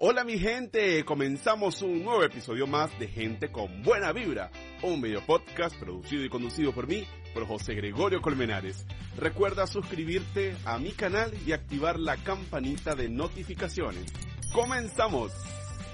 Hola 0.00 0.22
mi 0.22 0.38
gente, 0.38 1.04
comenzamos 1.04 1.82
un 1.82 2.04
nuevo 2.04 2.22
episodio 2.22 2.68
más 2.68 2.96
de 3.00 3.08
Gente 3.08 3.50
con 3.50 3.82
Buena 3.82 4.12
Vibra, 4.12 4.48
un 4.80 5.02
video 5.02 5.26
podcast 5.26 5.74
producido 5.74 6.24
y 6.24 6.28
conducido 6.28 6.72
por 6.72 6.86
mí, 6.86 7.04
por 7.34 7.48
José 7.48 7.74
Gregorio 7.74 8.22
Colmenares. 8.22 8.86
Recuerda 9.16 9.66
suscribirte 9.66 10.54
a 10.64 10.78
mi 10.78 10.92
canal 10.92 11.32
y 11.44 11.50
activar 11.50 11.98
la 11.98 12.16
campanita 12.16 12.94
de 12.94 13.08
notificaciones. 13.08 14.04
¡Comenzamos! 14.52 15.32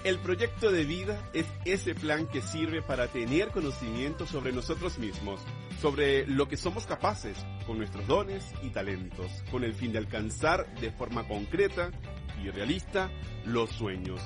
El 0.04 0.18
proyecto 0.18 0.70
de 0.70 0.84
vida 0.84 1.30
es 1.32 1.46
ese 1.64 1.95
plan 1.95 2.26
que 2.26 2.42
sirve 2.42 2.82
para 2.82 3.09
tener 3.09 3.52
conocimiento 3.52 4.26
sobre 4.26 4.52
nosotros 4.52 4.98
mismos, 4.98 5.40
sobre 5.80 6.26
lo 6.26 6.46
que 6.46 6.59
somos 6.59 6.84
capaces 6.84 7.38
con 7.66 7.78
nuestros 7.78 8.06
dones 8.06 8.52
y 8.62 8.68
talentos, 8.68 9.32
con 9.50 9.64
el 9.64 9.73
fin 9.73 9.92
de 9.92 9.98
alcanzar 9.98 10.66
de 10.78 10.90
forma 10.90 11.26
concreta 11.26 11.90
y 12.43 12.51
realista 12.51 13.11
los 13.45 13.70
sueños. 13.70 14.20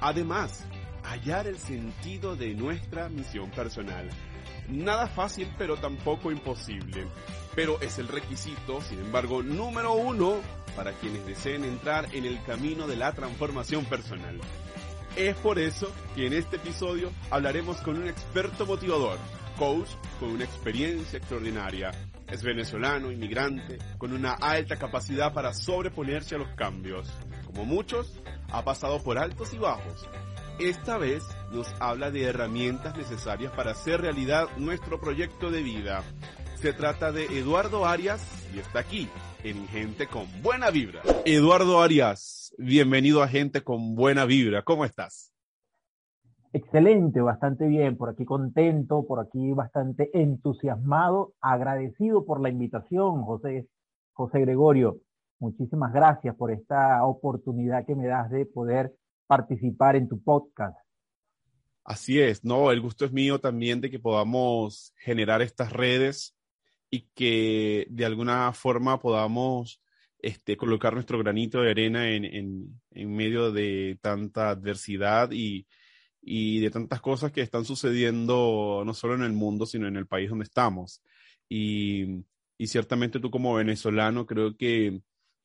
Además, 0.00 0.64
hallar 1.02 1.46
el 1.46 1.58
sentido 1.58 2.36
de 2.36 2.54
nuestra 2.54 3.08
misión 3.08 3.50
personal. 3.50 4.08
Nada 4.68 5.08
fácil, 5.08 5.52
pero 5.58 5.76
tampoco 5.76 6.30
imposible. 6.30 7.06
Pero 7.54 7.80
es 7.80 7.98
el 7.98 8.08
requisito, 8.08 8.80
sin 8.80 9.00
embargo, 9.00 9.42
número 9.42 9.94
uno 9.94 10.36
para 10.76 10.92
quienes 10.92 11.26
deseen 11.26 11.64
entrar 11.64 12.14
en 12.14 12.24
el 12.24 12.42
camino 12.44 12.86
de 12.86 12.96
la 12.96 13.12
transformación 13.12 13.84
personal. 13.84 14.40
Es 15.16 15.34
por 15.36 15.58
eso 15.58 15.92
que 16.14 16.26
en 16.26 16.32
este 16.32 16.56
episodio 16.56 17.10
hablaremos 17.30 17.78
con 17.78 17.96
un 17.96 18.06
experto 18.06 18.64
motivador, 18.64 19.18
coach 19.58 19.88
con 20.20 20.30
una 20.30 20.44
experiencia 20.44 21.18
extraordinaria. 21.18 21.90
Es 22.28 22.44
venezolano, 22.44 23.10
inmigrante, 23.10 23.78
con 23.98 24.12
una 24.12 24.34
alta 24.34 24.76
capacidad 24.76 25.34
para 25.34 25.52
sobreponerse 25.52 26.36
a 26.36 26.38
los 26.38 26.48
cambios. 26.50 27.12
Como 27.60 27.74
muchos, 27.74 28.18
ha 28.50 28.64
pasado 28.64 29.02
por 29.02 29.18
altos 29.18 29.52
y 29.52 29.58
bajos. 29.58 30.08
Esta 30.58 30.96
vez 30.96 31.22
nos 31.52 31.70
habla 31.78 32.10
de 32.10 32.22
herramientas 32.22 32.96
necesarias 32.96 33.52
para 33.52 33.72
hacer 33.72 34.00
realidad 34.00 34.46
nuestro 34.56 34.98
proyecto 34.98 35.50
de 35.50 35.62
vida. 35.62 36.02
Se 36.54 36.72
trata 36.72 37.12
de 37.12 37.26
Eduardo 37.26 37.84
Arias 37.84 38.48
y 38.54 38.60
está 38.60 38.78
aquí 38.78 39.10
en 39.44 39.68
Gente 39.68 40.06
con 40.06 40.24
Buena 40.42 40.70
Vibra. 40.70 41.02
Eduardo 41.26 41.82
Arias, 41.82 42.54
bienvenido 42.56 43.22
a 43.22 43.28
Gente 43.28 43.62
con 43.62 43.94
Buena 43.94 44.24
Vibra. 44.24 44.62
¿Cómo 44.62 44.86
estás? 44.86 45.30
Excelente, 46.54 47.20
bastante 47.20 47.66
bien, 47.66 47.98
por 47.98 48.08
aquí 48.08 48.24
contento, 48.24 49.04
por 49.06 49.20
aquí 49.20 49.52
bastante 49.52 50.08
entusiasmado, 50.14 51.34
agradecido 51.42 52.24
por 52.24 52.40
la 52.40 52.48
invitación, 52.48 53.22
José, 53.22 53.68
José 54.14 54.40
Gregorio. 54.40 54.96
Muchísimas 55.40 55.92
gracias 55.92 56.36
por 56.36 56.52
esta 56.52 57.02
oportunidad 57.04 57.86
que 57.86 57.94
me 57.94 58.06
das 58.06 58.30
de 58.30 58.44
poder 58.44 58.92
participar 59.26 59.96
en 59.96 60.06
tu 60.06 60.22
podcast. 60.22 60.76
Así 61.82 62.20
es, 62.20 62.44
no, 62.44 62.70
el 62.70 62.82
gusto 62.82 63.06
es 63.06 63.12
mío 63.12 63.40
también 63.40 63.80
de 63.80 63.90
que 63.90 63.98
podamos 63.98 64.92
generar 64.98 65.40
estas 65.40 65.72
redes 65.72 66.36
y 66.90 67.08
que 67.14 67.86
de 67.88 68.04
alguna 68.04 68.52
forma 68.52 69.00
podamos 69.00 69.82
este, 70.18 70.58
colocar 70.58 70.92
nuestro 70.92 71.18
granito 71.18 71.62
de 71.62 71.70
arena 71.70 72.10
en, 72.10 72.26
en, 72.26 72.80
en 72.90 73.16
medio 73.16 73.50
de 73.50 73.98
tanta 74.02 74.50
adversidad 74.50 75.30
y, 75.32 75.66
y, 76.20 76.60
de 76.60 76.70
tantas 76.70 77.00
cosas 77.00 77.32
que 77.32 77.40
están 77.40 77.64
sucediendo 77.64 78.82
no 78.84 78.92
solo 78.92 79.14
en 79.14 79.22
el 79.22 79.32
mundo, 79.32 79.64
sino 79.64 79.88
en 79.88 79.96
el 79.96 80.06
país 80.06 80.28
donde 80.28 80.44
estamos. 80.44 81.02
Y, 81.48 82.24
y 82.58 82.66
ciertamente 82.66 83.20
tú 83.20 83.30
como 83.30 83.54
venezolano 83.54 84.26
creo 84.26 84.54
que 84.54 85.00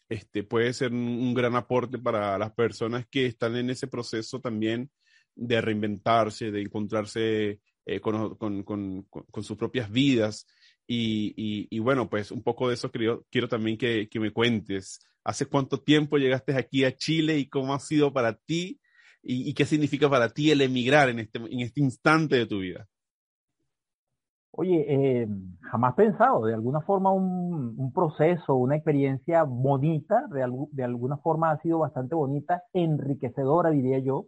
este, 0.10 0.44
puede 0.44 0.74
ser 0.74 0.92
un, 0.94 1.34
gran 1.34 1.56
aporte 1.56 1.98
para 1.98 2.38
las 2.38 2.54
personas 2.54 3.06
que 3.10 3.26
están 3.26 3.56
en 3.56 3.70
ese 3.70 3.88
proceso 3.88 4.40
también 4.40 4.92
de 5.36 5.62
reinventarse, 5.62 6.52
de 6.52 6.62
encontrarse 6.62 7.60
eh, 7.86 8.00
con, 8.00 8.36
con, 8.36 8.64
con, 8.64 9.04
con, 9.04 9.44
sus 9.44 9.58
propias 9.58 9.92
vidas. 9.92 10.48
Y, 10.88 11.34
y, 11.36 11.68
y, 11.70 11.80
bueno, 11.80 12.10
pues 12.10 12.32
un 12.32 12.44
poco 12.44 12.70
de 12.70 12.76
eso 12.76 12.92
quiero, 12.92 13.26
quiero 13.32 13.48
también 13.48 13.78
que, 13.78 14.08
que, 14.10 14.20
me 14.20 14.32
cuentes. 14.32 15.00
¿Hace 15.24 15.48
cuánto 15.48 15.82
tiempo 15.82 16.18
llegaste 16.18 16.56
aquí 16.56 16.84
a 16.84 16.96
Chile 16.96 17.40
y 17.40 17.50
cómo 17.50 17.74
ha 17.74 17.80
sido 17.80 18.14
para 18.14 18.36
ti 18.36 18.80
y, 19.24 19.50
y 19.50 19.54
qué 19.54 19.66
significa 19.66 20.10
para 20.10 20.30
ti 20.30 20.52
el 20.52 20.62
emigrar 20.62 21.10
en 21.10 21.20
este, 21.20 21.40
en 21.40 21.62
este 21.62 21.82
instante 21.82 22.36
de 22.36 22.46
tu 22.46 22.60
vida? 22.60 22.88
Oye, 24.58 24.86
eh, 24.88 25.28
jamás 25.70 25.96
pensado, 25.96 26.46
de 26.46 26.54
alguna 26.54 26.80
forma 26.80 27.12
un, 27.12 27.76
un, 27.78 27.92
proceso, 27.92 28.56
una 28.56 28.78
experiencia 28.78 29.44
bonita, 29.44 30.28
de, 30.32 30.50
de, 30.72 30.84
alguna 30.84 31.18
forma 31.18 31.52
ha 31.52 31.60
sido 31.60 31.80
bastante 31.80 32.16
bonita, 32.16 32.64
enriquecedora, 32.72 33.70
diría 33.72 34.00
yo. 34.00 34.28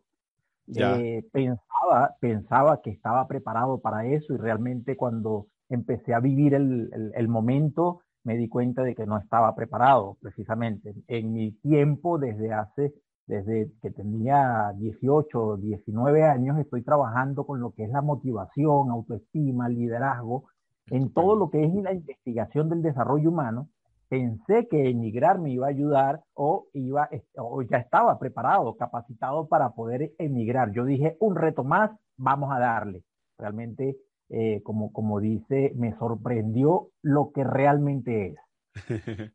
Eh, 0.75 1.23
pensaba, 1.31 2.17
pensaba 2.19 2.81
que 2.81 2.89
estaba 2.89 3.25
preparado 3.25 3.79
para 3.79 4.05
eso 4.05 4.33
y 4.33 4.37
realmente 4.37 4.97
cuando 4.97 5.47
empecé 5.69 6.13
a 6.13 6.19
vivir 6.19 6.53
el, 6.53 6.89
el, 6.91 7.11
el, 7.15 7.27
momento 7.29 8.01
me 8.25 8.35
di 8.35 8.49
cuenta 8.49 8.83
de 8.83 8.93
que 8.93 9.05
no 9.05 9.17
estaba 9.17 9.55
preparado, 9.55 10.17
precisamente. 10.21 10.93
En 11.07 11.31
mi 11.31 11.53
tiempo, 11.53 12.17
desde 12.17 12.51
hace 12.51 12.93
desde 13.27 13.71
que 13.81 13.91
tenía 13.91 14.73
18 14.77 15.39
o 15.39 15.57
19 15.57 16.23
años, 16.23 16.57
estoy 16.59 16.81
trabajando 16.81 17.45
con 17.45 17.59
lo 17.59 17.71
que 17.71 17.83
es 17.83 17.89
la 17.89 18.01
motivación, 18.01 18.89
autoestima, 18.89 19.67
liderazgo, 19.67 20.45
en 20.89 21.11
todo 21.13 21.35
lo 21.35 21.49
que 21.49 21.65
es 21.65 21.73
la 21.73 21.93
investigación 21.93 22.69
del 22.69 22.81
desarrollo 22.81 23.29
humano. 23.29 23.69
Pensé 24.07 24.69
que 24.69 24.89
emigrar 24.89 25.39
me 25.39 25.51
iba 25.51 25.67
a 25.67 25.71
ayudar 25.71 26.23
o, 26.33 26.67
iba, 26.73 27.09
o 27.35 27.61
ya 27.63 27.77
estaba 27.77 28.17
preparado, 28.17 28.77
capacitado 28.77 29.49
para 29.49 29.71
poder 29.71 30.13
emigrar. 30.17 30.71
Yo 30.71 30.85
dije, 30.85 31.17
un 31.19 31.35
reto 31.35 31.65
más, 31.65 31.91
vamos 32.15 32.49
a 32.53 32.59
darle. 32.59 33.03
Realmente, 33.37 33.97
eh, 34.29 34.61
como, 34.63 34.93
como 34.93 35.19
dice, 35.19 35.73
me 35.75 35.93
sorprendió 35.97 36.91
lo 37.01 37.31
que 37.33 37.43
realmente 37.43 38.27
es. 38.27 38.35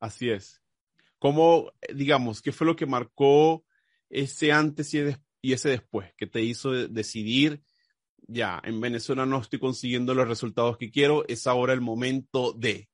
Así 0.00 0.30
es. 0.30 0.63
¿Cómo, 1.24 1.70
digamos, 1.94 2.42
qué 2.42 2.52
fue 2.52 2.66
lo 2.66 2.76
que 2.76 2.84
marcó 2.84 3.64
ese 4.10 4.52
antes 4.52 4.92
y 4.92 5.52
ese 5.54 5.70
después 5.70 6.12
que 6.18 6.26
te 6.26 6.42
hizo 6.42 6.72
decidir, 6.72 7.62
ya, 8.28 8.60
en 8.62 8.78
Venezuela 8.78 9.24
no 9.24 9.38
estoy 9.38 9.58
consiguiendo 9.58 10.12
los 10.12 10.28
resultados 10.28 10.76
que 10.76 10.90
quiero, 10.90 11.26
es 11.26 11.46
ahora 11.46 11.72
el 11.72 11.80
momento 11.80 12.52
de? 12.52 12.90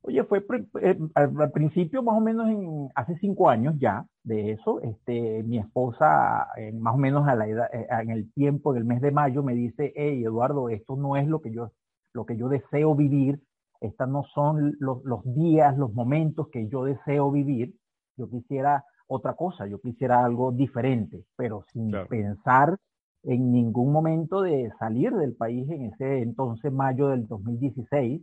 Oye, 0.00 0.24
fue 0.24 0.42
eh, 0.80 0.98
al, 1.14 1.52
principio 1.52 2.02
más 2.02 2.16
o 2.16 2.22
menos 2.22 2.48
en, 2.48 2.88
hace 2.94 3.18
cinco 3.18 3.50
años 3.50 3.74
ya 3.78 4.06
de 4.22 4.52
eso, 4.52 4.80
este, 4.80 5.42
mi 5.42 5.58
esposa 5.58 6.48
eh, 6.56 6.72
más 6.72 6.94
o 6.94 6.98
menos 6.98 7.28
a 7.28 7.34
la 7.34 7.46
edad, 7.46 7.68
eh, 7.70 7.86
en 7.90 8.08
el 8.08 8.32
tiempo, 8.32 8.72
en 8.72 8.78
el 8.78 8.86
mes 8.86 9.02
de 9.02 9.10
mayo, 9.10 9.42
me 9.42 9.54
dice, 9.54 9.92
hey 9.94 10.24
Eduardo, 10.24 10.70
esto 10.70 10.96
no 10.96 11.18
es 11.18 11.28
lo 11.28 11.42
que 11.42 11.52
yo, 11.52 11.70
lo 12.14 12.24
que 12.24 12.38
yo 12.38 12.48
deseo 12.48 12.94
vivir, 12.94 13.42
estas 13.82 14.08
no 14.08 14.24
son 14.34 14.76
los, 14.78 15.04
los, 15.04 15.22
días, 15.34 15.76
los 15.76 15.92
momentos 15.92 16.48
que 16.48 16.68
yo 16.68 16.84
deseo 16.84 17.30
vivir. 17.30 17.74
Yo 18.16 18.28
quisiera 18.28 18.84
otra 19.06 19.34
cosa, 19.34 19.66
yo 19.66 19.80
quisiera 19.80 20.24
algo 20.24 20.52
diferente, 20.52 21.24
pero 21.36 21.64
sin 21.72 21.90
claro. 21.90 22.08
pensar 22.08 22.78
en 23.24 23.52
ningún 23.52 23.92
momento 23.92 24.42
de 24.42 24.72
salir 24.78 25.12
del 25.14 25.34
país 25.34 25.68
en 25.70 25.86
ese 25.86 26.22
entonces, 26.22 26.72
mayo 26.72 27.08
del 27.08 27.26
2016. 27.26 28.22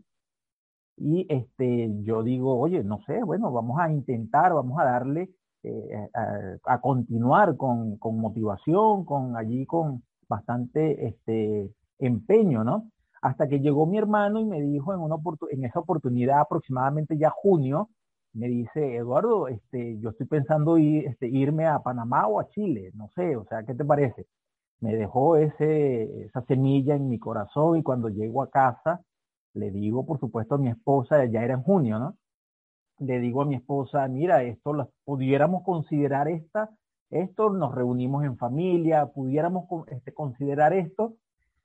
Y 0.98 1.26
este, 1.30 1.90
yo 2.04 2.24
digo, 2.24 2.60
oye, 2.60 2.84
no 2.84 3.00
sé, 3.06 3.24
bueno, 3.24 3.52
vamos 3.52 3.80
a 3.80 3.90
intentar, 3.92 4.54
vamos 4.54 4.80
a 4.80 4.84
darle, 4.84 5.30
eh, 5.64 6.10
a, 6.14 6.74
a, 6.74 6.82
continuar 6.82 7.56
con, 7.56 7.98
con, 7.98 8.18
motivación, 8.20 9.06
con 9.06 9.38
allí 9.38 9.66
con 9.66 10.04
bastante 10.28 11.08
este, 11.08 11.70
empeño, 12.00 12.64
¿no? 12.64 12.90
Hasta 13.21 13.48
que 13.48 13.60
llegó 13.60 13.86
mi 13.86 13.98
hermano 13.98 14.39
y 14.39 14.45
me 14.45 14.62
dijo 14.62 14.94
en, 14.94 15.66
esa 15.66 15.80
oportunidad, 15.80 16.39
aproximadamente 16.39 17.18
ya 17.18 17.30
junio, 17.30 17.89
me 18.33 18.48
dice, 18.48 18.95
Eduardo, 18.98 19.48
este, 19.48 20.00
yo 20.00 20.10
estoy 20.12 20.27
pensando 20.27 20.77
este, 20.77 21.27
irme 21.27 21.66
a 21.68 21.80
Panamá 21.80 22.27
o 22.27 22.39
a 22.39 22.48
Chile, 22.50 22.92
no 22.94 23.10
sé, 23.16 23.36
o 23.36 23.45
sea, 23.45 23.63
¿qué 23.63 23.74
te 23.74 23.86
parece? 23.86 24.27
Me 24.81 24.95
dejó 24.95 25.36
ese, 25.38 26.25
esa 26.25 26.42
semilla 26.44 26.95
en 26.95 27.10
mi 27.10 27.19
corazón 27.19 27.77
y 27.77 27.83
cuando 27.83 28.10
llego 28.10 28.44
a 28.44 28.50
casa, 28.50 29.01
le 29.54 29.71
digo, 29.71 30.06
por 30.06 30.19
supuesto, 30.19 30.56
a 30.56 30.57
mi 30.60 30.69
esposa, 30.69 31.25
ya 31.25 31.44
era 31.44 31.56
en 31.56 31.63
junio, 31.63 32.00
¿no? 32.00 32.16
le 33.00 33.19
digo 33.19 33.42
a 33.42 33.45
mi 33.45 33.56
esposa, 33.56 34.07
mira, 34.07 34.44
esto 34.44 34.74
lo 34.74 34.92
pudiéramos 35.06 35.63
considerar 35.63 36.27
esta, 36.27 36.69
esto, 37.10 37.50
nos 37.50 37.74
reunimos 37.74 38.24
en 38.24 38.38
familia, 38.38 39.07
pudiéramos 39.07 39.66
este, 39.88 40.13
considerar 40.13 40.74
esto, 40.74 41.16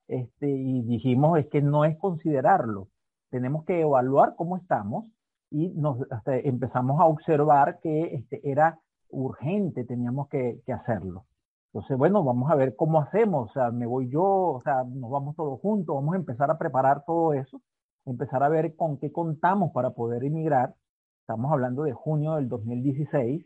este, 0.09 0.49
y 0.49 0.83
dijimos, 0.83 1.39
es 1.39 1.47
que 1.49 1.63
no 1.63 1.85
es 1.85 1.97
considerarlo, 1.99 2.89
tenemos 3.31 3.65
que 3.65 3.81
evaluar 3.81 4.35
cómo 4.37 4.57
estamos 4.57 5.07
y 5.51 5.69
nos 5.71 5.99
empezamos 6.27 7.01
a 7.01 7.07
observar 7.07 7.81
que 7.81 8.15
este, 8.15 8.41
era 8.49 8.79
urgente, 9.09 9.85
teníamos 9.85 10.29
que, 10.29 10.61
que, 10.67 10.73
hacerlo. 10.73 11.27
Entonces, 11.73 11.97
bueno, 11.97 12.23
vamos 12.23 12.51
a 12.51 12.55
ver 12.55 12.77
cómo 12.77 13.01
hacemos, 13.01 13.51
o 13.51 13.53
sea, 13.53 13.71
me 13.71 13.87
voy 13.87 14.09
yo, 14.09 14.23
o 14.23 14.61
sea, 14.63 14.85
nos 14.85 15.11
vamos 15.11 15.37
todos 15.37 15.61
juntos, 15.61 15.95
vamos 15.95 16.15
a 16.15 16.19
empezar 16.19 16.51
a 16.51 16.59
preparar 16.59 17.05
todo 17.05 17.35
eso, 17.35 17.61
empezar 18.05 18.43
a 18.43 18.49
ver 18.49 18.77
con 18.77 18.99
qué 18.99 19.11
contamos 19.13 19.73
para 19.73 19.91
poder 19.91 20.25
emigrar. 20.25 20.75
Estamos 21.21 21.53
hablando 21.53 21.83
de 21.85 21.93
junio 21.93 22.37
del 22.37 22.49
2016 22.49 23.45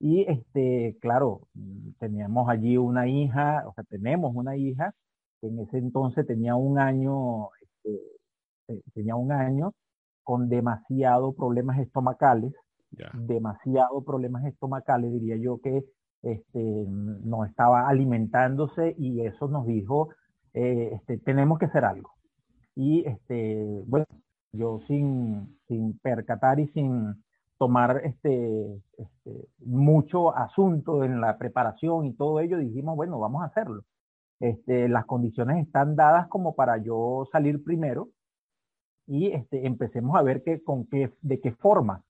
y, 0.00 0.22
este, 0.30 0.98
claro, 1.00 1.48
teníamos 1.98 2.48
allí 2.48 2.76
una 2.76 3.06
hija, 3.08 3.64
o 3.66 3.72
sea, 3.74 3.84
tenemos 3.84 4.34
una 4.34 4.56
hija 4.56 4.94
que 5.40 5.48
en 5.48 5.60
ese 5.60 5.78
entonces 5.78 6.26
tenía 6.26 6.54
un 6.54 6.78
año, 6.78 7.48
este, 7.60 8.00
eh, 8.68 8.82
tenía 8.94 9.16
un 9.16 9.32
año 9.32 9.72
con 10.22 10.48
demasiados 10.48 11.34
problemas 11.34 11.78
estomacales, 11.78 12.52
demasiados 13.14 14.04
problemas 14.04 14.44
estomacales, 14.44 15.12
diría 15.12 15.36
yo 15.36 15.60
que 15.60 15.84
este, 16.22 16.84
no 16.88 17.44
estaba 17.44 17.88
alimentándose 17.88 18.94
y 18.98 19.24
eso 19.24 19.48
nos 19.48 19.66
dijo, 19.66 20.10
eh, 20.54 20.90
este, 20.94 21.18
tenemos 21.18 21.58
que 21.58 21.66
hacer 21.66 21.84
algo. 21.84 22.10
Y 22.74 23.04
este, 23.06 23.82
bueno, 23.86 24.06
yo 24.52 24.80
sin, 24.86 25.58
sin 25.68 25.98
percatar 25.98 26.60
y 26.60 26.68
sin 26.68 27.14
tomar 27.58 28.00
este, 28.04 28.80
este, 28.96 29.48
mucho 29.58 30.34
asunto 30.34 31.04
en 31.04 31.20
la 31.20 31.36
preparación 31.38 32.06
y 32.06 32.14
todo 32.14 32.40
ello, 32.40 32.58
dijimos, 32.58 32.96
bueno, 32.96 33.18
vamos 33.18 33.42
a 33.42 33.46
hacerlo. 33.46 33.82
Este, 34.40 34.88
las 34.88 35.04
condiciones 35.04 35.66
están 35.66 35.94
dadas 35.96 36.26
como 36.28 36.54
para 36.54 36.78
yo 36.78 37.28
salir 37.30 37.62
primero 37.62 38.08
y 39.06 39.26
este, 39.26 39.66
empecemos 39.66 40.16
a 40.16 40.22
ver 40.22 40.42
que, 40.42 40.62
con 40.62 40.86
qué, 40.86 41.12
de 41.20 41.40
qué 41.40 41.52
forma. 41.52 42.02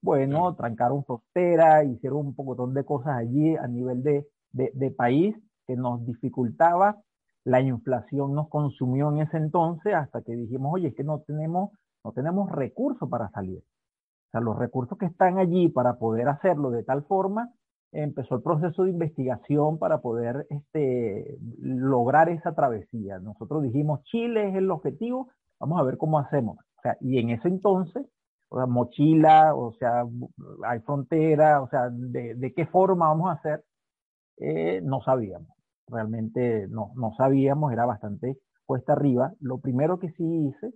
Bueno, 0.00 0.54
trancaron 0.54 1.04
frontera, 1.04 1.84
hicieron 1.84 2.28
un 2.28 2.34
poco 2.34 2.66
de 2.68 2.84
cosas 2.84 3.16
allí 3.16 3.56
a 3.56 3.66
nivel 3.66 4.02
de, 4.02 4.26
de, 4.52 4.70
de 4.74 4.90
país 4.90 5.36
que 5.66 5.76
nos 5.76 6.04
dificultaba. 6.06 7.00
La 7.44 7.60
inflación 7.60 8.34
nos 8.34 8.48
consumió 8.48 9.10
en 9.10 9.18
ese 9.18 9.36
entonces 9.36 9.94
hasta 9.94 10.22
que 10.22 10.36
dijimos, 10.36 10.72
oye, 10.74 10.88
es 10.88 10.94
que 10.94 11.04
no 11.04 11.20
tenemos, 11.20 11.70
no 12.02 12.12
tenemos 12.12 12.50
recursos 12.50 13.08
para 13.08 13.28
salir. 13.30 13.58
O 13.58 14.30
sea, 14.30 14.40
los 14.40 14.58
recursos 14.58 14.96
que 14.96 15.06
están 15.06 15.38
allí 15.38 15.68
para 15.68 15.98
poder 15.98 16.28
hacerlo 16.28 16.70
de 16.70 16.82
tal 16.82 17.04
forma 17.04 17.52
empezó 17.94 18.34
el 18.34 18.42
proceso 18.42 18.82
de 18.82 18.90
investigación 18.90 19.78
para 19.78 20.00
poder 20.00 20.46
este, 20.50 21.38
lograr 21.60 22.28
esa 22.28 22.54
travesía. 22.54 23.18
Nosotros 23.20 23.62
dijimos, 23.62 24.02
Chile 24.04 24.48
es 24.48 24.56
el 24.56 24.70
objetivo, 24.70 25.28
vamos 25.60 25.80
a 25.80 25.84
ver 25.84 25.96
cómo 25.96 26.18
hacemos. 26.18 26.58
O 26.58 26.82
sea, 26.82 26.96
y 27.00 27.18
en 27.18 27.30
ese 27.30 27.48
entonces, 27.48 28.04
o 28.48 28.66
mochila, 28.66 29.54
o 29.54 29.72
sea, 29.78 30.04
hay 30.66 30.80
frontera, 30.80 31.62
o 31.62 31.68
sea, 31.68 31.88
de, 31.90 32.52
qué 32.54 32.66
forma 32.66 33.08
vamos 33.08 33.30
a 33.30 33.34
hacer, 33.34 33.64
eh, 34.38 34.80
no 34.82 35.00
sabíamos. 35.02 35.48
Realmente 35.86 36.66
no, 36.68 36.92
no 36.96 37.14
sabíamos, 37.16 37.72
era 37.72 37.86
bastante 37.86 38.38
cuesta 38.66 38.92
arriba. 38.94 39.32
Lo 39.40 39.58
primero 39.58 39.98
que 39.98 40.10
sí 40.10 40.24
hice, 40.24 40.74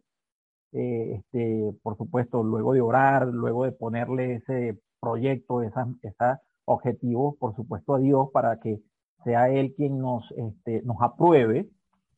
eh, 0.72 1.16
este, 1.16 1.72
por 1.82 1.96
supuesto, 1.96 2.42
luego 2.44 2.74
de 2.74 2.80
orar, 2.80 3.26
luego 3.26 3.64
de 3.64 3.72
ponerle 3.72 4.36
ese 4.36 4.78
proyecto, 5.00 5.62
esa, 5.62 5.86
esa 6.02 6.40
objetivos, 6.68 7.36
por 7.38 7.54
supuesto, 7.56 7.94
a 7.94 7.98
Dios 7.98 8.28
para 8.32 8.60
que 8.60 8.80
sea 9.24 9.50
Él 9.50 9.74
quien 9.76 9.98
nos, 9.98 10.24
este, 10.36 10.82
nos 10.82 10.96
apruebe. 11.00 11.68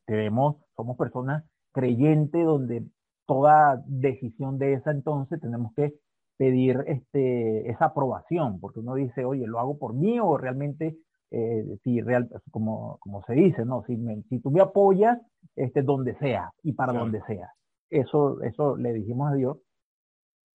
Tenemos, 0.05 0.57
somos 0.75 0.97
personas 0.97 1.43
creyentes 1.71 2.45
donde 2.45 2.85
toda 3.25 3.81
decisión 3.85 4.57
de 4.57 4.73
esa 4.73 4.91
entonces 4.91 5.39
tenemos 5.39 5.73
que 5.75 5.93
pedir 6.37 6.83
este, 6.87 7.69
esa 7.69 7.85
aprobación, 7.85 8.59
porque 8.59 8.79
uno 8.79 8.95
dice, 8.95 9.25
oye, 9.25 9.45
lo 9.45 9.59
hago 9.59 9.77
por 9.77 9.93
mí 9.93 10.19
o 10.19 10.37
realmente, 10.37 10.97
eh, 11.29 11.77
si 11.83 12.01
real, 12.01 12.29
como, 12.49 12.97
como 12.99 13.23
se 13.23 13.33
dice, 13.33 13.63
¿no? 13.63 13.83
Si, 13.85 13.95
si 14.27 14.39
tú 14.39 14.49
me 14.49 14.61
apoyas, 14.61 15.19
este, 15.55 15.81
donde 15.81 16.15
sea 16.15 16.51
y 16.63 16.73
para 16.73 16.93
donde 16.93 17.21
sea. 17.27 17.49
Eso, 17.89 18.41
eso 18.41 18.75
le 18.75 18.93
dijimos 18.93 19.31
a 19.31 19.35
Dios. 19.35 19.57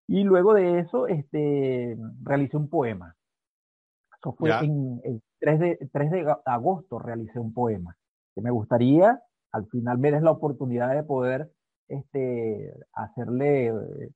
Y 0.07 0.24
luego 0.24 0.53
de 0.53 0.80
eso, 0.80 1.07
este, 1.07 1.98
realicé 2.24 2.57
un 2.57 2.69
poema 2.69 3.15
fue 4.33 4.51
en 4.51 5.01
el 5.04 5.22
3 5.39 5.60
de, 5.60 5.89
3 5.92 6.12
de 6.12 6.36
agosto 6.45 7.00
realicé 7.00 7.39
un 7.39 7.54
poema 7.54 7.95
que 8.33 8.42
me 8.42 8.51
gustaría, 8.51 9.22
al 9.51 9.68
final 9.68 9.98
me 9.98 10.12
des 10.12 10.22
la 10.22 10.31
oportunidad 10.31 10.94
de 10.94 11.04
poder 11.04 11.50
este, 11.88 12.74
hacerle 12.94 13.68
eh, 13.68 13.74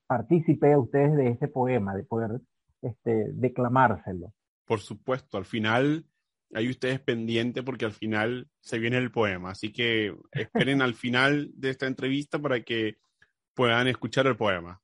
partícipe 0.07 0.73
a 0.73 0.79
ustedes 0.79 1.15
de 1.15 1.29
este 1.29 1.47
poema, 1.47 1.95
de 1.95 2.03
poder 2.03 2.41
este, 2.81 3.31
declamárselo. 3.33 4.33
Por 4.65 4.79
supuesto, 4.79 5.37
al 5.37 5.45
final 5.45 6.05
hay 6.53 6.69
ustedes 6.69 6.99
pendientes 6.99 7.63
porque 7.63 7.85
al 7.85 7.91
final 7.91 8.49
se 8.59 8.79
viene 8.79 8.97
el 8.97 9.11
poema, 9.11 9.51
así 9.51 9.71
que 9.71 10.15
esperen 10.31 10.81
al 10.81 10.95
final 10.95 11.51
de 11.55 11.69
esta 11.69 11.87
entrevista 11.87 12.39
para 12.39 12.61
que 12.61 12.97
puedan 13.59 13.87
escuchar 13.87 14.25
el 14.25 14.37
poema. 14.37 14.79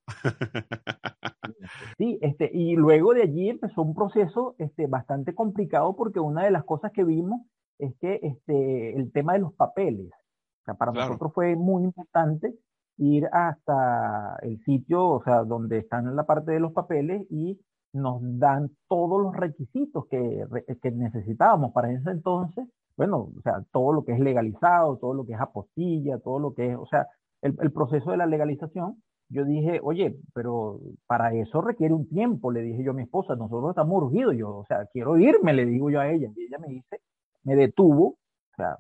Sí, 1.98 2.20
este, 2.22 2.52
y 2.54 2.76
luego 2.76 3.14
de 3.14 3.22
allí 3.22 3.50
empezó 3.50 3.82
un 3.82 3.96
proceso 3.96 4.56
este, 4.58 4.86
bastante 4.88 5.34
complicado 5.34 5.96
porque 5.96 6.20
una 6.20 6.44
de 6.44 6.52
las 6.52 6.66
cosas 6.66 6.92
que 6.92 7.06
vimos 7.06 7.42
es 7.80 7.96
que 8.02 8.20
este, 8.22 8.98
el 8.98 9.14
tema 9.14 9.34
de 9.34 9.40
los 9.40 9.54
papeles, 9.54 10.12
o 10.12 10.66
sea, 10.66 10.74
para 10.74 10.92
nosotros 10.92 11.32
fue 11.34 11.56
muy 11.56 11.84
importante 11.84 12.54
ir 12.98 13.28
hasta 13.32 14.38
el 14.42 14.62
sitio, 14.66 15.06
o 15.06 15.24
sea, 15.24 15.44
donde 15.44 15.78
están 15.78 16.14
la 16.14 16.26
parte 16.26 16.52
de 16.52 16.60
los 16.60 16.74
papeles 16.74 17.26
y 17.30 17.58
nos 17.94 18.20
dan 18.22 18.72
todos 18.90 19.22
los 19.22 19.34
requisitos 19.36 20.06
que, 20.08 20.46
que 20.82 20.92
necesitábamos 20.92 21.72
para 21.72 21.92
ese 21.92 22.12
entonces, 22.12 22.68
bueno, 22.98 23.32
o 23.38 23.42
sea, 23.42 23.64
todo 23.72 23.94
lo 23.94 24.04
que 24.04 24.12
es 24.12 24.20
legalizado, 24.20 24.98
todo 24.98 25.14
lo 25.14 25.26
que 25.26 25.34
es 25.34 25.40
apostilla, 25.40 26.20
todo 26.20 26.40
lo 26.40 26.54
que 26.54 26.72
es, 26.72 26.78
o 26.78 26.86
sea, 26.88 27.08
el, 27.46 27.56
el 27.60 27.72
proceso 27.72 28.12
de 28.12 28.18
la 28.18 28.26
legalización 28.26 29.02
yo 29.30 29.44
dije, 29.44 29.80
oye, 29.82 30.18
pero 30.34 30.80
para 31.08 31.34
eso 31.34 31.62
requiere 31.62 31.94
un 31.94 32.08
tiempo, 32.08 32.52
le 32.52 32.62
dije 32.62 32.84
yo 32.84 32.92
a 32.92 32.94
mi 32.94 33.04
esposa, 33.04 33.36
nosotros 33.36 33.72
estamos 33.72 34.04
urgidos, 34.04 34.36
yo, 34.36 34.58
o 34.58 34.66
sea, 34.66 34.86
quiero 34.92 35.18
irme, 35.18 35.54
le 35.54 35.66
digo 35.66 35.90
yo 35.90 36.00
a 36.00 36.10
ella, 36.10 36.30
y 36.36 36.44
ella 36.44 36.60
me 36.60 36.68
dice, 36.68 37.02
me 37.44 37.56
detuvo, 37.56 38.08
o 38.08 38.56
sea, 38.56 38.78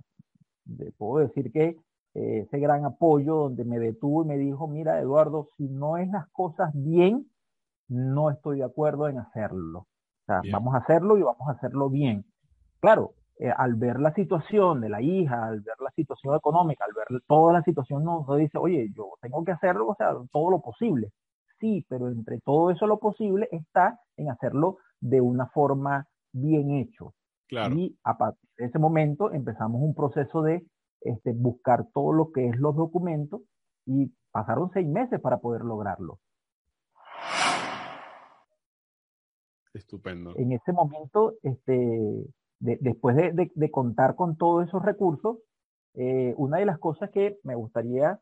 puedo 0.98 1.26
decir 1.26 1.52
que 1.52 1.78
eh, 2.14 2.46
ese 2.46 2.60
gran 2.60 2.86
apoyo 2.86 3.36
donde 3.36 3.66
me 3.66 3.80
detuvo 3.80 4.24
y 4.24 4.28
me 4.28 4.38
dijo, 4.38 4.68
mira, 4.68 5.00
Eduardo, 5.00 5.48
si 5.58 5.68
no 5.68 5.98
es 5.98 6.08
las 6.10 6.28
cosas 6.30 6.72
bien, 6.74 7.28
no 7.88 8.30
estoy 8.30 8.60
de 8.60 8.66
acuerdo 8.66 9.08
en 9.08 9.20
hacerlo. 9.20 9.80
O 9.80 10.26
sea, 10.26 10.42
vamos 10.52 10.74
a 10.74 10.80
hacerlo 10.80 11.18
y 11.18 11.22
vamos 11.22 11.48
a 11.48 11.52
hacerlo 11.52 11.90
bien. 11.90 12.26
Claro, 12.80 13.14
eh, 13.38 13.52
al 13.56 13.76
ver 13.76 14.00
la 14.00 14.14
situación 14.14 14.80
de 14.80 14.90
la 14.90 15.02
hija, 15.02 15.48
al 15.48 15.60
ver 15.60 15.76
la 15.82 15.92
situación 15.92 16.36
económica, 16.36 16.86
al 16.86 16.94
ver 16.94 17.22
toda 17.28 17.52
la 17.52 17.64
situación, 17.64 18.04
no, 18.04 18.26
dice, 18.38 18.58
oye, 18.58 18.90
yo 18.96 19.12
tengo 19.22 19.44
que 19.44 19.52
hacerlo, 19.52 19.90
o 19.90 19.96
sea, 19.96 20.14
todo 20.32 20.52
lo 20.52 20.62
posible. 20.62 21.12
Sí, 21.60 21.86
pero 21.90 22.08
entre 22.08 22.40
todo 22.40 22.72
eso 22.72 22.88
lo 22.88 23.00
posible 23.00 23.50
está 23.52 24.00
en 24.16 24.30
hacerlo 24.30 24.78
de 25.02 25.20
una 25.20 25.48
forma 25.48 26.08
bien 26.32 26.72
hecho. 26.72 27.14
Claro. 27.48 27.76
Y 27.76 27.98
a 28.04 28.18
partir 28.18 28.50
de 28.58 28.66
ese 28.66 28.80
momento 28.80 29.32
empezamos 29.32 29.82
un 29.82 29.94
proceso 29.94 30.42
de 30.42 30.66
este, 31.02 31.34
buscar 31.34 31.88
todo 31.94 32.14
lo 32.14 32.32
que 32.32 32.48
es 32.48 32.58
los 32.58 32.76
documentos 32.76 33.42
y 33.86 34.12
pasaron 34.32 34.72
seis 34.74 34.88
meses 34.88 35.20
para 35.22 35.38
poder 35.38 35.62
lograrlo. 35.62 36.20
Estupendo. 39.74 40.34
En 40.38 40.54
ese 40.54 40.72
momento, 40.72 41.34
este, 41.44 42.26
después 42.80 43.16
de, 43.16 43.72
contar 43.72 44.16
con 44.16 44.38
todos 44.38 44.68
esos 44.68 44.84
recursos, 44.84 45.38
eh, 45.94 46.34
una 46.38 46.58
de 46.58 46.66
las 46.66 46.80
cosas 46.80 47.10
que 47.12 47.38
me 47.44 47.56
gustaría 47.56 48.20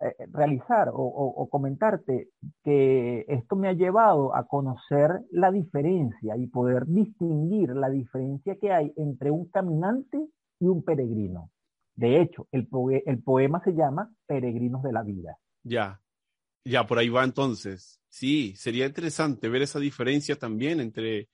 eh, 0.00 0.14
realizar 0.32 0.90
o, 0.92 1.48
comentarte, 1.50 2.28
que 2.62 3.24
esto 3.28 3.56
me 3.56 3.68
ha 3.68 3.72
llevado 3.72 4.34
a 4.34 4.46
conocer 4.46 5.20
la 5.30 5.52
diferencia 5.52 6.36
y 6.36 6.46
poder 6.48 6.86
distinguir 6.86 7.70
la 7.70 7.88
diferencia 7.88 8.56
que 8.60 8.72
hay 8.72 8.92
entre 8.96 9.30
un 9.30 9.46
caminante 9.46 10.18
y 10.60 10.66
un 10.66 10.82
peregrino. 10.82 11.50
De 11.94 12.20
hecho, 12.20 12.48
el, 12.50 12.68
el 13.06 13.22
poema 13.22 13.62
se 13.62 13.72
llama 13.72 14.12
Peregrinos 14.26 14.82
de 14.82 14.92
la 14.92 15.02
Vida. 15.04 15.38
Ya, 15.62 16.00
ya, 16.64 16.86
por 16.86 16.98
ahí 16.98 17.08
va 17.08 17.24
entonces. 17.24 18.00
Sí, 18.08 18.54
sería 18.56 18.86
interesante 18.86 19.48
ver 19.48 19.62
esa 19.62 19.78
diferencia 19.78 20.36
también 20.36 20.80
entre 20.80 21.28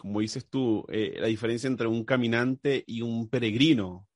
como 0.00 0.20
dices 0.20 0.48
tú, 0.48 0.84
eh, 0.88 1.16
la 1.18 1.26
diferencia 1.26 1.68
entre 1.68 1.86
un 1.86 2.04
caminante 2.04 2.84
y 2.86 3.02
un 3.02 3.28
peregrino. 3.28 4.06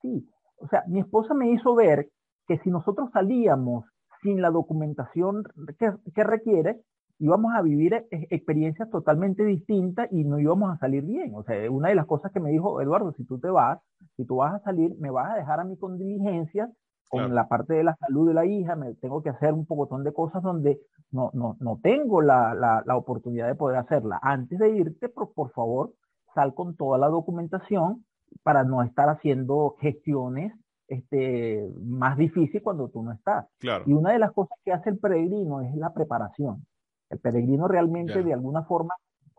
Sí, 0.00 0.28
o 0.56 0.68
sea, 0.68 0.84
mi 0.88 1.00
esposa 1.00 1.34
me 1.34 1.50
hizo 1.50 1.74
ver 1.74 2.08
que 2.46 2.58
si 2.58 2.70
nosotros 2.70 3.10
salíamos 3.12 3.84
sin 4.22 4.40
la 4.40 4.50
documentación 4.50 5.44
que, 5.78 5.92
que 6.14 6.24
requiere, 6.24 6.80
íbamos 7.18 7.52
a 7.54 7.62
vivir 7.62 7.94
e, 7.94 8.06
e, 8.10 8.26
experiencias 8.30 8.90
totalmente 8.90 9.44
distintas 9.44 10.08
y 10.12 10.24
no 10.24 10.38
íbamos 10.38 10.72
a 10.72 10.78
salir 10.78 11.04
bien. 11.04 11.34
O 11.34 11.44
sea, 11.44 11.70
una 11.70 11.88
de 11.88 11.94
las 11.94 12.06
cosas 12.06 12.32
que 12.32 12.40
me 12.40 12.50
dijo 12.50 12.80
Eduardo, 12.80 13.12
si 13.12 13.24
tú 13.24 13.38
te 13.38 13.48
vas, 13.48 13.80
si 14.16 14.24
tú 14.24 14.36
vas 14.36 14.54
a 14.54 14.64
salir, 14.64 14.96
me 14.98 15.10
vas 15.10 15.30
a 15.30 15.36
dejar 15.36 15.60
a 15.60 15.64
mí 15.64 15.76
con 15.76 15.98
diligencias, 15.98 16.70
con 17.12 17.34
la 17.34 17.46
parte 17.46 17.74
de 17.74 17.84
la 17.84 17.94
salud 17.96 18.26
de 18.26 18.32
la 18.32 18.46
hija, 18.46 18.74
me 18.74 18.94
tengo 18.94 19.22
que 19.22 19.28
hacer 19.28 19.52
un 19.52 19.66
pocotón 19.66 20.02
de 20.02 20.14
cosas 20.14 20.42
donde 20.42 20.80
no, 21.10 21.30
no, 21.34 21.58
no 21.60 21.78
tengo 21.82 22.22
la, 22.22 22.54
la, 22.54 22.82
la 22.86 22.96
oportunidad 22.96 23.48
de 23.48 23.54
poder 23.54 23.76
hacerla. 23.76 24.18
Antes 24.22 24.58
de 24.58 24.70
irte, 24.70 25.10
por, 25.10 25.34
por 25.34 25.50
favor, 25.50 25.92
sal 26.34 26.54
con 26.54 26.74
toda 26.74 26.96
la 26.96 27.08
documentación 27.08 28.06
para 28.42 28.64
no 28.64 28.82
estar 28.82 29.10
haciendo 29.10 29.76
gestiones 29.78 30.54
este, 30.88 31.68
más 31.82 32.16
difíciles 32.16 32.62
cuando 32.62 32.88
tú 32.88 33.02
no 33.02 33.12
estás. 33.12 33.46
Claro. 33.58 33.84
Y 33.86 33.92
una 33.92 34.12
de 34.12 34.18
las 34.18 34.32
cosas 34.32 34.56
que 34.64 34.72
hace 34.72 34.88
el 34.88 34.98
peregrino 34.98 35.60
es 35.60 35.74
la 35.76 35.92
preparación. 35.92 36.64
El 37.10 37.18
peregrino 37.18 37.68
realmente 37.68 38.22
de 38.22 38.32
alguna 38.32 38.62
forma 38.62 38.94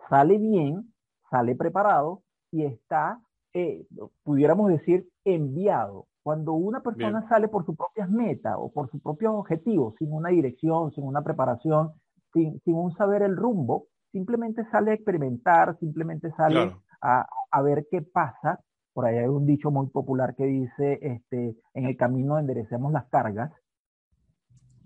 sale 0.10 0.38
bien, 0.38 0.94
sale 1.32 1.56
preparado 1.56 2.22
y 2.52 2.66
está, 2.66 3.20
eh, 3.56 3.88
pudiéramos 4.22 4.70
decir, 4.70 5.08
enviado. 5.26 6.06
Cuando 6.24 6.54
una 6.54 6.82
persona 6.82 7.28
sale 7.28 7.50
por 7.50 7.66
sus 7.66 7.76
propias 7.76 8.10
metas 8.10 8.56
o 8.58 8.72
por 8.72 8.90
sus 8.90 9.02
propios 9.02 9.34
objetivos, 9.36 9.96
sin 10.00 10.14
una 10.14 10.30
dirección, 10.30 10.92
sin 10.94 11.04
una 11.04 11.22
preparación, 11.22 11.92
sin, 12.32 12.62
sin 12.62 12.76
un 12.76 12.94
saber 12.94 13.24
el 13.24 13.36
rumbo, 13.36 13.88
simplemente 14.14 14.64
sale 14.72 14.92
a 14.92 14.94
experimentar, 14.94 15.78
simplemente 15.80 16.32
sale 16.32 16.74
a, 17.02 17.28
a, 17.52 17.62
ver 17.62 17.88
qué 17.92 18.02
pasa. 18.02 18.62
Por 18.94 19.06
ahí 19.06 19.18
hay 19.18 19.28
un 19.28 19.46
dicho 19.46 19.70
muy 19.70 19.88
popular 19.88 20.34
que 20.36 20.46
dice, 20.46 21.00
este, 21.02 21.58
en 21.74 21.86
el 21.86 21.98
camino 21.98 22.40
enderecemos 22.40 22.94
las 22.94 23.10
cargas. 23.10 23.52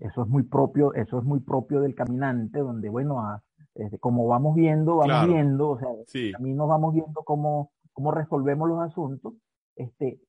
Eso 0.00 0.22
es 0.22 0.28
muy 0.28 0.42
propio, 0.42 0.92
eso 0.94 1.18
es 1.18 1.24
muy 1.24 1.38
propio 1.38 1.80
del 1.80 1.94
caminante, 1.94 2.58
donde, 2.58 2.88
bueno, 2.88 3.20
a, 3.20 3.42
este, 3.74 3.98
como 3.98 4.26
vamos 4.26 4.56
viendo, 4.56 4.96
vamos 4.96 5.28
viendo, 5.28 5.70
o 5.70 5.78
sea, 5.78 5.88
sí. 6.08 6.32
camino 6.32 6.66
vamos 6.66 6.94
viendo 6.94 7.22
cómo, 7.22 7.70
cómo 7.92 8.10
resolvemos 8.10 8.68
los 8.68 8.80
asuntos. 8.80 9.34
Este, 9.76 10.20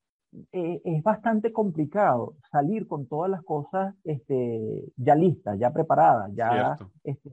eh, 0.52 0.82
es 0.84 1.04
bastante 1.04 1.52
complicado 1.52 2.36
salir 2.52 2.88
con 2.88 3.08
todas 3.08 3.32
las 3.32 3.44
cosas 3.44 3.96
este, 4.04 4.86
ya 4.98 5.16
listas, 5.16 5.58
ya 5.60 5.72
preparadas, 5.72 6.32
ya 6.36 6.78
este, 7.04 7.30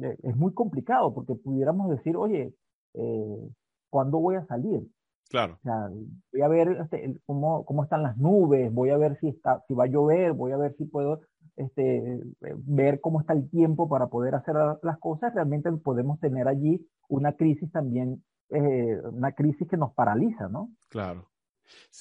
eh, 0.00 0.16
es 0.22 0.36
muy 0.36 0.54
complicado 0.54 1.12
porque 1.12 1.34
pudiéramos 1.34 1.90
decir, 1.90 2.16
oye, 2.16 2.54
eh, 2.94 3.48
¿cuándo 3.90 4.18
voy 4.18 4.36
a 4.36 4.46
salir? 4.46 4.82
Claro. 5.28 5.54
O 5.54 5.62
sea, 5.62 5.88
voy 6.32 6.42
a 6.42 6.48
ver 6.48 6.68
este, 6.82 7.20
cómo, 7.26 7.64
cómo 7.64 7.84
están 7.84 8.02
las 8.02 8.16
nubes, 8.16 8.72
voy 8.72 8.90
a 8.90 8.98
ver 8.98 9.18
si, 9.18 9.28
está, 9.28 9.62
si 9.66 9.74
va 9.74 9.84
a 9.84 9.88
llover, 9.88 10.32
voy 10.32 10.52
a 10.52 10.58
ver 10.58 10.74
si 10.76 10.84
puedo 10.84 11.20
este, 11.56 12.20
ver 12.40 13.00
cómo 13.00 13.20
está 13.20 13.32
el 13.32 13.48
tiempo 13.50 13.88
para 13.88 14.08
poder 14.08 14.34
hacer 14.34 14.54
las 14.82 14.98
cosas. 14.98 15.34
Realmente 15.34 15.70
podemos 15.72 16.20
tener 16.20 16.48
allí 16.48 16.86
una 17.08 17.32
crisis 17.32 17.70
también, 17.72 18.22
eh, 18.50 19.00
una 19.10 19.32
crisis 19.32 19.66
que 19.68 19.76
nos 19.76 19.92
paraliza, 19.94 20.48
¿no? 20.48 20.70
Claro. 20.88 21.31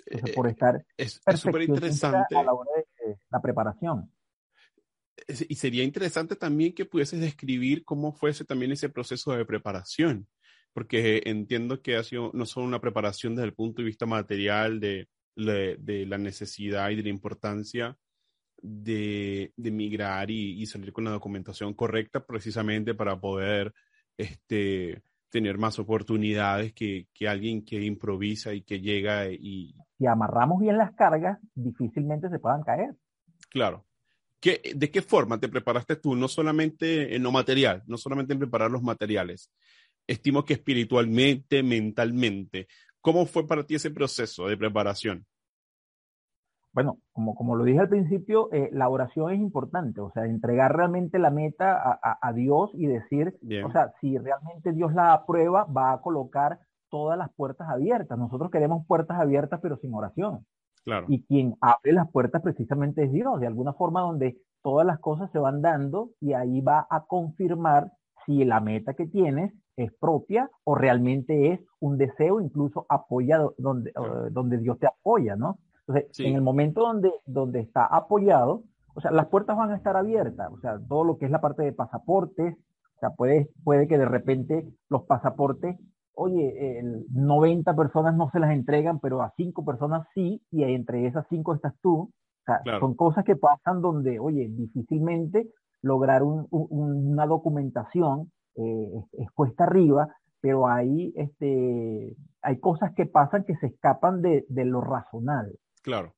Entonces, 0.05 0.35
por 0.35 0.47
estar 0.47 0.85
es 0.97 1.21
súper 1.35 1.63
interesante 1.63 2.35
a 2.35 2.43
la 2.43 2.53
hora 2.53 2.71
de 2.75 3.17
la 3.29 3.41
preparación. 3.41 4.11
Y 5.27 5.55
sería 5.55 5.83
interesante 5.83 6.35
también 6.35 6.73
que 6.73 6.85
pudieses 6.85 7.19
describir 7.19 7.83
cómo 7.85 8.11
fuese 8.11 8.45
también 8.45 8.71
ese 8.71 8.89
proceso 8.89 9.33
de 9.33 9.45
preparación, 9.45 10.27
porque 10.73 11.21
entiendo 11.25 11.81
que 11.81 11.95
ha 11.95 12.03
sido 12.03 12.31
no 12.33 12.45
solo 12.45 12.65
una 12.65 12.81
preparación 12.81 13.35
desde 13.35 13.47
el 13.47 13.53
punto 13.53 13.81
de 13.81 13.87
vista 13.87 14.05
material 14.05 14.79
de, 14.79 15.07
de, 15.35 16.05
la 16.07 16.17
necesidad 16.17 16.89
y 16.89 16.95
de 16.95 17.03
la 17.03 17.09
importancia 17.09 17.97
de, 18.61 19.53
de 19.55 19.71
migrar 19.71 20.31
y, 20.31 20.61
y, 20.61 20.65
salir 20.65 20.91
con 20.91 21.03
la 21.03 21.11
documentación 21.11 21.73
correcta 21.73 22.25
precisamente 22.25 22.93
para 22.93 23.19
poder 23.19 23.73
este, 24.17 25.01
tener 25.31 25.57
más 25.57 25.79
oportunidades 25.79 26.73
que, 26.73 27.07
que 27.13 27.27
alguien 27.27 27.65
que 27.65 27.81
improvisa 27.81 28.53
y 28.53 28.61
que 28.61 28.81
llega 28.81 29.27
y... 29.27 29.73
Si 29.97 30.05
amarramos 30.05 30.59
bien 30.59 30.77
las 30.77 30.93
cargas, 30.93 31.39
difícilmente 31.55 32.29
se 32.29 32.37
puedan 32.39 32.63
caer. 32.63 32.95
Claro, 33.49 33.85
¿De 34.41 34.89
qué 34.89 35.01
forma 35.03 35.39
te 35.39 35.49
preparaste 35.49 35.97
tú? 35.97 36.15
No 36.15 36.27
solamente 36.27 37.15
en 37.15 37.21
lo 37.21 37.31
material, 37.31 37.83
no 37.85 37.97
solamente 37.97 38.33
en 38.33 38.39
preparar 38.39 38.71
los 38.71 38.81
materiales. 38.81 39.51
Estimo 40.07 40.43
que 40.43 40.53
espiritualmente, 40.53 41.61
mentalmente. 41.61 42.67
¿Cómo 43.01 43.27
fue 43.27 43.47
para 43.47 43.63
ti 43.63 43.75
ese 43.75 43.91
proceso 43.91 44.47
de 44.47 44.57
preparación? 44.57 45.27
Bueno, 46.73 46.97
como, 47.11 47.35
como 47.35 47.55
lo 47.55 47.65
dije 47.65 47.79
al 47.79 47.89
principio, 47.89 48.49
eh, 48.53 48.69
la 48.71 48.87
oración 48.87 49.31
es 49.31 49.39
importante, 49.39 49.99
o 49.99 50.09
sea, 50.11 50.25
entregar 50.25 50.75
realmente 50.75 51.19
la 51.19 51.29
meta 51.29 51.75
a, 51.75 52.17
a, 52.21 52.33
Dios 52.33 52.71
y 52.73 52.87
decir, 52.87 53.37
o 53.65 53.71
sea, 53.71 53.93
si 53.99 54.17
realmente 54.17 54.71
Dios 54.71 54.93
la 54.93 55.13
aprueba, 55.13 55.65
va 55.65 55.91
a 55.91 56.01
colocar 56.01 56.59
todas 56.89 57.17
las 57.17 57.29
puertas 57.33 57.67
abiertas. 57.69 58.17
Nosotros 58.17 58.51
queremos 58.51 58.85
puertas 58.87 59.19
abiertas, 59.19 59.59
pero 59.61 59.77
sin 59.77 59.93
oración. 59.93 60.45
Y 61.07 61.23
quien 61.25 61.55
abre 61.61 61.93
las 61.93 62.09
puertas 62.09 62.41
precisamente 62.41 63.03
es 63.03 63.11
Dios, 63.11 63.39
de 63.39 63.47
alguna 63.47 63.73
forma 63.73 64.01
donde 64.01 64.37
todas 64.63 64.85
las 64.85 64.99
cosas 64.99 65.31
se 65.31 65.39
van 65.39 65.61
dando 65.61 66.11
y 66.19 66.33
ahí 66.33 66.61
va 66.61 66.87
a 66.89 67.05
confirmar 67.05 67.91
si 68.25 68.43
la 68.45 68.59
meta 68.61 68.93
que 68.93 69.07
tienes 69.07 69.53
es 69.77 69.91
propia 69.99 70.49
o 70.63 70.75
realmente 70.75 71.53
es 71.53 71.59
un 71.79 71.97
deseo 71.97 72.39
incluso 72.41 72.85
apoyado, 72.89 73.55
donde, 73.57 73.91
donde 74.31 74.57
Dios 74.57 74.79
te 74.79 74.87
apoya, 74.87 75.35
¿no? 75.35 75.59
Entonces, 75.87 76.19
en 76.19 76.35
el 76.35 76.41
momento 76.41 76.81
donde, 76.81 77.11
donde 77.25 77.59
está 77.59 77.85
apoyado, 77.85 78.63
o 78.93 79.01
sea, 79.01 79.11
las 79.11 79.27
puertas 79.27 79.57
van 79.57 79.71
a 79.71 79.77
estar 79.77 79.95
abiertas, 79.95 80.51
o 80.51 80.59
sea, 80.59 80.79
todo 80.87 81.03
lo 81.03 81.17
que 81.17 81.25
es 81.25 81.31
la 81.31 81.41
parte 81.41 81.63
de 81.63 81.73
pasaportes, 81.73 82.55
o 82.95 82.99
sea, 82.99 83.11
puede, 83.11 83.49
puede 83.63 83.87
que 83.87 83.97
de 83.97 84.05
repente 84.05 84.67
los 84.89 85.03
pasaportes 85.03 85.77
oye, 86.13 86.79
el 86.79 87.05
90 87.11 87.75
personas 87.75 88.15
no 88.15 88.29
se 88.31 88.39
las 88.39 88.51
entregan, 88.51 88.99
pero 88.99 89.21
a 89.21 89.33
5 89.35 89.65
personas 89.65 90.07
sí, 90.13 90.41
y 90.51 90.63
entre 90.63 91.07
esas 91.07 91.25
5 91.29 91.55
estás 91.55 91.73
tú. 91.81 91.99
O 92.01 92.43
sea, 92.45 92.61
Son 92.79 92.95
cosas 92.95 93.23
que 93.23 93.35
pasan 93.35 93.81
donde, 93.81 94.19
oye, 94.19 94.47
difícilmente 94.49 95.49
lograr 95.81 96.23
un, 96.23 96.47
una 96.49 97.25
documentación 97.25 98.31
eh, 98.55 99.03
es, 99.13 99.31
cuesta 99.31 99.63
arriba, 99.63 100.09
pero 100.41 100.67
ahí 100.67 101.13
este, 101.15 102.15
hay 102.41 102.59
cosas 102.59 102.93
que 102.95 103.05
pasan 103.05 103.43
que 103.43 103.55
se 103.57 103.67
escapan 103.67 104.21
de, 104.21 104.45
de 104.49 104.65
lo 104.65 104.81
razonable. 104.81 105.55
Claro. 105.81 106.13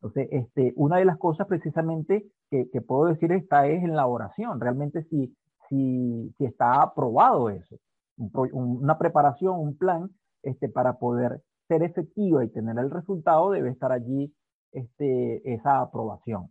Entonces, 0.00 0.28
este, 0.32 0.72
una 0.76 0.96
de 0.96 1.04
las 1.04 1.18
cosas 1.18 1.46
precisamente 1.46 2.26
que, 2.50 2.68
que, 2.70 2.80
puedo 2.80 3.06
decir 3.06 3.30
está 3.32 3.66
es 3.66 3.82
en 3.82 3.94
la 3.94 4.06
oración, 4.06 4.60
realmente 4.60 5.04
si, 5.04 5.34
si, 5.68 6.34
si 6.36 6.44
está 6.44 6.82
aprobado 6.82 7.50
eso 7.50 7.76
una 8.16 8.98
preparación, 8.98 9.58
un 9.58 9.76
plan 9.76 10.10
este, 10.42 10.68
para 10.68 10.98
poder 10.98 11.42
ser 11.68 11.82
efectiva 11.82 12.44
y 12.44 12.48
tener 12.48 12.78
el 12.78 12.90
resultado, 12.90 13.50
debe 13.50 13.70
estar 13.70 13.92
allí 13.92 14.34
este, 14.72 15.54
esa 15.54 15.80
aprobación. 15.80 16.48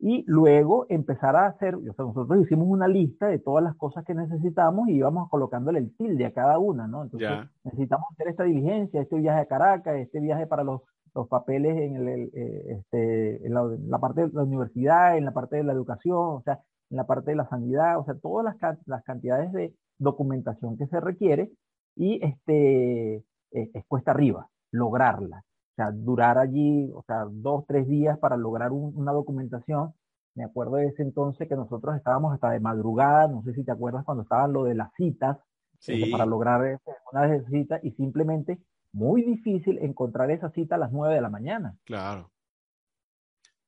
Y 0.00 0.24
luego 0.28 0.86
empezar 0.88 1.34
a 1.34 1.46
hacer, 1.46 1.74
o 1.74 1.80
sea, 1.80 2.04
nosotros 2.04 2.40
hicimos 2.44 2.68
una 2.68 2.86
lista 2.86 3.26
de 3.26 3.40
todas 3.40 3.64
las 3.64 3.74
cosas 3.76 4.04
que 4.04 4.14
necesitamos 4.14 4.88
y 4.88 4.92
íbamos 4.92 5.28
colocándole 5.28 5.80
el 5.80 5.96
tilde 5.96 6.24
a 6.24 6.32
cada 6.32 6.58
una, 6.58 6.86
¿no? 6.86 7.02
Entonces, 7.02 7.30
necesitamos 7.64 8.06
hacer 8.12 8.28
esta 8.28 8.44
diligencia, 8.44 9.02
este 9.02 9.16
viaje 9.16 9.40
a 9.40 9.46
Caracas, 9.46 9.96
este 9.96 10.20
viaje 10.20 10.46
para 10.46 10.62
los, 10.62 10.82
los 11.14 11.28
papeles 11.28 11.76
en, 11.76 11.96
el, 11.96 12.30
eh, 12.34 12.78
este, 12.78 13.46
en, 13.46 13.54
la, 13.54 13.64
la, 13.86 13.98
parte 13.98 14.26
de 14.26 14.32
la 14.32 14.42
universidad, 14.42 15.16
en 15.16 15.24
la 15.24 15.32
parte 15.32 15.56
de 15.56 15.64
la 15.64 15.72
educación, 15.72 16.16
o 16.16 16.42
sea, 16.44 16.60
en 16.90 16.96
la 16.96 17.06
parte 17.06 17.30
de 17.30 17.36
la 17.36 17.48
sanidad, 17.48 17.98
o 17.98 18.04
sea, 18.04 18.14
todas 18.14 18.44
las, 18.44 18.78
las 18.86 19.02
cantidades 19.04 19.52
de, 19.52 19.74
documentación 19.98 20.76
que 20.76 20.86
se 20.86 21.00
requiere 21.00 21.50
y 21.96 22.24
este, 22.24 23.16
eh, 23.16 23.24
es, 23.50 23.84
cuesta 23.86 24.12
arriba 24.12 24.48
lograrla. 24.70 25.38
O 25.38 25.74
sea, 25.76 25.90
durar 25.92 26.38
allí, 26.38 26.90
o 26.94 27.02
sea, 27.06 27.26
dos, 27.30 27.64
tres 27.66 27.86
días 27.86 28.18
para 28.18 28.36
lograr 28.36 28.72
una 28.72 29.12
documentación. 29.12 29.94
Me 30.34 30.44
acuerdo 30.44 30.76
de 30.76 30.86
ese 30.86 31.02
entonces 31.02 31.48
que 31.48 31.56
nosotros 31.56 31.96
estábamos 31.96 32.34
hasta 32.34 32.50
de 32.50 32.60
madrugada, 32.60 33.28
no 33.28 33.42
sé 33.42 33.54
si 33.54 33.64
te 33.64 33.72
acuerdas 33.72 34.04
cuando 34.04 34.22
estaban 34.22 34.52
lo 34.52 34.64
de 34.64 34.74
las 34.74 34.92
citas, 34.94 35.38
este, 35.80 36.10
para 36.10 36.26
lograr 36.26 36.66
este, 36.66 36.90
una 37.12 37.40
citas 37.48 37.80
y 37.84 37.92
simplemente 37.92 38.58
muy 38.98 39.22
difícil 39.22 39.78
encontrar 39.78 40.30
esa 40.30 40.50
cita 40.50 40.74
a 40.74 40.78
las 40.78 40.92
nueve 40.92 41.14
de 41.14 41.20
la 41.20 41.30
mañana. 41.30 41.76
Claro. 41.84 42.32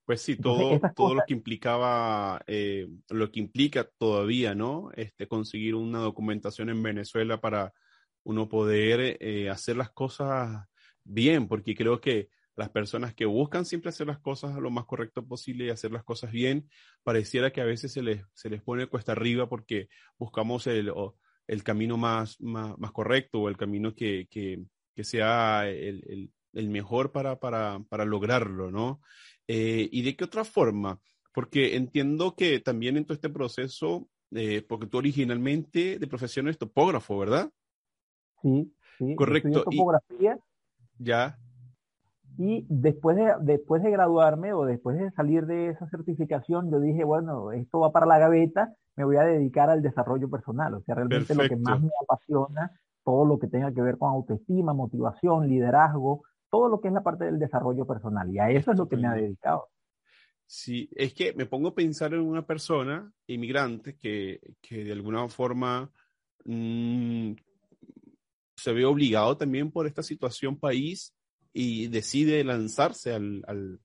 Pues 0.04 0.22
sí, 0.22 0.36
todo, 0.36 0.80
todo 0.96 1.14
lo 1.14 1.22
que 1.24 1.34
implicaba, 1.34 2.42
eh, 2.48 2.88
lo 3.10 3.30
que 3.30 3.38
implica 3.38 3.88
todavía, 3.96 4.56
¿no? 4.56 4.90
Este, 4.96 5.28
conseguir 5.28 5.76
una 5.76 6.00
documentación 6.00 6.68
en 6.68 6.82
Venezuela 6.82 7.40
para 7.40 7.72
uno 8.24 8.48
poder 8.48 9.18
eh, 9.20 9.48
hacer 9.48 9.76
las 9.76 9.90
cosas 9.90 10.66
bien, 11.04 11.46
porque 11.46 11.76
creo 11.76 12.00
que 12.00 12.28
las 12.56 12.70
personas 12.70 13.14
que 13.14 13.24
buscan 13.24 13.64
siempre 13.64 13.90
hacer 13.90 14.08
las 14.08 14.18
cosas 14.18 14.58
lo 14.58 14.70
más 14.70 14.84
correcto 14.84 15.24
posible 15.24 15.66
y 15.66 15.70
hacer 15.70 15.92
las 15.92 16.02
cosas 16.02 16.32
bien, 16.32 16.68
pareciera 17.04 17.52
que 17.52 17.60
a 17.60 17.64
veces 17.64 17.92
se 17.92 18.02
les, 18.02 18.22
se 18.34 18.50
les 18.50 18.60
pone 18.62 18.88
cuesta 18.88 19.12
arriba 19.12 19.48
porque 19.48 19.88
buscamos 20.18 20.66
el, 20.66 20.92
el 21.46 21.62
camino 21.62 21.96
más, 21.96 22.40
más, 22.40 22.76
más, 22.78 22.90
correcto 22.90 23.40
o 23.40 23.48
el 23.48 23.56
camino 23.56 23.94
que, 23.94 24.26
que, 24.28 24.60
que 24.94 25.04
sea 25.04 25.68
el, 25.68 26.04
el, 26.08 26.32
el, 26.52 26.68
mejor 26.68 27.12
para, 27.12 27.38
para, 27.38 27.80
para 27.88 28.04
lograrlo, 28.04 28.70
¿no? 28.70 29.00
Eh, 29.46 29.88
¿Y 29.90 30.02
de 30.02 30.16
qué 30.16 30.24
otra 30.24 30.44
forma? 30.44 31.00
Porque 31.32 31.76
entiendo 31.76 32.34
que 32.34 32.60
también 32.60 32.96
en 32.96 33.04
todo 33.04 33.14
este 33.14 33.30
proceso, 33.30 34.08
eh, 34.32 34.64
porque 34.68 34.86
tú 34.86 34.98
originalmente 34.98 35.98
de 35.98 36.06
profesión 36.06 36.46
eres 36.46 36.58
topógrafo, 36.58 37.18
¿verdad? 37.18 37.50
Sí, 38.42 38.72
sí. 38.98 39.14
Correcto. 39.16 39.64
topografía. 39.64 40.38
ya. 40.98 41.38
Y 42.38 42.64
después 42.70 43.16
de, 43.16 43.34
después 43.42 43.82
de 43.82 43.90
graduarme 43.90 44.54
o 44.54 44.64
después 44.64 44.98
de 44.98 45.10
salir 45.10 45.44
de 45.46 45.70
esa 45.70 45.86
certificación, 45.90 46.70
yo 46.70 46.80
dije, 46.80 47.04
bueno, 47.04 47.52
esto 47.52 47.80
va 47.80 47.92
para 47.92 48.06
la 48.06 48.18
gaveta, 48.18 48.74
me 48.96 49.04
voy 49.04 49.16
a 49.16 49.24
dedicar 49.24 49.68
al 49.68 49.82
desarrollo 49.82 50.30
personal. 50.30 50.74
O 50.74 50.82
sea, 50.82 50.94
realmente 50.94 51.34
lo 51.34 51.46
que 51.48 51.56
más 51.56 51.82
me 51.82 51.90
apasiona, 52.02 52.72
todo 53.04 53.24
lo 53.24 53.38
que 53.38 53.48
tenga 53.48 53.72
que 53.72 53.82
ver 53.82 53.98
con 53.98 54.10
autoestima, 54.10 54.72
motivación, 54.72 55.48
liderazgo, 55.48 56.22
todo 56.50 56.68
lo 56.68 56.80
que 56.80 56.88
es 56.88 56.94
la 56.94 57.02
parte 57.02 57.24
del 57.24 57.38
desarrollo 57.38 57.86
personal. 57.86 58.32
Y 58.32 58.38
a 58.38 58.50
eso 58.50 58.72
es 58.72 58.78
lo 58.78 58.88
que 58.88 58.96
me 58.96 59.08
ha 59.08 59.14
dedicado. 59.14 59.68
Sí, 60.46 60.90
es 60.96 61.14
que 61.14 61.32
me 61.32 61.46
pongo 61.46 61.68
a 61.68 61.74
pensar 61.74 62.12
en 62.12 62.22
una 62.22 62.44
persona 62.44 63.12
inmigrante 63.28 63.96
que, 63.96 64.40
que 64.60 64.82
de 64.82 64.92
alguna 64.92 65.28
forma 65.28 65.90
mmm, 66.44 67.32
se 68.56 68.72
ve 68.72 68.84
obligado 68.84 69.36
también 69.36 69.70
por 69.70 69.86
esta 69.86 70.02
situación 70.02 70.58
país 70.58 71.14
y 71.52 71.86
decide 71.86 72.42
lanzarse 72.44 73.12
al, 73.12 73.42
al, 73.46 73.80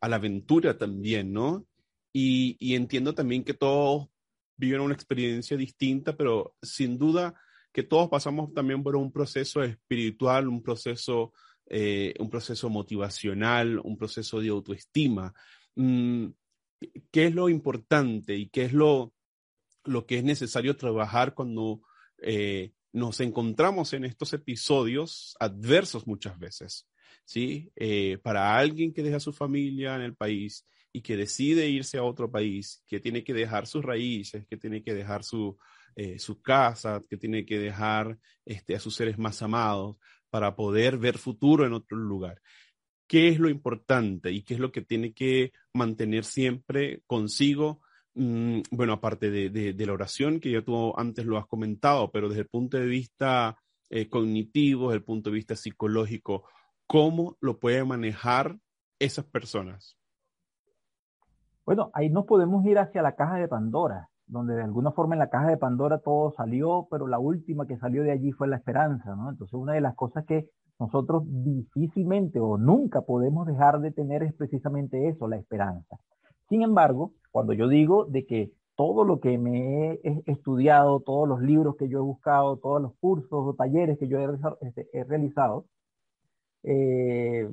a 0.00 0.08
la 0.08 0.16
aventura 0.16 0.78
también, 0.78 1.32
¿no? 1.32 1.66
Y, 2.12 2.56
y, 2.58 2.76
entiendo 2.76 3.14
también 3.14 3.44
que 3.44 3.52
todos 3.52 4.08
viven 4.56 4.80
una 4.80 4.94
experiencia 4.94 5.56
distinta, 5.56 6.16
pero 6.16 6.54
sin 6.62 6.96
duda 6.96 7.34
que 7.76 7.82
todos 7.82 8.08
pasamos 8.08 8.54
también 8.54 8.82
por 8.82 8.96
un 8.96 9.12
proceso 9.12 9.62
espiritual, 9.62 10.48
un 10.48 10.62
proceso, 10.62 11.34
eh, 11.66 12.14
un 12.18 12.30
proceso 12.30 12.70
motivacional, 12.70 13.78
un 13.80 13.98
proceso 13.98 14.40
de 14.40 14.48
autoestima. 14.48 15.34
Mm, 15.74 16.28
¿Qué 17.10 17.26
es 17.26 17.34
lo 17.34 17.50
importante 17.50 18.34
y 18.34 18.48
qué 18.48 18.64
es 18.64 18.72
lo, 18.72 19.12
lo 19.84 20.06
que 20.06 20.16
es 20.16 20.24
necesario 20.24 20.78
trabajar 20.78 21.34
cuando 21.34 21.82
eh, 22.22 22.72
nos 22.94 23.20
encontramos 23.20 23.92
en 23.92 24.06
estos 24.06 24.32
episodios 24.32 25.36
adversos 25.38 26.06
muchas 26.06 26.38
veces? 26.38 26.88
¿sí? 27.26 27.70
Eh, 27.76 28.16
para 28.22 28.56
alguien 28.56 28.94
que 28.94 29.02
deja 29.02 29.20
su 29.20 29.34
familia 29.34 29.96
en 29.96 30.00
el 30.00 30.16
país 30.16 30.66
y 30.94 31.02
que 31.02 31.18
decide 31.18 31.68
irse 31.68 31.98
a 31.98 32.04
otro 32.04 32.30
país, 32.30 32.82
que 32.86 33.00
tiene 33.00 33.22
que 33.22 33.34
dejar 33.34 33.66
sus 33.66 33.84
raíces, 33.84 34.46
que 34.46 34.56
tiene 34.56 34.82
que 34.82 34.94
dejar 34.94 35.24
su, 35.24 35.58
eh, 35.96 36.18
su 36.18 36.40
casa, 36.40 37.02
que 37.08 37.16
tiene 37.16 37.44
que 37.44 37.58
dejar 37.58 38.18
este, 38.44 38.76
a 38.76 38.80
sus 38.80 38.94
seres 38.94 39.18
más 39.18 39.42
amados 39.42 39.96
para 40.30 40.54
poder 40.54 40.98
ver 40.98 41.18
futuro 41.18 41.66
en 41.66 41.72
otro 41.72 41.96
lugar. 41.96 42.40
¿Qué 43.08 43.28
es 43.28 43.40
lo 43.40 43.48
importante 43.48 44.30
y 44.30 44.42
qué 44.42 44.54
es 44.54 44.60
lo 44.60 44.70
que 44.70 44.82
tiene 44.82 45.12
que 45.12 45.52
mantener 45.72 46.24
siempre 46.24 47.02
consigo? 47.06 47.80
Mm, 48.14 48.60
bueno, 48.70 48.92
aparte 48.94 49.30
de, 49.30 49.50
de, 49.50 49.86
la 49.86 49.92
oración, 49.92 50.40
que 50.40 50.52
ya 50.52 50.62
tú 50.62 50.92
antes 50.96 51.26
lo 51.26 51.38
has 51.38 51.46
comentado, 51.46 52.10
pero 52.12 52.28
desde 52.28 52.42
el 52.42 52.48
punto 52.48 52.76
de 52.76 52.86
vista 52.86 53.56
eh, 53.90 54.08
cognitivo, 54.08 54.88
desde 54.88 54.98
el 54.98 55.04
punto 55.04 55.30
de 55.30 55.34
vista 55.34 55.56
psicológico, 55.56 56.44
¿Cómo 56.86 57.36
lo 57.40 57.58
pueden 57.58 57.88
manejar 57.88 58.58
esas 59.00 59.24
personas? 59.24 59.96
Bueno, 61.64 61.90
ahí 61.94 62.08
nos 62.08 62.26
podemos 62.26 62.64
ir 62.64 62.78
hacia 62.78 63.02
la 63.02 63.16
caja 63.16 63.38
de 63.38 63.48
Pandora, 63.48 64.08
donde 64.26 64.54
de 64.54 64.62
alguna 64.62 64.92
forma 64.92 65.14
en 65.14 65.20
la 65.20 65.30
caja 65.30 65.48
de 65.48 65.56
Pandora 65.56 65.98
todo 65.98 66.32
salió, 66.36 66.88
pero 66.90 67.06
la 67.06 67.18
última 67.18 67.66
que 67.66 67.78
salió 67.78 68.02
de 68.02 68.12
allí 68.12 68.32
fue 68.32 68.48
la 68.48 68.56
esperanza, 68.56 69.14
¿no? 69.14 69.30
Entonces 69.30 69.54
una 69.54 69.74
de 69.74 69.80
las 69.80 69.94
cosas 69.94 70.24
que 70.24 70.48
nosotros 70.78 71.22
difícilmente 71.26 72.40
o 72.40 72.58
nunca 72.58 73.02
podemos 73.02 73.46
dejar 73.46 73.80
de 73.80 73.92
tener 73.92 74.22
es 74.22 74.34
precisamente 74.34 75.08
eso, 75.08 75.28
la 75.28 75.36
esperanza. 75.36 75.96
Sin 76.48 76.62
embargo, 76.62 77.12
cuando 77.30 77.52
yo 77.52 77.68
digo 77.68 78.04
de 78.04 78.26
que 78.26 78.52
todo 78.76 79.04
lo 79.04 79.20
que 79.20 79.38
me 79.38 79.92
he 79.92 80.22
estudiado, 80.26 81.00
todos 81.00 81.26
los 81.26 81.40
libros 81.40 81.76
que 81.76 81.88
yo 81.88 81.98
he 81.98 82.02
buscado, 82.02 82.58
todos 82.58 82.80
los 82.82 82.92
cursos 83.00 83.30
o 83.30 83.54
talleres 83.54 83.98
que 83.98 84.06
yo 84.06 84.18
he, 84.18 84.38
este, 84.60 85.04
realizado, 85.04 85.64
eh, 86.62 87.48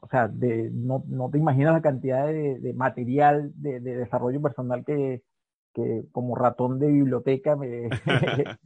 o 0.00 0.08
sea, 0.08 0.28
de, 0.28 0.70
no, 0.72 1.02
no, 1.08 1.30
te 1.30 1.38
imaginas 1.38 1.72
la 1.72 1.82
cantidad 1.82 2.26
de, 2.26 2.72
material 2.74 3.52
de, 3.56 3.80
desarrollo 3.80 4.40
personal 4.40 4.84
que, 4.84 5.22
que, 5.74 6.04
como 6.12 6.34
ratón 6.34 6.78
de 6.78 6.88
biblioteca 6.88 7.56
me 7.56 7.88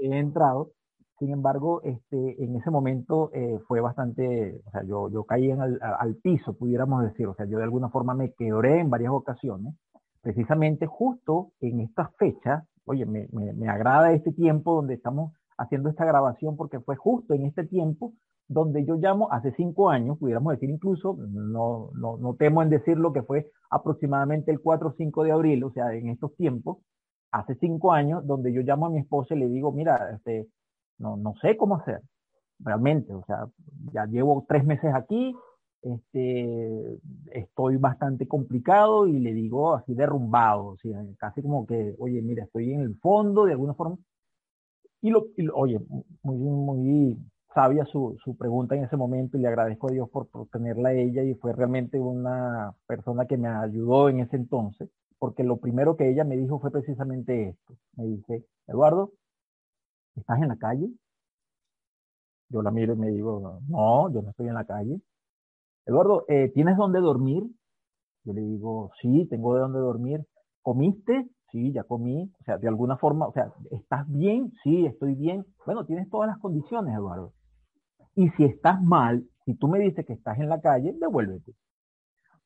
he 0.00 0.18
entrado. 0.18 0.72
Sin 1.18 1.32
embargo, 1.32 1.82
este, 1.82 2.42
en 2.42 2.56
ese 2.56 2.70
momento 2.70 3.30
eh, 3.34 3.58
fue 3.68 3.80
bastante, 3.80 4.62
o 4.64 4.70
sea, 4.70 4.82
yo, 4.84 5.10
yo 5.10 5.24
caí 5.24 5.50
en 5.50 5.60
al, 5.60 5.78
al, 5.82 6.14
piso, 6.16 6.54
pudiéramos 6.54 7.02
decir, 7.02 7.26
o 7.26 7.34
sea, 7.34 7.44
yo 7.44 7.58
de 7.58 7.64
alguna 7.64 7.90
forma 7.90 8.14
me 8.14 8.32
quebré 8.32 8.80
en 8.80 8.88
varias 8.88 9.12
ocasiones, 9.12 9.74
precisamente 10.22 10.86
justo 10.86 11.52
en 11.60 11.80
estas 11.80 12.08
fechas, 12.16 12.64
oye, 12.86 13.04
me, 13.04 13.28
me, 13.32 13.52
me 13.52 13.68
agrada 13.68 14.12
este 14.12 14.32
tiempo 14.32 14.76
donde 14.76 14.94
estamos 14.94 15.34
haciendo 15.58 15.90
esta 15.90 16.06
grabación 16.06 16.56
porque 16.56 16.80
fue 16.80 16.96
justo 16.96 17.34
en 17.34 17.44
este 17.44 17.66
tiempo 17.66 18.14
donde 18.50 18.84
yo 18.84 18.96
llamo 18.96 19.30
hace 19.30 19.52
cinco 19.52 19.90
años, 19.90 20.18
pudiéramos 20.18 20.52
decir 20.54 20.68
incluso, 20.70 21.16
no, 21.16 21.90
no, 21.94 22.16
no 22.16 22.34
temo 22.34 22.62
en 22.62 22.68
decir 22.68 22.98
lo 22.98 23.12
que 23.12 23.22
fue 23.22 23.48
aproximadamente 23.70 24.50
el 24.50 24.60
4 24.60 24.88
o 24.88 24.94
5 24.96 25.22
de 25.22 25.30
abril, 25.30 25.62
o 25.62 25.70
sea, 25.70 25.94
en 25.94 26.08
estos 26.08 26.34
tiempos, 26.34 26.78
hace 27.30 27.54
cinco 27.60 27.92
años, 27.92 28.26
donde 28.26 28.52
yo 28.52 28.62
llamo 28.62 28.86
a 28.86 28.90
mi 28.90 28.98
esposa 28.98 29.36
y 29.36 29.38
le 29.38 29.48
digo, 29.48 29.70
mira, 29.70 30.10
este, 30.16 30.48
no, 30.98 31.16
no 31.16 31.34
sé 31.40 31.56
cómo 31.56 31.76
hacer, 31.76 32.02
realmente, 32.58 33.14
o 33.14 33.22
sea, 33.24 33.46
ya 33.92 34.06
llevo 34.06 34.44
tres 34.48 34.64
meses 34.64 34.92
aquí, 34.96 35.32
este, 35.82 36.98
estoy 37.30 37.76
bastante 37.76 38.26
complicado 38.26 39.06
y 39.06 39.20
le 39.20 39.32
digo 39.32 39.76
así 39.76 39.94
derrumbado, 39.94 40.66
o 40.66 40.76
sea, 40.78 41.00
casi 41.18 41.40
como 41.40 41.66
que, 41.66 41.94
oye, 42.00 42.20
mira, 42.20 42.42
estoy 42.42 42.72
en 42.72 42.80
el 42.80 42.96
fondo 42.96 43.44
de 43.44 43.52
alguna 43.52 43.74
forma. 43.74 43.96
Y 45.02 45.10
lo, 45.10 45.28
y 45.36 45.42
lo 45.42 45.54
oye, 45.54 45.80
muy, 46.22 46.36
muy 46.36 47.16
sabia 47.54 47.84
su, 47.86 48.16
su, 48.22 48.36
pregunta 48.36 48.74
en 48.76 48.84
ese 48.84 48.96
momento 48.96 49.36
y 49.36 49.40
le 49.40 49.48
agradezco 49.48 49.88
a 49.88 49.92
Dios 49.92 50.08
por, 50.10 50.28
por, 50.28 50.48
tenerla 50.48 50.90
a 50.90 50.94
ella 50.94 51.22
y 51.22 51.34
fue 51.34 51.52
realmente 51.52 51.98
una 51.98 52.74
persona 52.86 53.26
que 53.26 53.36
me 53.36 53.48
ayudó 53.48 54.08
en 54.08 54.20
ese 54.20 54.36
entonces, 54.36 54.88
porque 55.18 55.42
lo 55.42 55.56
primero 55.58 55.96
que 55.96 56.08
ella 56.08 56.24
me 56.24 56.36
dijo 56.36 56.60
fue 56.60 56.70
precisamente 56.70 57.50
esto. 57.50 57.74
Me 57.96 58.04
dice, 58.04 58.44
Eduardo, 58.66 59.12
¿estás 60.16 60.40
en 60.40 60.48
la 60.48 60.56
calle? 60.56 60.88
Yo 62.48 62.62
la 62.62 62.70
miro 62.70 62.94
y 62.94 62.98
me 62.98 63.10
digo, 63.10 63.60
no, 63.68 64.12
yo 64.12 64.22
no 64.22 64.30
estoy 64.30 64.48
en 64.48 64.54
la 64.54 64.64
calle. 64.64 65.00
Eduardo, 65.86 66.24
eh, 66.28 66.50
¿tienes 66.54 66.76
dónde 66.76 67.00
dormir? 67.00 67.44
Yo 68.24 68.32
le 68.32 68.42
digo, 68.42 68.90
sí, 69.00 69.26
tengo 69.30 69.54
de 69.54 69.60
dónde 69.60 69.78
dormir. 69.78 70.24
¿Comiste? 70.62 71.28
Sí, 71.50 71.72
ya 71.72 71.84
comí. 71.84 72.30
O 72.40 72.44
sea, 72.44 72.58
de 72.58 72.68
alguna 72.68 72.96
forma, 72.96 73.26
o 73.26 73.32
sea, 73.32 73.52
¿estás 73.70 74.06
bien? 74.08 74.52
Sí, 74.62 74.86
estoy 74.86 75.14
bien. 75.14 75.44
Bueno, 75.64 75.84
tienes 75.86 76.08
todas 76.10 76.28
las 76.28 76.38
condiciones, 76.38 76.94
Eduardo. 76.94 77.32
Y 78.20 78.28
si 78.36 78.44
estás 78.44 78.82
mal, 78.82 79.24
si 79.46 79.54
tú 79.54 79.66
me 79.66 79.78
dices 79.78 80.04
que 80.04 80.12
estás 80.12 80.38
en 80.38 80.50
la 80.50 80.60
calle, 80.60 80.92
devuélvete. 81.00 81.54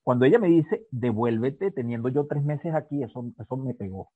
Cuando 0.04 0.24
ella 0.24 0.38
me 0.38 0.46
dice, 0.46 0.87
devuélvete, 0.92 1.72
teniendo 1.72 2.08
yo 2.10 2.28
tres 2.28 2.44
meses 2.44 2.72
aquí, 2.72 3.02
eso, 3.02 3.24
me 3.56 3.74
pegó. 3.74 4.12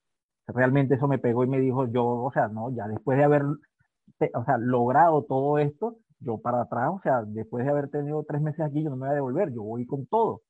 Realmente 0.47 0.95
eso 0.95 1.09
me 1.09 1.19
pegó 1.19 1.43
y 1.43 1.49
me 1.49 1.59
dijo, 1.59 1.89
yo, 1.89 2.07
o 2.07 2.31
sea, 2.31 2.47
no, 2.47 2.71
ya 2.71 2.87
después 2.87 3.19
de 3.19 3.25
haber, 3.25 3.43
o 3.43 4.45
sea, 4.45 4.57
logrado 4.57 5.25
todo 5.25 5.59
esto, 5.59 5.97
yo 6.21 6.39
para 6.39 6.61
atrás, 6.61 6.91
o 6.95 7.01
sea, 7.03 7.25
después 7.27 7.65
de 7.65 7.73
haber 7.73 7.91
tenido 7.91 8.23
tres 8.23 8.41
meses 8.41 8.61
aquí, 8.61 8.85
yo 8.85 8.91
no 8.91 8.97
me 8.97 9.09
voy 9.09 9.11
a 9.11 9.15
devolver, 9.15 9.53
yo 9.53 9.65
voy 9.65 9.85
con 9.85 10.07
todo. 10.07 10.43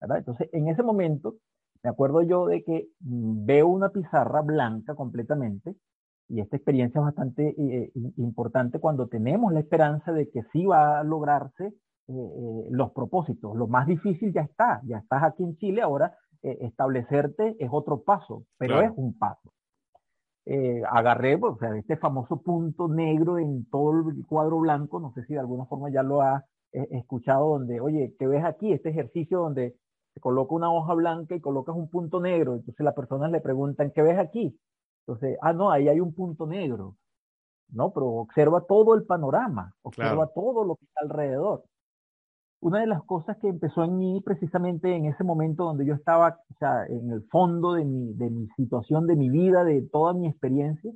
¿verdad? 0.00 0.18
Entonces, 0.18 0.48
en 0.52 0.68
ese 0.68 0.84
momento, 0.84 1.38
me 1.82 1.90
acuerdo 1.90 2.22
yo 2.22 2.46
de 2.46 2.62
que 2.62 2.86
mm, 3.00 3.46
veo 3.46 3.66
una 3.66 3.88
pizarra 3.88 4.42
blanca 4.42 4.94
completamente 4.94 5.74
y 6.28 6.40
esta 6.40 6.56
experiencia 6.56 6.98
es 6.98 7.04
bastante 7.04 7.54
eh, 7.58 7.92
importante 8.16 8.78
cuando 8.78 9.06
tenemos 9.08 9.52
la 9.52 9.60
esperanza 9.60 10.12
de 10.12 10.30
que 10.30 10.42
sí 10.52 10.64
va 10.64 11.00
a 11.00 11.04
lograrse 11.04 11.66
eh, 11.66 11.72
eh, 12.08 12.66
los 12.70 12.92
propósitos. 12.92 13.54
Lo 13.56 13.66
más 13.66 13.86
difícil 13.86 14.32
ya 14.32 14.42
está, 14.42 14.80
ya 14.84 14.98
estás 14.98 15.22
aquí 15.22 15.42
en 15.42 15.56
Chile, 15.56 15.82
ahora 15.82 16.16
establecerte 16.44 17.54
es 17.60 17.68
otro 17.70 18.02
paso, 18.02 18.46
pero 18.58 18.82
es 18.82 18.90
un 18.96 19.16
paso. 19.16 19.52
agarré 20.90 21.38
pues, 21.38 21.52
o 21.52 21.56
sea, 21.56 21.76
este 21.76 21.96
famoso 21.96 22.42
punto 22.42 22.88
negro 22.88 23.38
en 23.38 23.64
todo 23.70 23.92
el 24.10 24.26
cuadro 24.26 24.58
blanco, 24.58 24.98
no 24.98 25.12
sé 25.12 25.24
si 25.26 25.34
de 25.34 25.38
alguna 25.38 25.66
forma 25.66 25.88
ya 25.92 26.02
lo 26.02 26.20
has 26.20 26.42
escuchado, 26.72 27.50
donde, 27.50 27.80
oye, 27.80 28.16
¿qué 28.18 28.26
ves 28.26 28.44
aquí? 28.44 28.72
Este 28.72 28.88
ejercicio 28.88 29.38
donde 29.38 29.76
se 30.14 30.18
coloca 30.20 30.52
una 30.56 30.72
hoja 30.72 30.94
blanca 30.94 31.36
y 31.36 31.40
colocas 31.40 31.76
un 31.76 31.88
punto 31.88 32.18
negro, 32.20 32.54
entonces 32.56 32.84
las 32.84 32.94
personas 32.94 33.30
le 33.30 33.40
preguntan, 33.40 33.92
¿qué 33.94 34.02
ves 34.02 34.18
aquí? 34.18 34.58
Entonces, 35.06 35.38
ah, 35.42 35.52
no, 35.52 35.70
ahí 35.70 35.88
hay 35.88 36.00
un 36.00 36.14
punto 36.14 36.46
negro. 36.46 36.96
No, 37.68 37.92
pero 37.92 38.06
observa 38.06 38.60
todo 38.66 38.94
el 38.94 39.04
panorama, 39.04 39.74
observa 39.82 40.26
todo 40.34 40.64
lo 40.64 40.76
que 40.76 40.84
está 40.84 41.00
alrededor. 41.02 41.64
Una 42.60 42.80
de 42.80 42.86
las 42.86 43.02
cosas 43.04 43.38
que 43.38 43.48
empezó 43.48 43.82
en 43.82 43.96
mí 43.98 44.20
precisamente 44.24 44.94
en 44.94 45.06
ese 45.06 45.24
momento 45.24 45.64
donde 45.64 45.86
yo 45.86 45.94
estaba, 45.94 46.38
o 46.50 46.54
sea, 46.58 46.86
en 46.86 47.10
el 47.10 47.22
fondo 47.28 47.72
de 47.72 47.84
mi, 47.84 48.12
de 48.12 48.30
mi 48.30 48.46
situación, 48.56 49.06
de 49.06 49.16
mi 49.16 49.30
vida, 49.30 49.64
de 49.64 49.82
toda 49.82 50.12
mi 50.12 50.28
experiencia, 50.28 50.92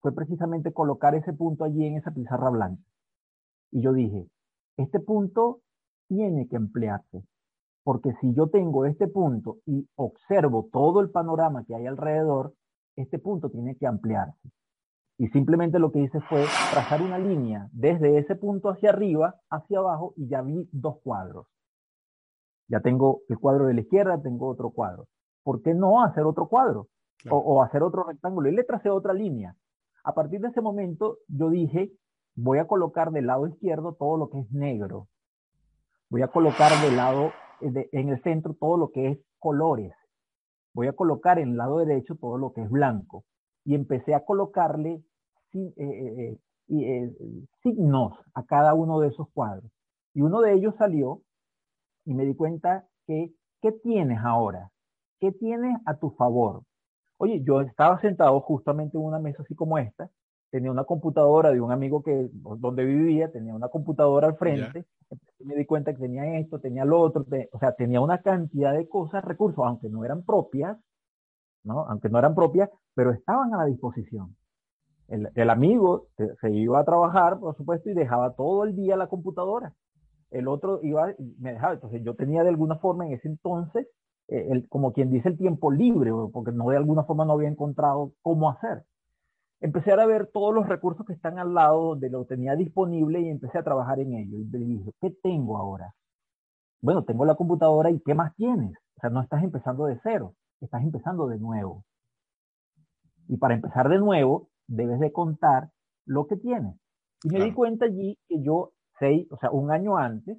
fue 0.00 0.14
precisamente 0.14 0.72
colocar 0.72 1.14
ese 1.14 1.32
punto 1.32 1.64
allí 1.64 1.84
en 1.84 1.96
esa 1.96 2.12
pizarra 2.12 2.50
blanca. 2.50 2.82
Y 3.72 3.82
yo 3.82 3.92
dije, 3.92 4.28
este 4.76 5.00
punto 5.00 5.60
tiene 6.08 6.46
que 6.48 6.56
emplearse. 6.56 7.24
Porque 7.82 8.12
si 8.20 8.32
yo 8.34 8.48
tengo 8.48 8.84
este 8.84 9.06
punto 9.06 9.58
y 9.66 9.88
observo 9.96 10.68
todo 10.72 11.00
el 11.00 11.10
panorama 11.10 11.64
que 11.64 11.74
hay 11.74 11.86
alrededor, 11.86 12.52
este 12.96 13.18
punto 13.18 13.50
tiene 13.50 13.76
que 13.76 13.86
ampliarse. 13.86 14.50
Y 15.18 15.28
simplemente 15.28 15.78
lo 15.78 15.92
que 15.92 16.00
hice 16.00 16.20
fue 16.20 16.44
trazar 16.72 17.00
una 17.00 17.18
línea 17.18 17.68
desde 17.72 18.18
ese 18.18 18.34
punto 18.34 18.68
hacia 18.68 18.90
arriba, 18.90 19.36
hacia 19.50 19.78
abajo, 19.78 20.12
y 20.16 20.28
ya 20.28 20.42
vi 20.42 20.68
dos 20.72 20.98
cuadros. 21.02 21.46
Ya 22.68 22.80
tengo 22.80 23.22
el 23.28 23.38
cuadro 23.38 23.66
de 23.66 23.74
la 23.74 23.80
izquierda, 23.80 24.20
tengo 24.20 24.48
otro 24.48 24.70
cuadro. 24.70 25.06
¿Por 25.42 25.62
qué 25.62 25.72
no 25.74 26.02
hacer 26.02 26.24
otro 26.24 26.48
cuadro? 26.48 26.88
O, 27.30 27.62
hacer 27.62 27.82
otro 27.82 28.04
rectángulo. 28.04 28.48
Y 28.48 28.54
le 28.54 28.64
tracé 28.64 28.90
otra 28.90 29.12
línea. 29.12 29.56
A 30.04 30.14
partir 30.14 30.40
de 30.40 30.48
ese 30.48 30.60
momento, 30.60 31.18
yo 31.28 31.50
dije, 31.50 31.92
voy 32.34 32.58
a 32.58 32.66
colocar 32.66 33.10
del 33.10 33.26
lado 33.26 33.46
izquierdo 33.46 33.94
todo 33.94 34.16
lo 34.16 34.28
que 34.28 34.40
es 34.40 34.50
negro. 34.52 35.08
Voy 36.10 36.22
a 36.22 36.28
colocar 36.28 36.70
del 36.84 36.96
lado, 36.96 37.32
eh, 37.60 37.88
en 37.92 38.10
el 38.10 38.22
centro 38.22 38.54
todo 38.54 38.76
lo 38.76 38.90
que 38.90 39.08
es 39.08 39.18
colores. 39.38 39.92
Voy 40.76 40.88
a 40.88 40.92
colocar 40.92 41.38
en 41.38 41.52
el 41.52 41.56
lado 41.56 41.78
derecho 41.78 42.16
todo 42.16 42.36
lo 42.36 42.52
que 42.52 42.60
es 42.60 42.68
blanco 42.68 43.24
y 43.64 43.74
empecé 43.74 44.14
a 44.14 44.26
colocarle 44.26 45.02
eh, 45.54 45.72
eh, 45.78 46.38
eh, 46.68 47.14
signos 47.62 48.12
a 48.34 48.44
cada 48.44 48.74
uno 48.74 49.00
de 49.00 49.08
esos 49.08 49.26
cuadros. 49.32 49.72
Y 50.12 50.20
uno 50.20 50.42
de 50.42 50.52
ellos 50.52 50.74
salió 50.76 51.22
y 52.04 52.12
me 52.12 52.26
di 52.26 52.34
cuenta 52.34 52.86
que, 53.06 53.32
¿qué 53.62 53.72
tienes 53.72 54.18
ahora? 54.22 54.70
¿Qué 55.18 55.32
tienes 55.32 55.78
a 55.86 55.96
tu 55.96 56.10
favor? 56.10 56.62
Oye, 57.16 57.42
yo 57.42 57.62
estaba 57.62 57.98
sentado 58.02 58.38
justamente 58.42 58.98
en 58.98 59.04
una 59.04 59.18
mesa 59.18 59.44
así 59.44 59.54
como 59.54 59.78
esta, 59.78 60.10
tenía 60.50 60.70
una 60.70 60.84
computadora 60.84 61.50
de 61.50 61.60
un 61.60 61.72
amigo 61.72 62.02
que 62.02 62.28
donde 62.32 62.84
vivía, 62.84 63.30
tenía 63.30 63.54
una 63.54 63.68
computadora 63.68 64.28
al 64.28 64.36
frente, 64.36 64.86
me 65.40 65.54
di 65.54 65.66
cuenta 65.66 65.92
que 65.92 66.00
tenía 66.00 66.38
esto, 66.38 66.60
tenía 66.60 66.84
lo 66.84 67.00
otro, 67.00 67.26
o 67.52 67.58
sea, 67.58 67.72
tenía 67.72 68.00
una 68.00 68.22
cantidad 68.22 68.72
de 68.72 68.88
cosas, 68.88 69.24
recursos, 69.24 69.64
aunque 69.64 69.88
no 69.88 70.04
eran 70.04 70.22
propias, 70.24 70.78
¿no? 71.64 71.86
Aunque 71.88 72.08
no 72.08 72.18
eran 72.18 72.34
propias, 72.34 72.70
pero 72.94 73.12
estaban 73.12 73.54
a 73.54 73.58
la 73.58 73.64
disposición. 73.66 74.36
El, 75.08 75.50
amigo 75.50 76.08
se, 76.40 76.50
iba 76.50 76.80
a 76.80 76.84
trabajar, 76.84 77.38
por 77.38 77.56
supuesto, 77.56 77.90
y 77.90 77.94
dejaba 77.94 78.34
todo 78.34 78.64
el 78.64 78.74
día 78.74 78.96
la 78.96 79.06
computadora. 79.06 79.72
El 80.30 80.48
otro 80.48 80.80
iba, 80.82 81.14
me 81.38 81.52
dejaba. 81.52 81.74
Entonces 81.74 82.02
yo 82.02 82.14
tenía 82.14 82.42
de 82.42 82.48
alguna 82.48 82.76
forma 82.76 83.06
en 83.06 83.12
ese 83.12 83.28
entonces, 83.28 83.86
eh, 84.26 84.48
el, 84.50 84.68
como 84.68 84.92
quien 84.92 85.10
dice, 85.10 85.28
el 85.28 85.38
tiempo 85.38 85.70
libre, 85.70 86.10
porque 86.32 86.50
no 86.50 86.70
de 86.70 86.76
alguna 86.76 87.04
forma 87.04 87.24
no 87.24 87.34
había 87.34 87.48
encontrado 87.48 88.14
cómo 88.20 88.50
hacer. 88.50 88.82
Empecé 89.60 89.92
a 89.92 90.06
ver 90.06 90.28
todos 90.32 90.54
los 90.54 90.68
recursos 90.68 91.06
que 91.06 91.14
están 91.14 91.38
al 91.38 91.54
lado 91.54 91.88
donde 91.90 92.10
lo 92.10 92.24
tenía 92.26 92.54
disponible 92.56 93.20
y 93.20 93.30
empecé 93.30 93.58
a 93.58 93.64
trabajar 93.64 94.00
en 94.00 94.12
ello. 94.12 94.38
Y 94.38 94.44
le 94.44 94.58
dije, 94.58 94.92
¿qué 95.00 95.10
tengo 95.22 95.56
ahora? 95.56 95.94
Bueno, 96.82 97.04
tengo 97.04 97.24
la 97.24 97.36
computadora 97.36 97.90
y 97.90 98.00
¿qué 98.00 98.14
más 98.14 98.34
tienes? 98.36 98.72
O 98.96 99.00
sea, 99.00 99.10
no 99.10 99.22
estás 99.22 99.42
empezando 99.42 99.86
de 99.86 99.98
cero, 100.02 100.34
estás 100.60 100.82
empezando 100.82 101.26
de 101.26 101.38
nuevo. 101.38 101.84
Y 103.28 103.38
para 103.38 103.54
empezar 103.54 103.88
de 103.88 103.98
nuevo, 103.98 104.48
debes 104.68 105.00
de 105.00 105.10
contar 105.10 105.70
lo 106.04 106.26
que 106.26 106.36
tienes. 106.36 106.76
Y 107.24 107.30
me 107.30 107.42
di 107.42 107.52
cuenta 107.52 107.86
allí 107.86 108.18
que 108.28 108.42
yo, 108.42 108.72
seis, 108.98 109.26
o 109.30 109.38
sea, 109.38 109.50
un 109.50 109.70
año 109.70 109.96
antes, 109.96 110.38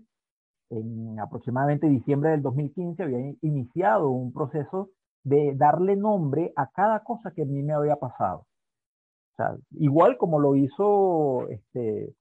en 0.70 1.20
aproximadamente 1.20 1.88
diciembre 1.88 2.32
del 2.32 2.42
2015, 2.44 3.04
había 3.04 3.34
iniciado 3.42 4.10
un 4.10 4.32
proceso 4.32 4.90
de 5.24 5.54
darle 5.56 5.96
nombre 5.96 6.54
a 6.56 6.68
cada 6.68 7.04
cosa 7.04 7.32
que 7.32 7.42
a 7.42 7.46
mí 7.46 7.64
me 7.64 7.74
había 7.74 7.98
pasado. 7.98 8.46
O 9.38 9.44
sea, 9.44 9.56
igual 9.72 10.18
como 10.18 10.40
lo 10.40 10.56
hizo 10.56 11.48
este, 11.50 12.16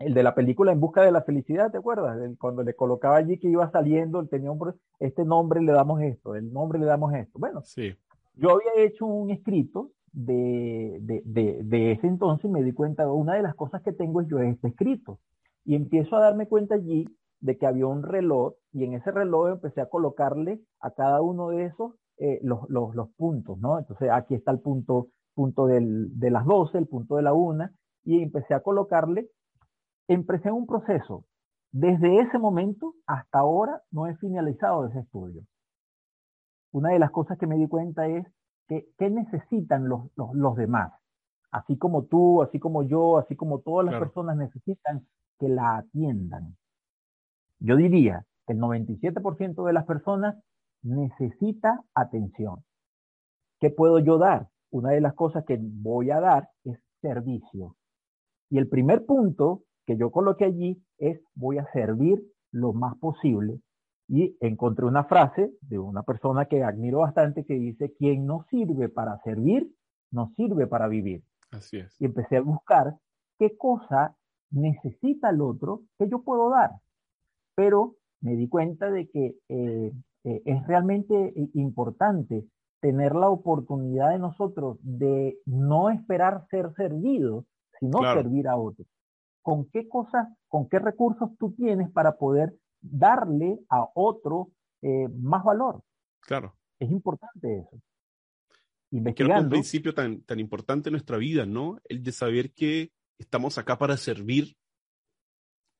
el 0.00 0.14
de 0.14 0.22
la 0.22 0.34
película 0.34 0.72
En 0.72 0.80
Busca 0.80 1.02
de 1.02 1.12
la 1.12 1.22
Felicidad, 1.22 1.70
¿te 1.70 1.78
acuerdas? 1.78 2.18
cuando 2.38 2.64
le 2.64 2.74
colocaba 2.74 3.16
allí 3.16 3.38
que 3.38 3.48
iba 3.48 3.70
saliendo, 3.70 4.18
él 4.18 4.28
tenía 4.28 4.50
un, 4.50 4.74
este 4.98 5.24
nombre 5.24 5.60
le 5.60 5.72
damos 5.72 6.00
esto, 6.02 6.34
el 6.34 6.52
nombre 6.52 6.80
le 6.80 6.86
damos 6.86 7.14
esto. 7.14 7.38
Bueno, 7.38 7.62
sí. 7.62 7.94
Yo 8.34 8.50
había 8.50 8.84
hecho 8.84 9.06
un 9.06 9.30
escrito 9.30 9.92
de, 10.12 10.98
de, 11.00 11.92
ese 11.92 12.06
entonces 12.06 12.44
y 12.46 12.52
me 12.52 12.62
di 12.62 12.72
cuenta, 12.72 13.10
una 13.12 13.34
de 13.34 13.42
las 13.42 13.54
cosas 13.54 13.82
que 13.82 13.92
tengo 13.92 14.20
es 14.20 14.28
yo 14.28 14.40
este 14.40 14.68
escrito. 14.68 15.20
Y 15.64 15.76
empiezo 15.76 16.16
a 16.16 16.20
darme 16.20 16.48
cuenta 16.48 16.74
allí 16.74 17.06
de 17.40 17.58
que 17.58 17.66
había 17.66 17.86
un 17.86 18.02
reloj 18.02 18.54
y 18.72 18.84
en 18.84 18.94
ese 18.94 19.12
reloj 19.12 19.50
empecé 19.50 19.80
a 19.80 19.88
colocarle 19.88 20.60
a 20.80 20.90
cada 20.90 21.20
uno 21.20 21.50
de 21.50 21.66
esos 21.66 21.94
eh, 22.18 22.40
los, 22.42 22.66
puntos, 23.16 23.58
¿no? 23.58 23.78
Entonces 23.78 24.10
aquí 24.10 24.34
está 24.34 24.50
el 24.50 24.60
punto, 24.60 25.08
punto 25.38 25.66
de 25.66 26.30
las 26.30 26.44
12, 26.44 26.78
el 26.78 26.86
punto 26.88 27.16
de 27.16 27.22
la 27.22 27.32
1 27.32 27.70
y 28.04 28.22
empecé 28.22 28.54
a 28.54 28.60
colocarle, 28.60 29.28
empecé 30.08 30.50
un 30.50 30.66
proceso. 30.66 31.24
Desde 31.70 32.20
ese 32.20 32.38
momento 32.38 32.94
hasta 33.06 33.38
ahora 33.38 33.82
no 33.90 34.06
he 34.06 34.16
finalizado 34.16 34.86
ese 34.86 35.00
estudio 35.00 35.44
una 36.72 36.90
de 36.90 36.98
las 36.98 37.10
cosas 37.10 37.38
que 37.38 37.46
me 37.46 37.56
di 37.56 37.66
cuenta 37.68 38.06
es 38.06 38.26
que 38.68 38.88
qué 38.98 39.10
necesitan 39.10 39.88
los, 39.88 40.10
los, 40.16 40.56
demás. 40.56 40.92
Así 41.50 41.78
como 41.78 42.04
tú, 42.04 42.42
así 42.42 42.58
como 42.58 42.82
yo, 42.82 43.18
así 43.18 43.34
como 43.34 43.60
todas 43.60 43.86
las 43.86 43.98
personas 43.98 44.36
necesitan 44.36 45.06
que 45.38 45.48
la 45.48 45.78
atiendan. 45.78 46.56
Yo 47.60 47.76
diría 47.76 48.26
que 48.46 48.52
el 48.52 48.60
97% 48.60 49.64
de 49.64 49.72
las 49.72 49.86
personas 49.86 50.36
necesita 50.82 51.82
atención. 51.94 52.64
¿Qué 53.60 53.70
puedo 53.70 53.98
yo 53.98 54.18
dar? 54.18 54.48
Una 54.70 54.90
de 54.90 55.00
las 55.00 55.14
cosas 55.14 55.44
que 55.44 55.58
voy 55.60 56.10
a 56.10 56.20
dar 56.20 56.48
es 56.64 56.78
servicio. 57.00 57.76
Y 58.50 58.58
el 58.58 58.68
primer 58.68 59.06
punto 59.06 59.64
que 59.86 59.96
yo 59.96 60.10
coloqué 60.10 60.44
allí 60.44 60.82
es 60.98 61.20
voy 61.34 61.58
a 61.58 61.70
servir 61.72 62.22
lo 62.52 62.72
más 62.72 62.96
posible 62.98 63.60
y 64.08 64.36
encontré 64.40 64.86
una 64.86 65.04
frase 65.04 65.52
de 65.60 65.78
una 65.78 66.02
persona 66.02 66.46
que 66.46 66.64
admiro 66.64 67.00
bastante 67.00 67.44
que 67.44 67.54
dice, 67.54 67.92
quien 67.98 68.26
no 68.26 68.46
sirve 68.50 68.88
para 68.88 69.20
servir, 69.22 69.70
no 70.10 70.32
sirve 70.34 70.66
para 70.66 70.88
vivir. 70.88 71.22
Así 71.50 71.78
es. 71.78 71.94
Y 72.00 72.06
empecé 72.06 72.38
a 72.38 72.40
buscar 72.40 72.96
qué 73.38 73.56
cosa 73.56 74.16
necesita 74.50 75.30
el 75.30 75.42
otro 75.42 75.82
que 75.98 76.08
yo 76.08 76.22
puedo 76.22 76.50
dar. 76.50 76.70
Pero 77.54 77.96
me 78.20 78.34
di 78.34 78.48
cuenta 78.48 78.90
de 78.90 79.08
que 79.08 79.36
eh, 79.48 79.92
eh, 80.24 80.42
es 80.44 80.66
realmente 80.66 81.34
importante 81.54 82.46
tener 82.80 83.14
la 83.14 83.28
oportunidad 83.28 84.10
de 84.10 84.18
nosotros 84.18 84.78
de 84.82 85.38
no 85.46 85.90
esperar 85.90 86.46
ser 86.50 86.72
servidos, 86.74 87.44
sino 87.78 88.00
servir 88.00 88.48
a 88.48 88.56
otros. 88.56 88.86
¿Con 89.42 89.68
qué 89.70 89.88
cosas, 89.88 90.28
con 90.46 90.68
qué 90.68 90.78
recursos 90.78 91.30
tú 91.38 91.52
tienes 91.52 91.90
para 91.90 92.16
poder 92.16 92.54
darle 92.80 93.58
a 93.68 93.88
otro 93.94 94.50
eh, 94.82 95.08
más 95.08 95.44
valor. 95.44 95.82
Claro. 96.20 96.54
Es 96.78 96.90
importante 96.90 97.58
eso. 97.58 97.82
Creo 98.90 99.14
que 99.14 99.22
es 99.22 99.42
un 99.42 99.50
principio 99.50 99.92
tan, 99.92 100.22
tan 100.22 100.40
importante 100.40 100.88
en 100.88 100.92
nuestra 100.92 101.18
vida, 101.18 101.44
¿no? 101.44 101.78
El 101.84 102.02
de 102.02 102.12
saber 102.12 102.52
que 102.52 102.90
estamos 103.18 103.58
acá 103.58 103.76
para 103.76 103.96
servir 103.96 104.56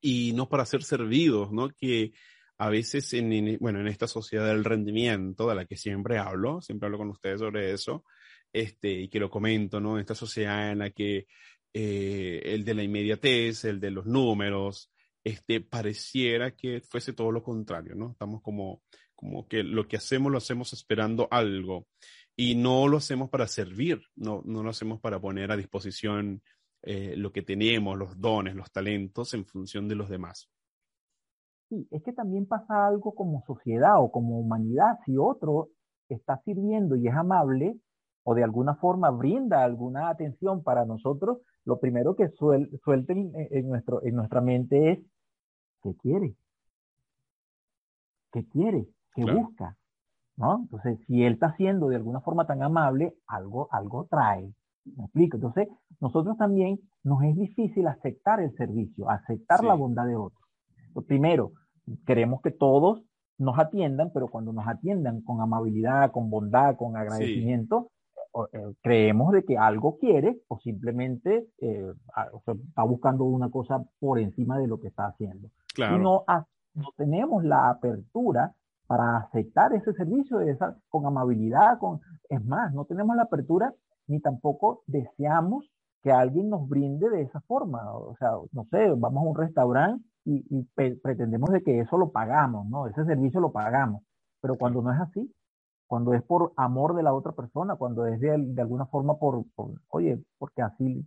y 0.00 0.32
no 0.34 0.48
para 0.48 0.66
ser 0.66 0.82
servidos, 0.82 1.50
¿no? 1.52 1.68
Que 1.70 2.12
a 2.58 2.68
veces 2.70 3.12
en, 3.14 3.56
bueno, 3.60 3.80
en 3.80 3.86
esta 3.86 4.08
sociedad 4.08 4.48
del 4.48 4.64
rendimiento 4.64 5.48
de 5.48 5.54
la 5.54 5.64
que 5.64 5.76
siempre 5.76 6.18
hablo, 6.18 6.60
siempre 6.60 6.86
hablo 6.86 6.98
con 6.98 7.10
ustedes 7.10 7.38
sobre 7.40 7.72
eso, 7.72 8.04
este, 8.52 8.90
y 8.90 9.08
que 9.08 9.20
lo 9.20 9.30
comento, 9.30 9.80
¿no? 9.80 9.98
Esta 9.98 10.14
sociedad 10.14 10.72
en 10.72 10.80
la 10.80 10.90
que 10.90 11.26
eh, 11.72 12.42
el 12.44 12.64
de 12.64 12.74
la 12.74 12.82
inmediatez, 12.82 13.64
el 13.64 13.78
de 13.78 13.92
los 13.92 14.06
números, 14.06 14.90
este, 15.22 15.60
pareciera 15.60 16.50
que 16.56 16.80
fuese 16.80 17.12
todo 17.12 17.30
lo 17.30 17.42
contrario, 17.42 17.94
¿no? 17.94 18.12
Estamos 18.12 18.42
como, 18.42 18.82
como 19.14 19.46
que 19.46 19.62
lo 19.62 19.86
que 19.86 19.96
hacemos 19.96 20.32
lo 20.32 20.38
hacemos 20.38 20.72
esperando 20.72 21.28
algo 21.30 21.86
y 22.34 22.56
no 22.56 22.88
lo 22.88 22.96
hacemos 22.96 23.30
para 23.30 23.46
servir, 23.46 24.00
no, 24.16 24.42
no 24.44 24.62
lo 24.62 24.70
hacemos 24.70 25.00
para 25.00 25.20
poner 25.20 25.52
a 25.52 25.56
disposición 25.56 26.42
eh, 26.82 27.14
lo 27.16 27.32
que 27.32 27.42
tenemos, 27.42 27.98
los 27.98 28.20
dones, 28.20 28.54
los 28.54 28.72
talentos 28.72 29.34
en 29.34 29.44
función 29.44 29.88
de 29.88 29.96
los 29.96 30.08
demás. 30.08 30.48
Sí, 31.68 31.86
es 31.90 32.02
que 32.02 32.12
también 32.12 32.46
pasa 32.46 32.86
algo 32.86 33.14
como 33.14 33.42
sociedad 33.46 34.02
o 34.02 34.10
como 34.10 34.38
humanidad. 34.38 34.98
Si 35.04 35.16
otro 35.18 35.68
está 36.08 36.40
sirviendo 36.44 36.96
y 36.96 37.08
es 37.08 37.14
amable 37.14 37.78
o 38.24 38.34
de 38.34 38.44
alguna 38.44 38.74
forma 38.76 39.10
brinda 39.10 39.64
alguna 39.64 40.08
atención 40.08 40.62
para 40.62 40.84
nosotros, 40.84 41.38
lo 41.64 41.78
primero 41.78 42.16
que 42.16 42.30
suelten 42.30 43.32
en, 43.34 43.68
nuestro, 43.68 44.02
en 44.02 44.14
nuestra 44.14 44.40
mente 44.40 44.92
es 44.92 44.98
¿Qué 45.82 45.94
quiere? 45.96 46.34
¿Qué 48.32 48.46
quiere? 48.48 48.86
¿Qué 49.14 49.24
busca? 49.24 49.76
¿No? 50.36 50.60
Entonces, 50.62 50.98
si 51.06 51.24
él 51.24 51.34
está 51.34 51.56
siendo 51.56 51.88
de 51.88 51.96
alguna 51.96 52.20
forma 52.20 52.46
tan 52.46 52.62
amable, 52.62 53.14
algo, 53.26 53.68
algo 53.72 54.06
trae. 54.10 54.52
¿Me 54.84 55.04
explico? 55.04 55.36
Entonces, 55.36 55.68
nosotros 56.00 56.36
también 56.36 56.80
nos 57.02 57.22
es 57.24 57.36
difícil 57.36 57.86
aceptar 57.86 58.40
el 58.40 58.54
servicio, 58.56 59.08
aceptar 59.10 59.64
la 59.64 59.74
bondad 59.74 60.06
de 60.06 60.16
otros. 60.16 60.37
Primero, 61.06 61.52
queremos 62.06 62.40
que 62.42 62.50
todos 62.50 63.02
nos 63.38 63.58
atiendan, 63.58 64.10
pero 64.12 64.28
cuando 64.28 64.52
nos 64.52 64.66
atiendan 64.66 65.22
con 65.22 65.40
amabilidad, 65.40 66.10
con 66.10 66.28
bondad, 66.28 66.76
con 66.76 66.96
agradecimiento, 66.96 67.90
eh, 68.52 68.74
creemos 68.82 69.32
de 69.32 69.44
que 69.44 69.56
algo 69.56 69.98
quiere 69.98 70.40
o 70.48 70.58
simplemente 70.58 71.48
eh, 71.60 71.92
está 72.46 72.82
buscando 72.82 73.24
una 73.24 73.50
cosa 73.50 73.82
por 74.00 74.18
encima 74.18 74.58
de 74.58 74.66
lo 74.66 74.78
que 74.80 74.88
está 74.88 75.06
haciendo. 75.06 75.48
Y 75.76 75.98
no, 75.98 76.24
no 76.74 76.88
tenemos 76.96 77.44
la 77.44 77.70
apertura 77.70 78.52
para 78.86 79.18
aceptar 79.18 79.72
ese 79.74 79.92
servicio 79.92 80.38
de 80.38 80.52
esa, 80.52 80.76
con 80.88 81.06
amabilidad, 81.06 81.78
con, 81.78 82.00
es 82.28 82.44
más, 82.44 82.72
no 82.74 82.84
tenemos 82.84 83.16
la 83.16 83.24
apertura 83.24 83.72
ni 84.06 84.20
tampoco 84.20 84.82
deseamos 84.86 85.70
que 86.02 86.10
alguien 86.10 86.50
nos 86.50 86.68
brinde 86.68 87.08
de 87.10 87.22
esa 87.22 87.40
forma. 87.42 87.92
O 87.92 88.14
sea, 88.18 88.30
no 88.52 88.64
sé, 88.70 88.90
vamos 88.96 89.24
a 89.24 89.28
un 89.28 89.36
restaurante 89.36 90.04
y, 90.24 90.62
pretendemos 91.02 91.50
de 91.50 91.62
que 91.62 91.80
eso 91.80 91.96
lo 91.96 92.10
pagamos, 92.10 92.66
¿no? 92.68 92.86
Ese 92.86 93.04
servicio 93.04 93.40
lo 93.40 93.52
pagamos. 93.52 94.02
Pero 94.40 94.56
cuando 94.56 94.82
no 94.82 94.92
es 94.92 95.00
así, 95.00 95.32
cuando 95.86 96.12
es 96.14 96.22
por 96.22 96.52
amor 96.56 96.94
de 96.94 97.02
la 97.02 97.14
otra 97.14 97.32
persona, 97.32 97.76
cuando 97.76 98.06
es 98.06 98.20
de, 98.20 98.36
de 98.38 98.62
alguna 98.62 98.86
forma 98.86 99.16
por, 99.18 99.44
oye, 99.88 100.22
porque 100.38 100.62
así, 100.62 101.06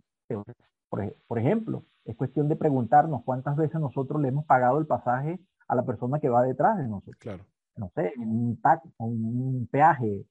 por, 0.88 1.14
por, 1.26 1.38
ejemplo, 1.38 1.84
es 2.04 2.16
cuestión 2.16 2.48
de 2.48 2.56
preguntarnos 2.56 3.22
cuántas 3.24 3.56
veces 3.56 3.80
nosotros 3.80 4.20
le 4.20 4.28
hemos 4.28 4.44
pagado 4.44 4.78
el 4.78 4.86
pasaje 4.86 5.40
a 5.68 5.74
la 5.74 5.84
persona 5.84 6.18
que 6.18 6.28
va 6.28 6.42
detrás 6.42 6.76
de 6.78 6.88
nosotros. 6.88 7.16
Claro. 7.18 7.44
No 7.76 7.90
sé, 7.94 8.12
un, 8.18 8.58
un 8.98 9.68
peaje. 9.70 10.26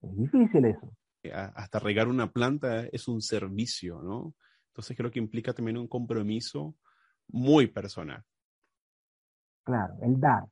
Es 0.00 0.16
difícil 0.16 0.64
eso. 0.64 0.88
Hasta 1.32 1.78
regar 1.78 2.08
una 2.08 2.32
planta 2.32 2.86
es 2.86 3.08
un 3.08 3.20
servicio, 3.20 4.02
¿no? 4.02 4.34
Entonces 4.68 4.96
creo 4.96 5.10
que 5.10 5.18
implica 5.18 5.52
también 5.52 5.78
un 5.78 5.88
compromiso 5.88 6.74
muy 7.28 7.66
personal. 7.66 8.22
Claro, 9.64 9.94
el 10.02 10.20
dar. 10.20 10.44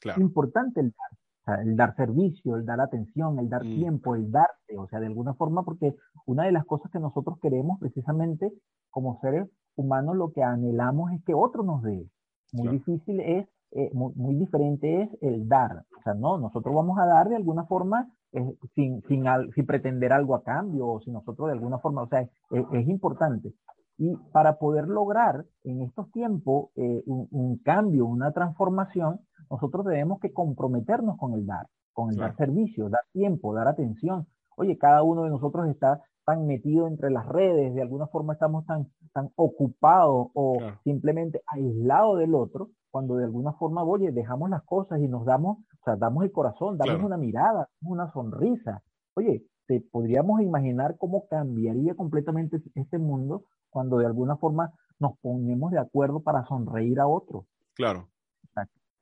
Claro. 0.00 0.20
Importante 0.22 0.80
el 0.80 0.90
dar 0.90 1.18
el 1.62 1.76
dar 1.76 1.94
servicio, 1.94 2.56
el 2.56 2.66
dar 2.66 2.80
atención, 2.80 3.38
el 3.38 3.48
dar 3.48 3.64
mm. 3.64 3.76
tiempo, 3.76 4.14
el 4.14 4.30
darte, 4.30 4.76
o 4.76 4.88
sea, 4.88 5.00
de 5.00 5.06
alguna 5.06 5.34
forma, 5.34 5.64
porque 5.64 5.94
una 6.26 6.44
de 6.44 6.52
las 6.52 6.64
cosas 6.64 6.90
que 6.90 6.98
nosotros 6.98 7.38
queremos 7.40 7.78
precisamente 7.78 8.52
como 8.90 9.20
seres 9.20 9.48
humanos, 9.76 10.16
lo 10.16 10.32
que 10.32 10.42
anhelamos 10.42 11.12
es 11.12 11.22
que 11.24 11.34
otro 11.34 11.62
nos 11.62 11.82
dé. 11.82 12.08
Muy 12.52 12.68
difícil 12.68 13.20
es, 13.20 13.46
eh, 13.72 13.90
muy, 13.92 14.34
diferente 14.34 15.02
es 15.02 15.10
el 15.20 15.48
dar. 15.48 15.84
O 15.98 16.02
sea, 16.02 16.14
no, 16.14 16.38
nosotros 16.38 16.74
vamos 16.74 16.98
a 16.98 17.06
dar 17.06 17.28
de 17.28 17.36
alguna 17.36 17.64
forma 17.66 18.10
eh, 18.32 18.56
sin, 18.74 19.02
sin, 19.08 19.24
sin, 19.54 19.66
pretender 19.66 20.12
algo 20.12 20.34
a 20.34 20.42
cambio, 20.42 20.86
o 20.88 21.00
si 21.00 21.10
nosotros 21.10 21.48
de 21.48 21.52
alguna 21.52 21.78
forma, 21.78 22.02
o 22.02 22.08
sea, 22.08 22.20
es, 22.20 22.64
es 22.72 22.88
importante. 22.88 23.52
Y 23.98 24.14
para 24.32 24.58
poder 24.58 24.88
lograr 24.88 25.44
en 25.64 25.82
estos 25.82 26.10
tiempos 26.12 26.70
eh, 26.76 27.02
un, 27.06 27.28
un, 27.30 27.58
cambio, 27.58 28.04
una 28.06 28.32
transformación, 28.32 29.20
nosotros 29.50 29.86
debemos 29.86 30.20
que 30.20 30.32
comprometernos 30.32 31.16
con 31.16 31.32
el 31.32 31.46
dar, 31.46 31.66
con 31.92 32.10
el 32.10 32.16
dar 32.16 32.36
servicio, 32.36 32.88
dar 32.90 33.04
tiempo, 33.12 33.54
dar 33.54 33.68
atención. 33.68 34.26
Oye, 34.56 34.76
cada 34.76 35.02
uno 35.02 35.24
de 35.24 35.30
nosotros 35.30 35.68
está 35.68 36.02
tan 36.26 36.46
metido 36.46 36.88
entre 36.88 37.10
las 37.10 37.26
redes, 37.26 37.74
de 37.74 37.82
alguna 37.82 38.08
forma 38.08 38.32
estamos 38.32 38.66
tan, 38.66 38.88
tan 39.12 39.30
ocupados 39.36 40.28
o 40.34 40.58
simplemente 40.82 41.40
aislados 41.46 42.18
del 42.18 42.34
otro, 42.34 42.70
cuando 42.90 43.16
de 43.16 43.24
alguna 43.24 43.52
forma, 43.52 43.84
oye, 43.84 44.10
dejamos 44.10 44.50
las 44.50 44.64
cosas 44.64 45.00
y 45.00 45.06
nos 45.06 45.24
damos, 45.24 45.58
sea, 45.86 45.96
damos 45.96 46.24
el 46.24 46.32
corazón, 46.32 46.76
damos 46.78 47.02
una 47.02 47.16
mirada, 47.16 47.68
una 47.82 48.12
sonrisa. 48.12 48.82
Oye, 49.14 49.44
te 49.66 49.80
podríamos 49.80 50.40
imaginar 50.42 50.96
cómo 50.98 51.26
cambiaría 51.28 51.94
completamente 51.94 52.60
este 52.74 52.98
mundo 52.98 53.44
cuando 53.70 53.98
de 53.98 54.06
alguna 54.06 54.36
forma 54.36 54.72
nos 54.98 55.18
ponemos 55.18 55.72
de 55.72 55.78
acuerdo 55.78 56.20
para 56.20 56.44
sonreír 56.44 57.00
a 57.00 57.06
otro. 57.06 57.46
Claro 57.74 58.08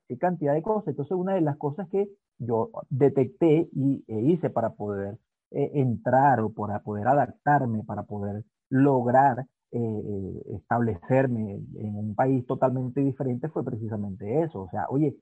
qué 0.07 0.17
cantidad 0.17 0.53
de 0.53 0.61
cosas. 0.61 0.89
Entonces, 0.89 1.17
una 1.17 1.33
de 1.35 1.41
las 1.41 1.57
cosas 1.57 1.87
que 1.89 2.07
yo 2.37 2.69
detecté 2.89 3.69
y 3.73 4.03
e 4.07 4.21
hice 4.21 4.49
para 4.49 4.71
poder 4.71 5.17
eh, 5.51 5.71
entrar 5.75 6.41
o 6.41 6.51
para 6.51 6.79
poder 6.79 7.07
adaptarme, 7.07 7.83
para 7.83 8.03
poder 8.03 8.43
lograr 8.69 9.45
eh, 9.71 9.79
eh, 9.79 10.55
establecerme 10.55 11.61
en 11.75 11.95
un 11.95 12.15
país 12.15 12.45
totalmente 12.45 13.01
diferente 13.01 13.49
fue 13.49 13.63
precisamente 13.63 14.41
eso. 14.41 14.63
O 14.63 14.69
sea, 14.69 14.85
oye, 14.89 15.15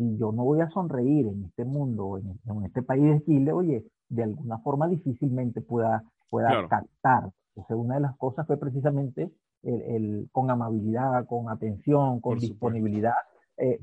si 0.00 0.16
yo 0.16 0.32
no 0.32 0.44
voy 0.44 0.62
a 0.62 0.70
sonreír 0.70 1.26
en 1.26 1.44
este 1.44 1.66
mundo, 1.66 2.16
en, 2.16 2.40
en 2.50 2.64
este 2.64 2.82
país 2.82 3.04
de 3.04 3.22
Chile, 3.24 3.52
oye, 3.52 3.84
de 4.08 4.22
alguna 4.22 4.58
forma 4.60 4.88
difícilmente 4.88 5.60
pueda, 5.60 6.02
pueda 6.30 6.66
captar. 6.68 7.30
Entonces, 7.54 7.76
una 7.76 7.96
de 7.96 8.00
las 8.00 8.16
cosas 8.16 8.46
fue 8.46 8.56
precisamente 8.56 9.30
el, 9.62 9.82
el 9.82 10.28
con 10.32 10.50
amabilidad, 10.50 11.26
con 11.26 11.50
atención, 11.50 12.20
con 12.20 12.38
disponibilidad, 12.38 13.12
eh, 13.58 13.78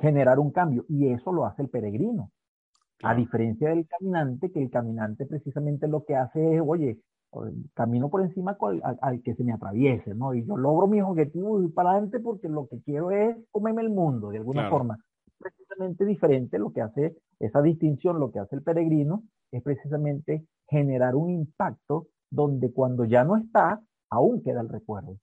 generar 0.00 0.38
un 0.38 0.50
cambio. 0.50 0.86
Y 0.88 1.08
eso 1.08 1.30
lo 1.30 1.44
hace 1.44 1.60
el 1.60 1.68
peregrino. 1.68 2.30
A 3.02 3.14
diferencia 3.14 3.68
del 3.68 3.86
caminante, 3.86 4.50
que 4.50 4.62
el 4.62 4.70
caminante 4.70 5.26
precisamente 5.26 5.88
lo 5.88 6.04
que 6.04 6.16
hace 6.16 6.54
es, 6.54 6.62
oye, 6.64 7.00
camino 7.74 8.10
por 8.10 8.22
encima 8.22 8.56
al, 9.00 9.22
que 9.22 9.34
se 9.34 9.44
me 9.44 9.52
atraviese, 9.52 10.14
¿no? 10.14 10.34
Y 10.34 10.44
yo 10.44 10.56
logro 10.56 10.86
mis 10.86 11.02
objetivos 11.02 11.64
y 11.64 11.68
para 11.68 11.92
adelante 11.92 12.20
porque 12.20 12.48
lo 12.48 12.66
que 12.68 12.80
quiero 12.82 13.10
es 13.10 13.36
comerme 13.50 13.82
el 13.82 13.90
mundo, 13.90 14.30
de 14.30 14.38
alguna 14.38 14.68
forma. 14.68 14.98
Precisamente 15.38 16.04
diferente 16.04 16.58
lo 16.58 16.72
que 16.72 16.82
hace 16.82 17.16
esa 17.40 17.62
distinción, 17.62 18.20
lo 18.20 18.30
que 18.30 18.38
hace 18.38 18.56
el 18.56 18.62
peregrino, 18.62 19.24
es 19.50 19.62
precisamente 19.62 20.46
generar 20.68 21.14
un 21.16 21.30
impacto 21.30 22.06
donde 22.30 22.72
cuando 22.72 23.04
ya 23.04 23.24
no 23.24 23.36
está, 23.36 23.80
aún 24.10 24.42
queda 24.42 24.60
el 24.60 24.68
recuerdo. 24.68 25.16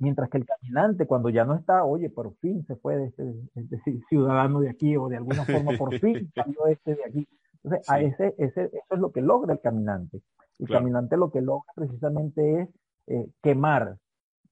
Mientras 0.00 0.28
que 0.28 0.38
el 0.38 0.44
caminante, 0.44 1.06
cuando 1.06 1.30
ya 1.30 1.44
no 1.44 1.54
está, 1.54 1.84
oye, 1.84 2.10
por 2.10 2.34
fin 2.36 2.64
se 2.66 2.76
fue 2.76 2.96
de 2.96 3.06
este, 3.06 3.34
este 3.54 3.80
ciudadano 4.08 4.60
de 4.60 4.70
aquí, 4.70 4.96
o 4.96 5.08
de 5.08 5.16
alguna 5.16 5.44
forma 5.44 5.72
por 5.78 5.90
fin 6.00 6.30
salió 6.34 6.66
este 6.66 6.94
de 6.94 7.04
aquí. 7.04 7.28
Entonces, 7.64 7.90
a 7.90 8.00
ese, 8.00 8.34
ese, 8.38 8.64
eso 8.64 8.90
es 8.90 8.98
lo 8.98 9.12
que 9.12 9.22
logra 9.22 9.52
el 9.52 9.60
caminante. 9.60 10.20
El 10.58 10.68
caminante 10.68 11.16
lo 11.16 11.30
que 11.30 11.40
logra 11.40 11.72
precisamente 11.74 12.62
es 12.62 12.68
eh, 13.08 13.28
quemar, 13.42 13.96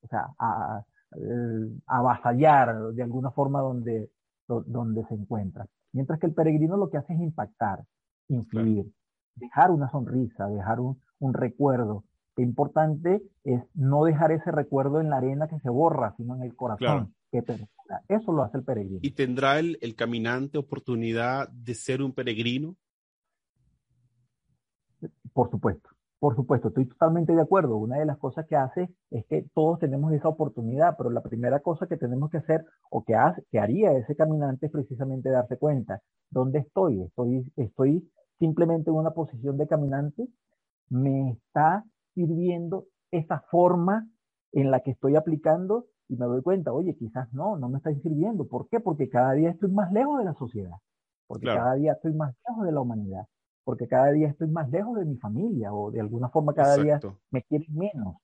o 0.02 0.08
sea, 0.08 0.26
a, 0.38 0.84
avasallar 1.86 2.92
de 2.92 3.02
alguna 3.02 3.30
forma 3.32 3.60
donde, 3.60 4.10
donde 4.46 5.04
se 5.06 5.14
encuentra. 5.14 5.66
Mientras 5.92 6.20
que 6.20 6.26
el 6.26 6.34
peregrino 6.34 6.76
lo 6.76 6.88
que 6.88 6.98
hace 6.98 7.14
es 7.14 7.20
impactar, 7.20 7.84
influir, 8.28 8.86
dejar 9.34 9.72
una 9.72 9.90
sonrisa, 9.90 10.46
dejar 10.46 10.78
un, 10.78 11.00
un 11.18 11.34
recuerdo, 11.34 12.04
Qué 12.36 12.42
importante 12.42 13.22
es 13.44 13.62
no 13.74 14.04
dejar 14.04 14.32
ese 14.32 14.52
recuerdo 14.52 15.00
en 15.00 15.10
la 15.10 15.16
arena 15.16 15.48
que 15.48 15.58
se 15.58 15.68
borra, 15.68 16.14
sino 16.16 16.36
en 16.36 16.42
el 16.42 16.54
corazón 16.54 17.14
que 17.32 17.42
Eso 18.08 18.32
lo 18.32 18.42
hace 18.42 18.58
el 18.58 18.64
peregrino. 18.64 19.00
¿Y 19.02 19.12
tendrá 19.12 19.58
el, 19.58 19.78
el 19.80 19.94
caminante 19.94 20.58
oportunidad 20.58 21.48
de 21.48 21.74
ser 21.74 22.02
un 22.02 22.12
peregrino? 22.12 22.76
Por 25.32 25.50
supuesto, 25.50 25.88
por 26.20 26.36
supuesto, 26.36 26.68
estoy 26.68 26.86
totalmente 26.86 27.34
de 27.34 27.40
acuerdo. 27.40 27.76
Una 27.76 27.96
de 27.96 28.04
las 28.04 28.18
cosas 28.18 28.46
que 28.46 28.54
hace 28.54 28.90
es 29.10 29.24
que 29.26 29.46
todos 29.54 29.78
tenemos 29.78 30.12
esa 30.12 30.28
oportunidad, 30.28 30.96
pero 30.98 31.08
la 31.08 31.22
primera 31.22 31.60
cosa 31.60 31.86
que 31.86 31.96
tenemos 31.96 32.30
que 32.30 32.36
hacer 32.36 32.64
o 32.90 33.02
que, 33.04 33.14
hace, 33.14 33.42
que 33.50 33.58
haría 33.58 33.92
ese 33.92 34.14
caminante 34.14 34.66
es 34.66 34.72
precisamente 34.72 35.30
darse 35.30 35.56
cuenta, 35.56 36.02
¿dónde 36.28 36.58
estoy? 36.58 37.00
Estoy, 37.02 37.50
estoy 37.56 38.06
simplemente 38.38 38.90
en 38.90 38.96
una 38.96 39.12
posición 39.12 39.56
de 39.56 39.66
caminante, 39.66 40.28
me 40.90 41.30
está 41.30 41.84
sirviendo 42.14 42.84
esa 43.10 43.40
forma 43.50 44.06
en 44.52 44.70
la 44.70 44.80
que 44.80 44.90
estoy 44.90 45.16
aplicando 45.16 45.86
y 46.08 46.16
me 46.16 46.26
doy 46.26 46.42
cuenta, 46.42 46.72
oye, 46.72 46.96
quizás 46.96 47.32
no, 47.32 47.56
no 47.56 47.68
me 47.68 47.78
está 47.78 47.94
sirviendo. 47.94 48.46
¿Por 48.46 48.68
qué? 48.68 48.80
Porque 48.80 49.08
cada 49.08 49.32
día 49.32 49.50
estoy 49.50 49.70
más 49.70 49.90
lejos 49.92 50.18
de 50.18 50.24
la 50.24 50.34
sociedad, 50.34 50.76
porque 51.26 51.46
cada 51.46 51.74
día 51.74 51.92
estoy 51.92 52.12
más 52.12 52.34
lejos 52.46 52.66
de 52.66 52.72
la 52.72 52.80
humanidad, 52.80 53.26
porque 53.64 53.86
cada 53.86 54.10
día 54.12 54.28
estoy 54.28 54.48
más 54.48 54.70
lejos 54.70 54.98
de 54.98 55.04
mi 55.04 55.16
familia 55.16 55.72
o 55.72 55.90
de 55.90 56.00
alguna 56.00 56.28
forma 56.28 56.54
cada 56.54 56.76
día 56.76 57.00
me 57.30 57.42
quieren 57.42 57.74
menos. 57.76 58.16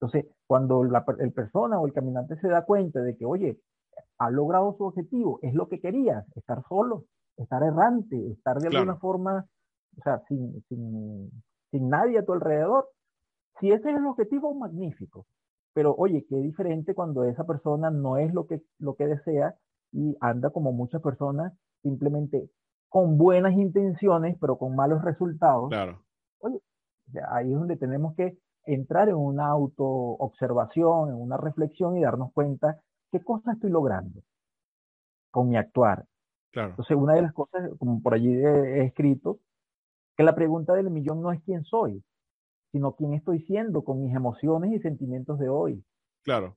Entonces, 0.00 0.26
cuando 0.46 0.84
la 0.84 1.04
el 1.18 1.32
persona 1.32 1.78
o 1.78 1.86
el 1.86 1.92
caminante 1.92 2.36
se 2.40 2.48
da 2.48 2.64
cuenta 2.64 3.00
de 3.00 3.16
que, 3.16 3.26
oye, 3.26 3.60
ha 4.18 4.30
logrado 4.30 4.74
su 4.76 4.84
objetivo, 4.84 5.38
es 5.42 5.54
lo 5.54 5.68
que 5.68 5.80
querías, 5.80 6.24
estar 6.36 6.62
solo, 6.68 7.04
estar 7.36 7.62
errante, 7.62 8.30
estar 8.30 8.58
de 8.58 8.68
alguna 8.68 8.96
forma, 8.96 9.46
o 9.98 10.02
sea, 10.02 10.22
sin, 10.28 10.62
sin, 10.68 11.30
sin 11.70 11.88
nadie 11.88 12.18
a 12.18 12.24
tu 12.24 12.32
alrededor, 12.32 12.88
si 13.60 13.70
ese 13.70 13.90
es 13.90 13.96
el 13.96 14.06
objetivo, 14.06 14.54
magnífico. 14.54 15.26
Pero 15.74 15.94
oye, 15.96 16.24
qué 16.28 16.36
diferente 16.36 16.94
cuando 16.94 17.24
esa 17.24 17.44
persona 17.44 17.90
no 17.90 18.16
es 18.16 18.32
lo 18.32 18.46
que, 18.46 18.62
lo 18.78 18.94
que 18.94 19.06
desea 19.06 19.54
y 19.92 20.16
anda 20.20 20.50
como 20.50 20.72
muchas 20.72 21.02
personas 21.02 21.52
simplemente 21.82 22.50
con 22.90 23.16
buenas 23.16 23.54
intenciones, 23.54 24.36
pero 24.40 24.58
con 24.58 24.74
malos 24.74 25.02
resultados. 25.02 25.70
Claro. 25.70 26.02
Oye, 26.40 26.60
ahí 27.30 27.52
es 27.52 27.58
donde 27.58 27.76
tenemos 27.76 28.14
que 28.16 28.36
entrar 28.66 29.08
en 29.08 29.14
una 29.14 29.46
autoobservación, 29.46 31.10
en 31.10 31.14
una 31.14 31.36
reflexión 31.36 31.96
y 31.96 32.02
darnos 32.02 32.32
cuenta 32.32 32.80
qué 33.10 33.22
cosa 33.22 33.52
estoy 33.52 33.70
logrando 33.70 34.20
con 35.30 35.48
mi 35.48 35.56
actuar. 35.56 36.04
Claro. 36.52 36.70
Entonces, 36.70 36.96
una 36.96 37.14
de 37.14 37.22
las 37.22 37.32
cosas, 37.32 37.70
como 37.78 38.02
por 38.02 38.14
allí 38.14 38.34
he 38.34 38.84
escrito, 38.84 39.38
que 40.16 40.24
la 40.24 40.34
pregunta 40.34 40.74
del 40.74 40.90
millón 40.90 41.22
no 41.22 41.30
es 41.30 41.40
quién 41.44 41.64
soy, 41.64 42.02
sino 42.72 42.96
quién 42.96 43.14
estoy 43.14 43.40
siendo 43.42 43.82
con 43.84 44.02
mis 44.02 44.14
emociones 44.14 44.72
y 44.72 44.80
sentimientos 44.80 45.38
de 45.38 45.48
hoy. 45.48 45.84
Claro. 46.24 46.56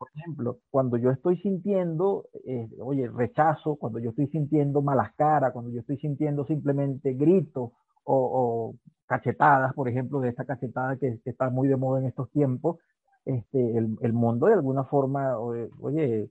Por 0.00 0.08
ejemplo, 0.14 0.60
cuando 0.70 0.96
yo 0.96 1.10
estoy 1.10 1.36
sintiendo, 1.42 2.24
eh, 2.46 2.70
oye, 2.80 3.06
rechazo, 3.06 3.76
cuando 3.76 3.98
yo 3.98 4.10
estoy 4.10 4.28
sintiendo 4.28 4.80
malas 4.80 5.12
caras, 5.14 5.52
cuando 5.52 5.70
yo 5.70 5.80
estoy 5.80 5.98
sintiendo 5.98 6.46
simplemente 6.46 7.12
gritos 7.12 7.72
o, 8.04 8.74
cachetadas, 9.04 9.74
por 9.74 9.90
ejemplo, 9.90 10.20
de 10.20 10.30
esta 10.30 10.46
cachetada 10.46 10.96
que, 10.96 11.20
está 11.26 11.50
muy 11.50 11.68
de 11.68 11.76
moda 11.76 12.00
en 12.00 12.06
estos 12.06 12.30
tiempos, 12.30 12.78
este, 13.26 13.76
el, 13.76 14.12
mundo 14.14 14.46
de 14.46 14.54
alguna 14.54 14.84
forma, 14.84 15.38
oye, 15.38 16.30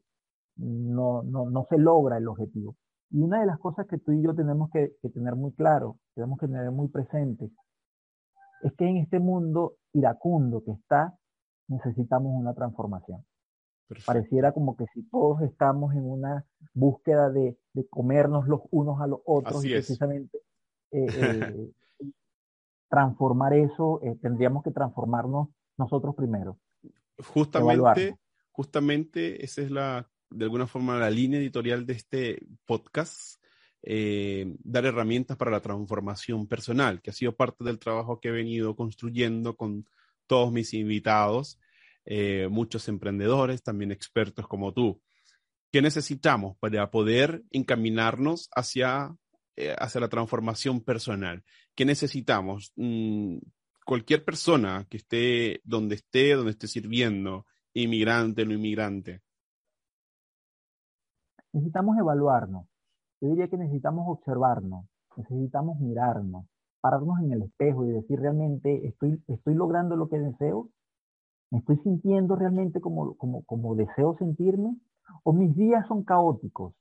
no, 0.55 1.21
no, 1.21 1.51
no 1.51 1.67
se 1.69 1.77
logra 1.77 2.17
el 2.17 2.27
objetivo. 2.27 2.75
Y 3.11 3.21
una 3.21 3.41
de 3.41 3.45
las 3.45 3.59
cosas 3.59 3.85
que 3.85 3.99
tú 3.99 4.13
y 4.13 4.23
yo 4.23 4.33
tenemos 4.33 4.71
que, 4.71 4.93
tener 5.13 5.35
muy 5.35 5.51
claro, 5.53 5.97
tenemos 6.15 6.39
que 6.39 6.47
tener 6.47 6.71
muy 6.71 6.87
presente, 6.87 7.51
es 8.63 8.73
que 8.73 8.87
en 8.87 8.97
este 8.97 9.19
mundo 9.19 9.75
iracundo 9.93 10.63
que 10.63 10.71
está, 10.71 11.13
necesitamos 11.67 12.31
una 12.33 12.55
transformación. 12.55 13.23
Pareciera 14.05 14.51
como 14.51 14.75
que 14.77 14.85
si 14.93 15.03
todos 15.03 15.41
estamos 15.41 15.93
en 15.95 16.05
una 16.05 16.45
búsqueda 16.73 17.29
de, 17.29 17.57
comernos 17.89 18.47
los 18.47 18.61
unos 18.71 19.01
a 19.01 19.07
los 19.07 19.19
otros 19.25 19.63
y 19.65 19.69
precisamente 19.69 20.39
eh, 20.91 21.07
eh, 21.99 22.05
transformar 22.89 23.53
eso, 23.53 23.99
eh, 24.03 24.17
tendríamos 24.21 24.63
que 24.63 24.71
transformarnos 24.71 25.49
nosotros 25.77 26.15
primero. 26.15 26.59
Justamente, 27.17 28.17
justamente 28.51 29.43
esa 29.43 29.61
es 29.61 29.71
la 29.71 30.07
de 30.29 30.45
alguna 30.45 30.67
forma 30.67 30.99
la 30.99 31.09
línea 31.09 31.39
editorial 31.39 31.85
de 31.85 31.93
este 31.93 32.47
podcast, 32.65 33.41
eh, 33.81 34.55
dar 34.63 34.85
herramientas 34.85 35.37
para 35.37 35.51
la 35.51 35.61
transformación 35.61 36.47
personal, 36.47 37.01
que 37.01 37.09
ha 37.09 37.13
sido 37.13 37.35
parte 37.35 37.63
del 37.63 37.79
trabajo 37.79 38.19
que 38.19 38.29
he 38.29 38.31
venido 38.31 38.75
construyendo 38.75 39.55
con 39.55 39.87
todos 40.27 40.51
mis 40.51 40.73
invitados, 40.73 41.59
eh, 42.05 42.47
muchos 42.49 42.87
emprendedores, 42.87 43.63
también 43.63 43.91
expertos 43.91 44.47
como 44.47 44.73
tú. 44.73 45.01
¿Qué 45.71 45.81
necesitamos 45.81 46.57
para 46.57 46.89
poder 46.89 47.43
encaminarnos 47.51 48.49
hacia, 48.55 49.15
eh, 49.55 49.75
hacia 49.77 50.01
la 50.01 50.09
transformación 50.09 50.81
personal? 50.81 51.43
¿Qué 51.75 51.85
necesitamos? 51.85 52.73
Mm, 52.75 53.37
cualquier 53.85 54.25
persona 54.25 54.85
que 54.89 54.97
esté 54.97 55.61
donde 55.63 55.95
esté, 55.95 56.33
donde 56.33 56.51
esté 56.51 56.67
sirviendo, 56.67 57.45
inmigrante, 57.73 58.45
no 58.45 58.53
inmigrante, 58.53 59.21
necesitamos 61.53 61.97
evaluarnos. 61.97 62.65
Yo 63.21 63.29
diría 63.29 63.47
que 63.47 63.57
necesitamos 63.57 64.05
observarnos, 64.07 64.85
necesitamos 65.15 65.79
mirarnos, 65.79 66.45
pararnos 66.81 67.19
en 67.21 67.33
el 67.33 67.43
espejo 67.43 67.85
y 67.85 67.91
decir 67.91 68.19
realmente 68.19 68.87
estoy, 68.87 69.21
estoy 69.27 69.55
logrando 69.55 69.95
lo 69.95 70.07
que 70.09 70.19
deseo, 70.19 70.69
me 71.51 71.59
estoy 71.59 71.77
sintiendo 71.77 72.35
realmente 72.35 72.79
como, 72.81 73.15
como, 73.15 73.43
como 73.43 73.75
deseo 73.75 74.15
sentirme, 74.17 74.75
o 75.23 75.33
mis 75.33 75.55
días 75.55 75.87
son 75.87 76.03
caóticos. 76.03 76.73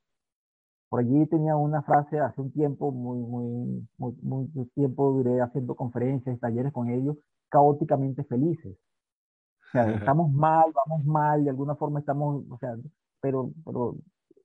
Por 0.89 1.01
allí 1.01 1.25
tenía 1.27 1.55
una 1.55 1.83
frase 1.83 2.19
hace 2.19 2.41
un 2.41 2.51
tiempo, 2.51 2.91
muy, 2.91 3.19
muy, 3.19 3.87
muy, 3.97 4.47
muy 4.53 4.65
tiempo 4.73 5.11
duré 5.11 5.39
haciendo 5.41 5.75
conferencias, 5.75 6.39
talleres 6.39 6.73
con 6.73 6.89
ellos, 6.89 7.17
caóticamente 7.49 8.23
felices. 8.23 8.75
O 9.67 9.71
sea, 9.71 9.91
estamos 9.91 10.31
mal, 10.31 10.71
vamos 10.73 11.05
mal, 11.05 11.43
de 11.43 11.51
alguna 11.51 11.75
forma 11.75 11.99
estamos, 11.99 12.43
o 12.49 12.57
sea, 12.57 12.75
pero, 13.21 13.51
pero 13.63 13.97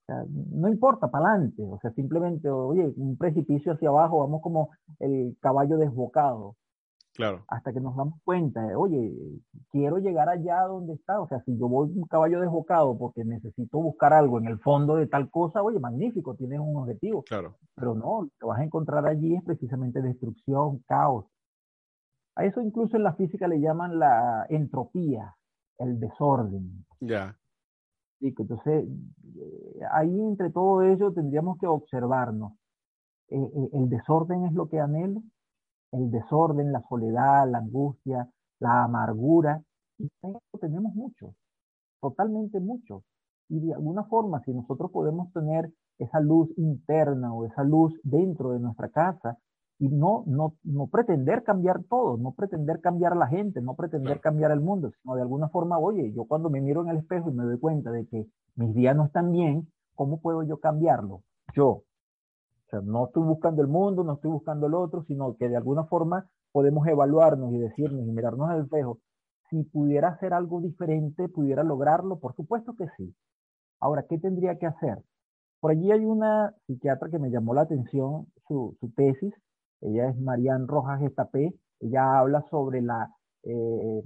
no 0.07 0.69
importa, 0.69 1.11
para 1.11 1.31
adelante. 1.31 1.63
O 1.63 1.79
sea, 1.81 1.93
simplemente, 1.93 2.51
oye, 2.51 2.93
un 2.97 3.17
precipicio 3.17 3.73
hacia 3.73 3.89
abajo, 3.89 4.19
vamos 4.19 4.43
como 4.43 4.71
el 4.99 5.37
caballo 5.41 5.79
desbocado. 5.79 6.57
Claro. 7.15 7.45
Hasta 7.47 7.73
que 7.73 7.81
nos 7.81 7.97
damos 7.97 8.21
cuenta, 8.25 8.61
oye, 8.77 9.13
quiero 9.71 9.99
llegar 9.99 10.29
allá 10.29 10.63
donde 10.63 10.95
está. 10.95 11.21
O 11.21 11.29
sea, 11.29 11.41
si 11.45 11.57
yo 11.57 11.69
voy 11.69 11.91
un 11.95 12.09
caballo 12.09 12.41
desbocado 12.41 12.99
porque 12.99 13.25
necesito 13.25 13.79
buscar 13.79 14.13
algo 14.13 14.39
en 14.39 14.47
el 14.47 14.59
fondo 14.59 14.97
de 14.97 15.07
tal 15.07 15.31
cosa, 15.31 15.63
oye, 15.63 15.79
magnífico, 15.79 16.35
tienes 16.35 16.59
un 16.59 16.77
objetivo. 16.77 17.23
Claro. 17.23 17.57
Pero 17.77 17.95
no, 17.95 18.23
lo 18.23 18.31
que 18.39 18.47
vas 18.47 18.59
a 18.59 18.65
encontrar 18.65 19.07
allí 19.07 19.37
es 19.37 19.45
precisamente 19.45 20.03
destrucción, 20.03 20.81
caos. 20.89 21.27
A 22.35 22.45
eso 22.45 22.61
incluso 22.61 22.97
en 22.97 23.05
la 23.05 23.15
física 23.15 23.47
le 23.47 23.61
llaman 23.61 24.01
la 24.01 24.47
entropía, 24.49 25.37
el 25.79 26.01
desorden. 26.01 26.85
Ya. 26.99 27.37
Entonces, 28.21 28.89
eh, 29.37 29.81
ahí 29.93 30.21
entre 30.21 30.51
todo 30.51 30.83
ello 30.83 31.13
tendríamos 31.13 31.59
que 31.59 31.67
observarnos. 31.69 32.55
Eh, 33.29 33.37
eh, 33.39 33.69
el 33.73 33.89
desorden 33.89 34.47
es 34.47 34.53
lo 34.53 34.69
que 34.69 34.81
anhelo, 34.81 35.23
el 35.95 36.11
desorden, 36.11 36.73
la 36.73 36.83
soledad, 36.89 37.49
la 37.51 37.59
angustia, 37.59 38.29
la 38.61 38.85
amargura, 38.85 39.63
y 39.99 40.07
eso 40.23 40.41
tenemos 40.61 40.95
mucho, 40.95 41.35
totalmente 42.01 42.61
mucho. 42.61 43.03
Y 43.49 43.61
de 43.61 43.75
alguna 43.75 44.05
forma, 44.05 44.41
si 44.45 44.53
nosotros 44.53 44.91
podemos 44.91 45.33
tener 45.33 45.71
esa 45.99 46.21
luz 46.21 46.49
interna 46.57 47.33
o 47.33 47.45
esa 47.45 47.63
luz 47.63 47.93
dentro 48.03 48.51
de 48.51 48.61
nuestra 48.61 48.89
casa, 48.89 49.39
y 49.79 49.89
no, 49.89 50.23
no, 50.27 50.55
no 50.63 50.87
pretender 50.87 51.43
cambiar 51.43 51.83
todo, 51.85 52.17
no 52.17 52.33
pretender 52.33 52.81
cambiar 52.81 53.13
a 53.13 53.17
la 53.17 53.27
gente, 53.27 53.61
no 53.61 53.75
pretender 53.75 54.21
cambiar 54.21 54.53
el 54.53 54.61
mundo, 54.61 54.91
sino 55.03 55.17
de 55.17 55.23
alguna 55.23 55.49
forma, 55.49 55.79
oye, 55.79 56.13
yo 56.15 56.25
cuando 56.27 56.49
me 56.49 56.61
miro 56.61 56.83
en 56.83 56.91
el 56.91 56.99
espejo 56.99 57.31
y 57.31 57.35
me 57.35 57.45
doy 57.45 57.59
cuenta 57.59 57.91
de 57.91 58.07
que 58.07 58.27
mis 58.55 58.75
días 58.75 58.97
no 58.97 59.07
están 59.07 59.33
bien, 59.33 59.69
¿cómo 59.95 60.21
puedo 60.21 60.43
yo 60.43 60.59
cambiarlo? 60.59 61.23
Yo. 61.55 61.83
O 62.67 62.71
sea, 62.71 62.81
no 62.81 63.07
estoy 63.07 63.23
buscando 63.23 63.63
el 63.63 63.69
mundo, 63.69 64.05
no 64.05 64.15
estoy 64.15 64.31
buscando 64.31 64.67
el 64.67 64.75
otro, 64.75 65.05
sino 65.05 65.37
que 65.37 65.49
de 65.49 65.57
alguna 65.57 65.85
forma 65.85 66.29
podemos 66.53 66.87
evaluarnos 66.87 67.53
y 67.53 67.59
decirnos 67.59 68.07
y 68.07 68.13
mirarnos 68.13 68.49
al 68.51 68.63
espejo. 68.63 69.01
Si 69.51 69.63
pudiera 69.65 70.09
hacer 70.09 70.33
algo 70.33 70.61
diferente, 70.61 71.29
pudiera 71.29 71.63
lograrlo, 71.63 72.19
por 72.19 72.35
supuesto 72.35 72.75
que 72.75 72.87
sí. 72.97 73.15
Ahora, 73.81 74.07
¿qué 74.09 74.19
tendría 74.19 74.59
que 74.59 74.67
hacer? 74.67 74.99
Por 75.61 75.73
allí 75.73 75.93
hay 75.93 76.05
una 76.05 76.55
psiquiatra 76.67 77.11
que 77.11 77.19
me 77.19 77.31
llamó 77.31 77.55
la 77.55 77.63
atención 77.63 78.27
su, 78.47 78.77
su 78.81 78.91
tesis, 78.93 79.35
ella 79.81 80.09
es 80.09 80.19
Marian 80.19 80.67
Rojas 80.67 81.03
Estapé, 81.03 81.55
ella 81.81 82.19
habla 82.19 82.43
sobre 82.51 82.81
la 82.81 83.11
eh, 83.43 84.03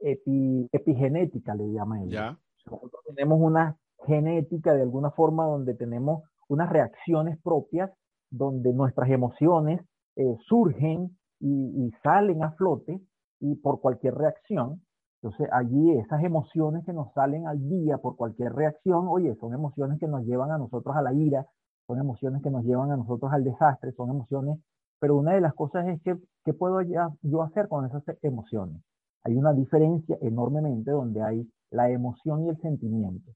epigenética, 0.00 1.54
le 1.54 1.72
llama 1.72 2.02
ella. 2.02 2.38
Nosotros 2.66 3.02
tenemos 3.06 3.38
una 3.40 3.76
genética 4.04 4.74
de 4.74 4.82
alguna 4.82 5.10
forma 5.10 5.44
donde 5.46 5.74
tenemos 5.74 6.24
unas 6.48 6.70
reacciones 6.70 7.38
propias, 7.42 7.90
donde 8.30 8.72
nuestras 8.72 9.10
emociones 9.10 9.80
eh, 10.16 10.36
surgen 10.46 11.16
y, 11.40 11.90
salen 12.02 12.42
a 12.42 12.52
flote 12.52 13.00
y 13.40 13.56
por 13.56 13.80
cualquier 13.80 14.14
reacción. 14.14 14.82
Entonces 15.22 15.48
allí 15.52 15.92
esas 15.92 16.22
emociones 16.22 16.84
que 16.84 16.92
nos 16.92 17.12
salen 17.12 17.46
al 17.46 17.68
día 17.68 17.98
por 17.98 18.16
cualquier 18.16 18.52
reacción, 18.52 19.06
oye, 19.08 19.34
son 19.36 19.54
emociones 19.54 19.98
que 19.98 20.08
nos 20.08 20.24
llevan 20.24 20.50
a 20.50 20.58
nosotros 20.58 20.94
a 20.96 21.02
la 21.02 21.12
ira, 21.12 21.46
son 21.86 21.98
emociones 21.98 22.42
que 22.42 22.50
nos 22.50 22.64
llevan 22.64 22.90
a 22.90 22.96
nosotros 22.96 23.32
al 23.32 23.44
desastre, 23.44 23.92
son 23.92 24.10
emociones, 24.10 24.58
pero 24.98 25.16
una 25.16 25.34
de 25.34 25.40
las 25.40 25.54
cosas 25.54 25.86
es 25.88 26.02
que, 26.02 26.16
¿qué 26.44 26.52
puedo 26.52 26.80
yo 27.22 27.42
hacer 27.42 27.68
con 27.68 27.86
esas 27.86 28.02
emociones? 28.22 28.82
Hay 29.24 29.36
una 29.36 29.52
diferencia 29.52 30.16
enormemente 30.20 30.90
donde 30.90 31.22
hay 31.22 31.48
la 31.70 31.90
emoción 31.90 32.44
y 32.44 32.48
el 32.48 32.56
sentimiento. 32.58 33.32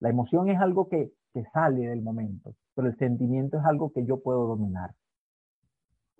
La 0.00 0.10
emoción 0.10 0.48
es 0.48 0.60
algo 0.60 0.88
que, 0.88 1.12
que 1.34 1.44
sale 1.52 1.88
del 1.88 2.00
momento, 2.00 2.54
pero 2.74 2.88
el 2.88 2.96
sentimiento 2.96 3.58
es 3.58 3.64
algo 3.64 3.92
que 3.92 4.06
yo 4.06 4.22
puedo 4.22 4.46
dominar. 4.46 4.94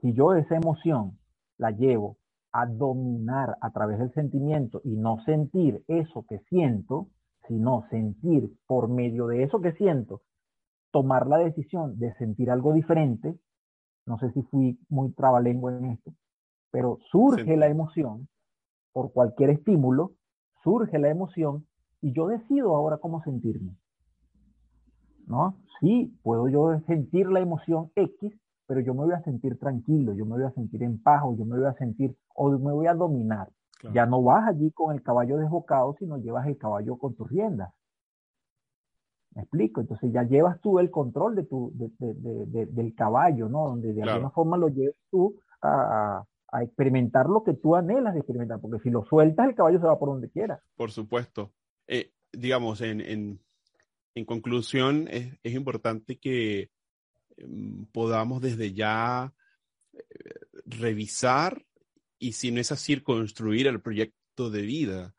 Si 0.01 0.13
yo 0.13 0.35
esa 0.35 0.57
emoción 0.57 1.19
la 1.57 1.71
llevo 1.71 2.19
a 2.53 2.67
dominar 2.67 3.57
a 3.61 3.71
través 3.71 3.99
del 3.99 4.13
sentimiento 4.13 4.81
y 4.85 4.97
no 4.97 5.23
sentir 5.25 5.83
eso 5.89 6.27
que 6.29 6.41
siento, 6.51 7.09
sino 7.47 7.87
sentir 7.91 8.51
por 8.67 8.89
medio 8.89 9.29
de 9.29 9.45
eso 9.45 9.61
que 9.61 9.73
siento 9.73 10.23
tomar 10.91 11.27
la 11.27 11.39
decisión 11.39 11.99
de 11.99 12.15
sentir 12.15 12.51
algo 12.51 12.73
diferente, 12.73 13.37
no 14.07 14.17
sé 14.19 14.31
si 14.31 14.43
fui 14.43 14.79
muy 14.89 15.13
trabalengua 15.13 15.77
en 15.77 15.87
esto, 15.87 16.13
pero 16.71 16.99
surge 17.11 17.57
la 17.57 17.67
emoción 17.67 18.29
por 18.93 19.13
cualquier 19.13 19.51
estímulo, 19.51 20.13
surge 20.63 21.01
la 21.01 21.09
emoción 21.09 21.67
y 22.01 22.13
yo 22.13 22.29
decido 22.29 22.77
ahora 22.77 22.99
cómo 22.99 23.23
sentirme. 23.25 23.77
¿No? 25.27 25.57
Sí, 25.81 26.17
puedo 26.23 26.49
yo 26.49 26.81
sentir 26.87 27.29
la 27.29 27.41
emoción 27.41 27.91
X, 27.95 28.33
pero 28.67 28.81
yo 28.81 28.95
me 28.95 29.05
voy 29.05 29.15
a 29.15 29.23
sentir 29.23 29.59
tranquilo, 29.59 30.15
yo 30.15 30.25
me 30.25 30.37
voy 30.37 30.45
a 30.45 30.51
sentir 30.53 30.83
en 30.83 31.03
paz, 31.03 31.23
o 31.25 31.37
yo 31.37 31.45
me 31.45 31.59
voy 31.59 31.67
a 31.67 31.75
sentir, 31.75 32.17
o 32.35 32.51
me 32.51 32.73
voy 32.73 32.87
a 32.87 32.95
dominar. 32.95 33.49
Ya 33.93 34.07
no 34.07 34.23
vas 34.23 34.49
allí 34.49 34.71
con 34.71 34.95
el 34.95 35.03
caballo 35.03 35.37
desbocado, 35.37 35.95
sino 35.99 36.17
llevas 36.17 36.47
el 36.47 36.57
caballo 36.57 36.97
con 36.97 37.15
tus 37.15 37.29
riendas. 37.29 37.71
¿Me 39.35 39.43
explico? 39.43 39.81
Entonces 39.81 40.13
ya 40.13 40.23
llevas 40.23 40.61
tú 40.61 40.79
el 40.79 40.91
control 40.91 41.35
de 41.35 41.43
tu, 41.43 41.73
del 41.75 42.95
caballo, 42.95 43.49
¿no? 43.49 43.69
Donde 43.69 43.93
de 43.93 44.03
alguna 44.03 44.31
forma 44.31 44.57
lo 44.57 44.69
llevas 44.69 44.97
tú 45.11 45.37
a, 45.61 46.25
experimentar 46.63 47.29
lo 47.29 47.43
que 47.43 47.53
tú 47.55 47.75
anhelas 47.75 48.15
de 48.15 48.21
experimentar, 48.21 48.61
porque 48.61 48.81
si 48.85 48.89
lo 48.89 49.05
sueltas, 49.05 49.49
el 49.49 49.57
caballo 49.57 49.81
se 49.81 49.87
va 49.87 49.99
por 49.99 50.11
donde 50.11 50.31
quiera. 50.31 50.63
Por 50.77 50.93
supuesto. 50.93 51.51
Eh, 51.89 52.13
digamos, 52.33 52.81
en, 52.81 53.01
en, 53.01 53.41
en 54.15 54.25
conclusión, 54.25 55.09
es, 55.11 55.35
es, 55.43 55.55
importante 55.55 56.19
que 56.19 56.71
em, 57.37 57.87
podamos 57.87 58.41
desde 58.41 58.73
ya 58.73 59.33
eh, 59.93 60.01
revisar 60.67 61.65
y 62.19 62.33
si 62.33 62.51
no 62.51 62.61
es 62.61 62.73
así, 62.73 63.01
construir 63.01 63.67
el 63.67 63.81
proyecto 63.81 64.51
de 64.51 64.63
vida 64.63 65.15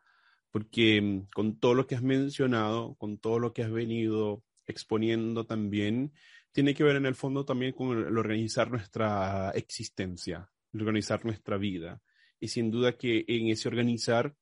porque 0.56 1.02
mm, 1.02 1.28
con 1.34 1.60
todo 1.60 1.74
lo 1.74 1.86
que 1.86 1.96
has 1.96 2.02
mencionado, 2.02 2.96
con 2.96 3.18
todo 3.18 3.40
lo 3.40 3.52
que 3.52 3.62
has 3.62 3.72
venido 3.72 4.42
exponiendo 4.66 5.46
también, 5.46 6.14
tiene 6.54 6.74
que 6.74 6.86
ver 6.86 6.96
en 6.96 7.06
el 7.06 7.14
fondo 7.14 7.44
también 7.44 7.74
con 7.74 7.90
el, 7.90 8.18
organizar 8.18 8.72
nuestra 8.72 9.52
existencia, 9.54 10.50
el 10.72 10.80
organizar 10.80 11.26
nuestra 11.26 11.58
vida. 11.58 12.02
Y 12.40 12.48
sin 12.48 12.72
duda 12.72 12.98
que 12.98 13.26
en 13.28 13.50
ese 13.50 13.68
organizar 13.68 14.34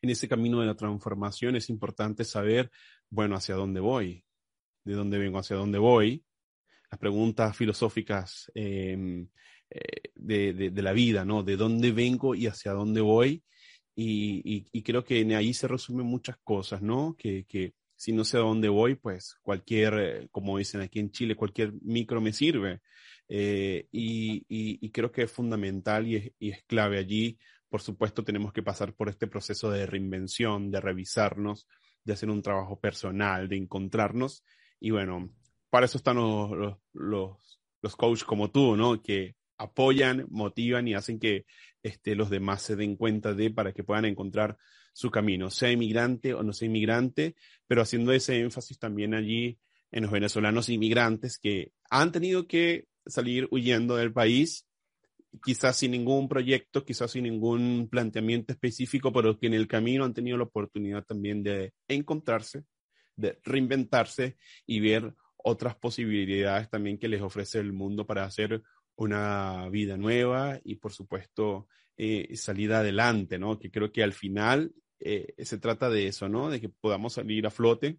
en 0.00 0.10
ese 0.10 0.28
camino 0.28 0.60
de 0.60 0.66
la 0.66 0.76
transformación 0.76 1.56
es 1.56 1.70
importante 1.70 2.22
saber, 2.22 2.70
bueno, 3.10 3.36
hacia 3.36 3.56
dónde 3.56 3.80
voy, 3.80 4.24
de 4.84 4.94
dónde 4.94 5.18
vengo, 5.18 5.38
hacia 5.38 5.56
dónde 5.56 5.78
voy. 5.78 6.24
Las 6.90 6.98
preguntas 6.98 7.56
filosóficas 7.56 8.50
em, 8.54 9.28
eh, 9.70 10.10
de, 10.14 10.82
la 10.82 10.92
vida, 10.92 11.24
¿no? 11.24 11.42
De 11.42 11.56
dónde 11.56 11.92
vengo 11.92 12.34
y 12.34 12.46
hacia 12.46 12.72
dónde 12.72 13.00
voy. 13.00 13.42
Y, 13.94 14.82
creo 14.82 15.04
que 15.04 15.20
en 15.20 15.32
ahí 15.32 15.52
se 15.52 15.68
resumen 15.68 16.06
muchas 16.06 16.36
cosas, 16.42 16.80
¿no? 16.80 17.14
Que, 17.18 17.74
si 17.96 18.12
no 18.12 18.24
sé 18.24 18.38
a 18.38 18.40
dónde 18.40 18.68
voy, 18.68 18.94
pues 18.94 19.36
cualquier, 19.42 19.94
eh, 19.98 20.28
como 20.30 20.56
dicen 20.56 20.80
aquí 20.80 21.00
en 21.00 21.10
Chile, 21.10 21.36
cualquier 21.36 21.74
micro 21.82 22.20
me 22.20 22.32
sirve. 22.32 22.80
Eh, 23.28 23.86
y, 23.92 24.90
creo 24.90 25.12
que 25.12 25.22
es 25.22 25.30
fundamental 25.30 26.08
y 26.08 26.32
y 26.38 26.50
es 26.50 26.64
clave 26.64 26.98
allí. 26.98 27.38
Por 27.68 27.82
supuesto, 27.82 28.24
tenemos 28.24 28.52
que 28.52 28.62
pasar 28.62 28.94
por 28.94 29.08
este 29.08 29.28
proceso 29.28 29.70
de 29.70 29.86
reinvención, 29.86 30.70
de 30.72 30.80
revisarnos, 30.80 31.68
de 32.10 32.14
hacer 32.14 32.28
un 32.28 32.42
trabajo 32.42 32.80
personal, 32.80 33.48
de 33.48 33.56
encontrarnos. 33.56 34.44
Y 34.80 34.90
bueno, 34.90 35.30
para 35.70 35.86
eso 35.86 35.96
están 35.96 36.16
los, 36.16 36.76
los, 36.92 37.60
los 37.80 37.96
coaches 37.96 38.24
como 38.24 38.50
tú, 38.50 38.76
¿no? 38.76 39.00
Que 39.00 39.36
apoyan, 39.58 40.26
motivan 40.28 40.88
y 40.88 40.94
hacen 40.94 41.20
que 41.20 41.46
este, 41.82 42.16
los 42.16 42.28
demás 42.30 42.62
se 42.62 42.74
den 42.74 42.96
cuenta 42.96 43.32
de 43.32 43.50
para 43.50 43.72
que 43.72 43.84
puedan 43.84 44.06
encontrar 44.06 44.58
su 44.92 45.10
camino, 45.10 45.50
sea 45.50 45.70
inmigrante 45.70 46.34
o 46.34 46.42
no 46.42 46.52
sea 46.52 46.66
inmigrante, 46.66 47.36
pero 47.68 47.82
haciendo 47.82 48.12
ese 48.12 48.40
énfasis 48.40 48.78
también 48.78 49.14
allí 49.14 49.58
en 49.92 50.02
los 50.02 50.10
venezolanos 50.10 50.68
inmigrantes 50.68 51.38
que 51.38 51.72
han 51.90 52.10
tenido 52.10 52.48
que 52.48 52.86
salir 53.06 53.46
huyendo 53.52 53.96
del 53.96 54.12
país, 54.12 54.66
quizás 55.44 55.76
sin 55.76 55.92
ningún 55.92 56.28
proyecto, 56.28 56.84
quizás 56.84 57.12
sin 57.12 57.24
ningún 57.24 57.88
planteamiento 57.90 58.52
específico, 58.52 59.12
pero 59.12 59.38
que 59.38 59.46
en 59.46 59.54
el 59.54 59.68
camino 59.68 60.04
han 60.04 60.14
tenido 60.14 60.36
la 60.36 60.44
oportunidad 60.44 61.04
también 61.04 61.42
de 61.42 61.72
encontrarse, 61.88 62.64
de 63.16 63.38
reinventarse 63.44 64.36
y 64.66 64.80
ver 64.80 65.14
otras 65.36 65.76
posibilidades 65.76 66.68
también 66.68 66.98
que 66.98 67.08
les 67.08 67.22
ofrece 67.22 67.58
el 67.58 67.72
mundo 67.72 68.06
para 68.06 68.24
hacer 68.24 68.62
una 68.96 69.68
vida 69.70 69.96
nueva 69.96 70.60
y 70.64 70.76
por 70.76 70.92
supuesto 70.92 71.68
eh, 71.96 72.36
salir 72.36 72.72
adelante, 72.72 73.38
¿no? 73.38 73.58
Que 73.58 73.70
creo 73.70 73.92
que 73.92 74.02
al 74.02 74.12
final 74.12 74.72
eh, 74.98 75.34
se 75.38 75.58
trata 75.58 75.88
de 75.88 76.06
eso, 76.08 76.28
¿no? 76.28 76.50
De 76.50 76.60
que 76.60 76.68
podamos 76.68 77.14
salir 77.14 77.46
a 77.46 77.50
flote, 77.50 77.98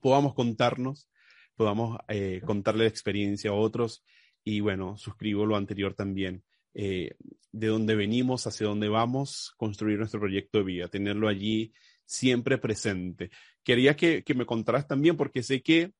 podamos 0.00 0.34
contarnos, 0.34 1.08
podamos 1.56 1.98
eh, 2.08 2.40
contarle 2.44 2.84
la 2.84 2.90
experiencia 2.90 3.50
a 3.50 3.54
otros 3.54 4.04
y 4.44 4.60
bueno, 4.60 4.96
suscribo 4.96 5.46
lo 5.46 5.56
anterior 5.56 5.94
también. 5.94 6.44
de 6.74 7.66
dónde 7.68 7.94
venimos, 7.94 8.46
hacia 8.46 8.66
dónde 8.66 8.88
vamos, 8.88 9.54
construir 9.56 9.98
nuestro 9.98 10.20
proyecto 10.20 10.58
de 10.58 10.64
vida, 10.64 10.88
tenerlo 10.88 11.28
allí 11.28 11.72
siempre 12.04 12.58
presente. 12.58 13.30
Quería 13.62 13.96
que, 13.96 14.24
que 14.24 14.34
me 14.34 14.44
contaras 14.44 14.86
también, 14.86 15.16
porque 15.16 15.42
sé 15.42 15.62
que 15.62 15.92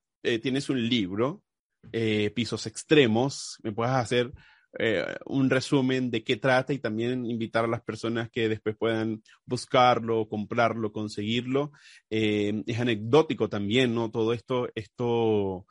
tienes 0.42 0.68
un 0.68 0.88
libro 0.88 1.44
eh, 1.92 2.30
pisos 2.30 2.66
extremos, 2.66 3.58
me 3.62 3.72
puedas 3.72 3.96
hacer 3.96 4.32
eh, 4.78 5.04
un 5.26 5.50
resumen 5.50 6.10
de 6.10 6.24
qué 6.24 6.36
trata 6.36 6.72
y 6.72 6.78
también 6.78 7.26
invitar 7.26 7.64
a 7.64 7.68
las 7.68 7.82
personas 7.82 8.30
que 8.30 8.48
después 8.48 8.76
puedan 8.76 9.22
buscarlo, 9.44 10.28
comprarlo, 10.28 10.92
conseguirlo. 10.92 11.72
Eh, 12.10 12.62
es 12.66 12.80
anecdótico 12.80 13.48
también, 13.48 13.94
¿no? 13.94 14.10
Todo 14.10 14.32
esto, 14.32 14.68
esto, 14.74 15.66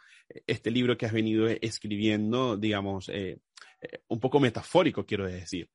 este 0.47 0.71
libro 0.71 0.97
que 0.97 1.05
has 1.05 1.13
venido 1.13 1.47
escribiendo, 1.47 2.57
digamos, 2.57 3.11
un 4.07 4.19
poco 4.19 4.39
metafórico, 4.39 5.05
quiero 5.05 5.27
decir. 5.27 5.69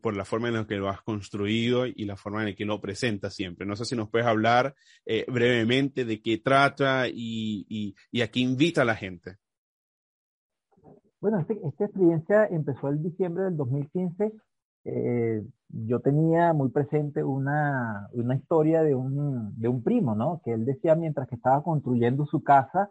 por 0.00 0.16
la 0.16 0.24
forma 0.24 0.48
en 0.48 0.54
la 0.54 0.66
que 0.66 0.76
lo 0.76 0.88
has 0.88 1.02
construido 1.02 1.86
y 1.86 2.04
la 2.04 2.16
forma 2.16 2.40
en 2.40 2.50
la 2.50 2.54
que 2.54 2.64
lo 2.64 2.80
presentas 2.80 3.34
siempre. 3.34 3.66
No 3.66 3.76
sé 3.76 3.84
si 3.84 3.96
nos 3.96 4.08
puedes 4.08 4.26
hablar 4.26 4.74
brevemente 5.26 6.04
de 6.04 6.20
qué 6.20 6.38
trata 6.38 7.08
y, 7.08 7.66
y, 7.68 7.94
y 8.10 8.20
a 8.22 8.30
qué 8.30 8.40
invita 8.40 8.82
a 8.82 8.84
la 8.84 8.96
gente. 8.96 9.38
Bueno, 11.24 11.38
este, 11.38 11.58
esta 11.66 11.86
experiencia 11.86 12.44
empezó 12.48 12.90
el 12.90 13.02
diciembre 13.02 13.44
del 13.44 13.56
2015. 13.56 14.30
Eh, 14.84 15.42
yo 15.70 16.00
tenía 16.00 16.52
muy 16.52 16.68
presente 16.68 17.24
una, 17.24 18.10
una 18.12 18.34
historia 18.34 18.82
de 18.82 18.94
un, 18.94 19.58
de 19.58 19.68
un, 19.68 19.82
primo, 19.82 20.14
¿no? 20.14 20.42
Que 20.44 20.52
él 20.52 20.66
decía 20.66 20.94
mientras 20.94 21.26
que 21.26 21.36
estaba 21.36 21.62
construyendo 21.62 22.26
su 22.26 22.42
casa, 22.42 22.90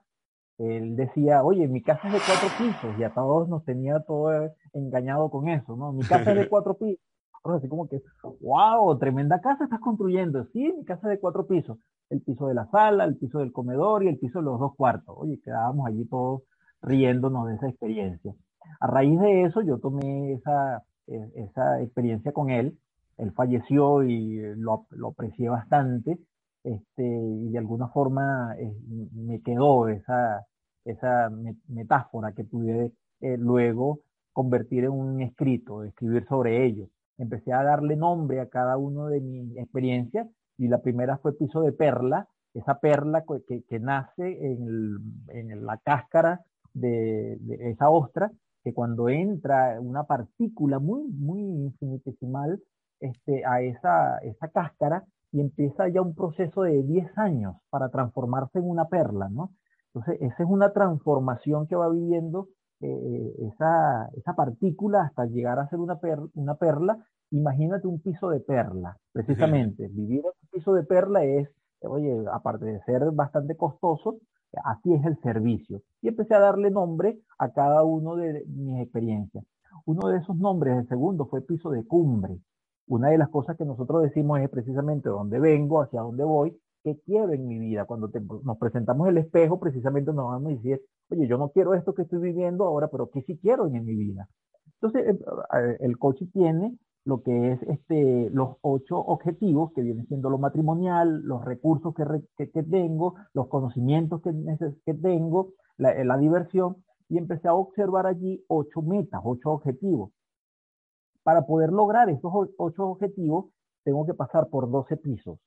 él 0.58 0.96
decía, 0.96 1.44
oye, 1.44 1.68
mi 1.68 1.82
casa 1.82 2.08
es 2.08 2.14
de 2.14 2.20
cuatro 2.20 2.50
pisos, 2.58 3.00
y 3.00 3.04
a 3.04 3.14
todos 3.14 3.50
nos 3.50 3.66
tenía 3.66 4.00
todo 4.02 4.32
engañado 4.74 5.30
con 5.30 5.50
eso, 5.50 5.76
¿no? 5.76 5.94
Mi 5.94 6.04
casa 6.04 6.32
es 6.32 6.38
de 6.38 6.48
cuatro 6.50 6.78
pisos. 6.78 7.04
Así 7.44 7.68
como 7.68 7.90
que, 7.90 8.02
wow, 8.40 8.98
tremenda 9.00 9.42
casa 9.42 9.66
estás 9.66 9.82
construyendo. 9.82 10.46
Sí, 10.54 10.74
mi 10.78 10.86
casa 10.86 11.08
es 11.08 11.18
de 11.18 11.20
cuatro 11.20 11.46
pisos. 11.46 11.78
El 12.10 12.22
piso 12.22 12.48
de 12.48 12.54
la 12.54 12.68
sala, 12.68 13.04
el 13.04 13.18
piso 13.18 13.40
del 13.40 13.52
comedor 13.52 14.04
y 14.04 14.08
el 14.08 14.18
piso 14.18 14.40
de 14.40 14.46
los 14.46 14.60
dos 14.60 14.76
cuartos. 14.76 15.14
Oye, 15.18 15.42
quedábamos 15.44 15.88
allí 15.88 16.06
todos 16.06 16.44
riéndonos 16.82 17.48
de 17.48 17.56
esa 17.56 17.68
experiencia. 17.68 18.34
A 18.80 18.88
raíz 18.88 19.20
de 19.20 19.44
eso 19.44 19.62
yo 19.62 19.80
tomé 19.80 20.34
esa, 20.34 20.84
e, 21.08 21.32
esa 21.36 21.82
experiencia 21.82 22.32
con 22.32 22.50
él. 22.50 22.78
Él 23.18 23.34
falleció 23.34 24.04
y 24.04 24.42
lo, 24.56 24.86
lo 24.92 25.10
aprecié 25.10 25.50
bastante 25.50 26.18
este, 26.64 27.04
y 27.04 27.50
de 27.50 27.58
alguna 27.58 27.90
forma 27.90 28.56
eh, 28.58 28.74
me 29.14 29.42
quedó 29.42 29.88
esa, 29.90 30.46
esa 30.86 31.30
metáfora 31.68 32.34
que 32.34 32.44
pude 32.44 32.94
eh, 33.22 33.38
luego 33.38 34.02
convertir 34.32 34.86
en 34.86 34.92
un 34.92 35.22
escrito, 35.22 35.84
escribir 35.84 36.26
sobre 36.28 36.66
ello. 36.66 36.88
Empecé 37.18 37.54
a 37.54 37.64
darle 37.64 37.96
nombre 37.96 38.40
a 38.40 38.50
cada 38.50 38.78
uno 38.78 39.08
de 39.08 39.22
mis 39.22 39.58
experiencias 39.58 40.28
y 40.58 40.68
la 40.68 40.82
primera 40.82 41.18
fue 41.18 41.38
Piso 41.38 41.62
de 41.62 41.72
Perla, 41.72 42.28
esa 42.54 42.80
perla 42.80 43.24
que, 43.48 43.64
que 43.64 43.80
nace 43.80 44.46
en, 44.46 44.98
en, 45.30 45.66
la 45.66 45.78
cáscara 45.78 46.42
de, 46.74 47.40
esa 47.60 47.90
ostra, 47.90 48.32
que 48.64 48.74
cuando 48.74 49.10
entra 49.10 49.80
una 49.82 50.04
partícula 50.04 50.80
muy, 50.80 51.04
muy 51.08 51.42
infinitesimal 51.42 52.62
este, 53.00 53.44
a 53.46 53.62
esa, 53.62 54.18
esa 54.20 54.48
cáscara 54.50 55.04
y 55.34 55.42
empieza 55.42 55.90
ya 55.90 56.02
un 56.02 56.16
proceso 56.16 56.62
de 56.62 56.84
10 56.84 57.18
años 57.18 57.56
para 57.70 57.90
transformarse 57.90 58.60
en 58.60 58.70
una 58.70 58.86
perla, 58.86 59.28
¿no? 59.30 59.52
Entonces, 59.94 60.22
esa 60.22 60.44
es 60.44 60.50
una 60.50 60.72
transformación 60.72 61.68
que 61.68 61.76
va 61.76 61.90
viviendo 61.90 62.48
eh, 62.80 63.34
esa, 63.52 64.10
esa, 64.16 64.36
partícula 64.36 65.02
hasta 65.04 65.26
llegar 65.26 65.60
a 65.60 65.68
ser 65.68 65.80
una, 65.80 66.00
una 66.36 66.56
perla. 66.56 66.98
Imagínate 67.32 67.88
un 67.88 68.02
piso 68.02 68.30
de 68.30 68.40
perla, 68.40 68.98
precisamente. 69.12 69.88
Vivir 69.90 70.20
en 70.20 70.26
un 70.26 70.50
piso 70.52 70.74
de 70.74 70.84
perla 70.84 71.24
es, 71.24 71.50
oye, 71.82 72.24
aparte 72.32 72.66
de 72.66 72.82
ser 72.84 73.12
bastante 73.12 73.58
costoso, 73.58 74.20
Así 74.64 74.94
es 74.94 75.04
el 75.06 75.18
servicio. 75.22 75.82
Y 76.02 76.10
empecé 76.10 76.36
a 76.36 76.40
darle 76.40 76.70
nombre 76.70 77.20
a 77.40 77.52
cada 77.52 77.84
uno 77.84 78.16
de 78.16 78.44
mis 78.48 78.82
experiencias. 78.82 79.44
Uno 79.86 80.08
de 80.10 80.20
esos 80.20 80.38
nombres, 80.38 80.78
el 80.78 80.88
segundo, 80.88 81.26
fue 81.26 81.42
piso 81.42 81.72
de 81.72 81.86
cumbre. 81.86 82.38
Una 82.88 83.10
de 83.10 83.18
las 83.18 83.30
cosas 83.30 83.58
que 83.58 83.66
nosotros 83.66 84.04
decimos 84.04 84.40
es 84.40 84.50
precisamente 84.50 85.10
dónde 85.10 85.40
vengo, 85.40 85.82
hacia 85.82 86.02
dónde 86.02 86.24
voy, 86.24 86.58
qué 86.84 87.00
quiero 87.06 87.32
en 87.32 87.48
mi 87.48 87.60
vida. 87.60 87.86
Cuando 87.86 88.12
nos 88.44 88.58
presentamos 88.58 89.08
el 89.08 89.18
espejo, 89.18 89.60
precisamente 89.60 90.12
nos 90.14 90.26
vamos 90.26 90.52
a 90.52 90.56
decir, 90.56 90.82
oye, 91.10 91.28
yo 91.28 91.38
no 91.38 91.50
quiero 91.50 91.74
esto 91.74 91.94
que 91.94 92.04
estoy 92.04 92.20
viviendo 92.20 92.66
ahora, 92.66 92.90
pero 92.90 93.10
¿qué 93.10 93.22
sí 93.22 93.38
quiero 93.38 93.68
en 93.68 93.86
mi 93.86 93.96
vida? 93.96 94.28
Entonces, 94.82 95.16
eh, 95.16 95.78
el 95.80 95.98
coach 95.98 96.24
tiene 96.34 96.78
lo 97.06 97.22
que 97.22 97.54
es 97.54 97.64
este, 97.64 98.30
los 98.32 98.58
ocho 98.62 98.98
objetivos, 98.98 99.72
que 99.74 99.82
vienen 99.82 100.08
siendo 100.08 100.30
lo 100.30 100.38
matrimonial, 100.38 101.22
los 101.24 101.44
recursos 101.44 101.94
que, 101.94 102.64
tengo, 102.64 103.16
los 103.34 103.48
conocimientos 103.48 104.22
que, 104.22 104.94
tengo, 104.94 105.54
la, 105.78 106.02
la, 106.04 106.18
diversión, 106.18 106.78
y 107.10 107.18
empecé 107.18 107.48
a 107.48 107.56
observar 107.56 108.08
allí 108.08 108.44
ocho 108.48 108.82
metas, 108.82 109.22
ocho 109.24 109.52
objetivos. 109.52 110.12
Para 111.24 111.46
poder 111.46 111.72
lograr 111.72 112.10
estos 112.10 112.32
ocho 112.58 112.90
objetivos, 112.90 113.46
tengo 113.84 114.06
que 114.06 114.14
pasar 114.14 114.50
por 114.50 114.70
12 114.70 114.98
pisos. 114.98 115.40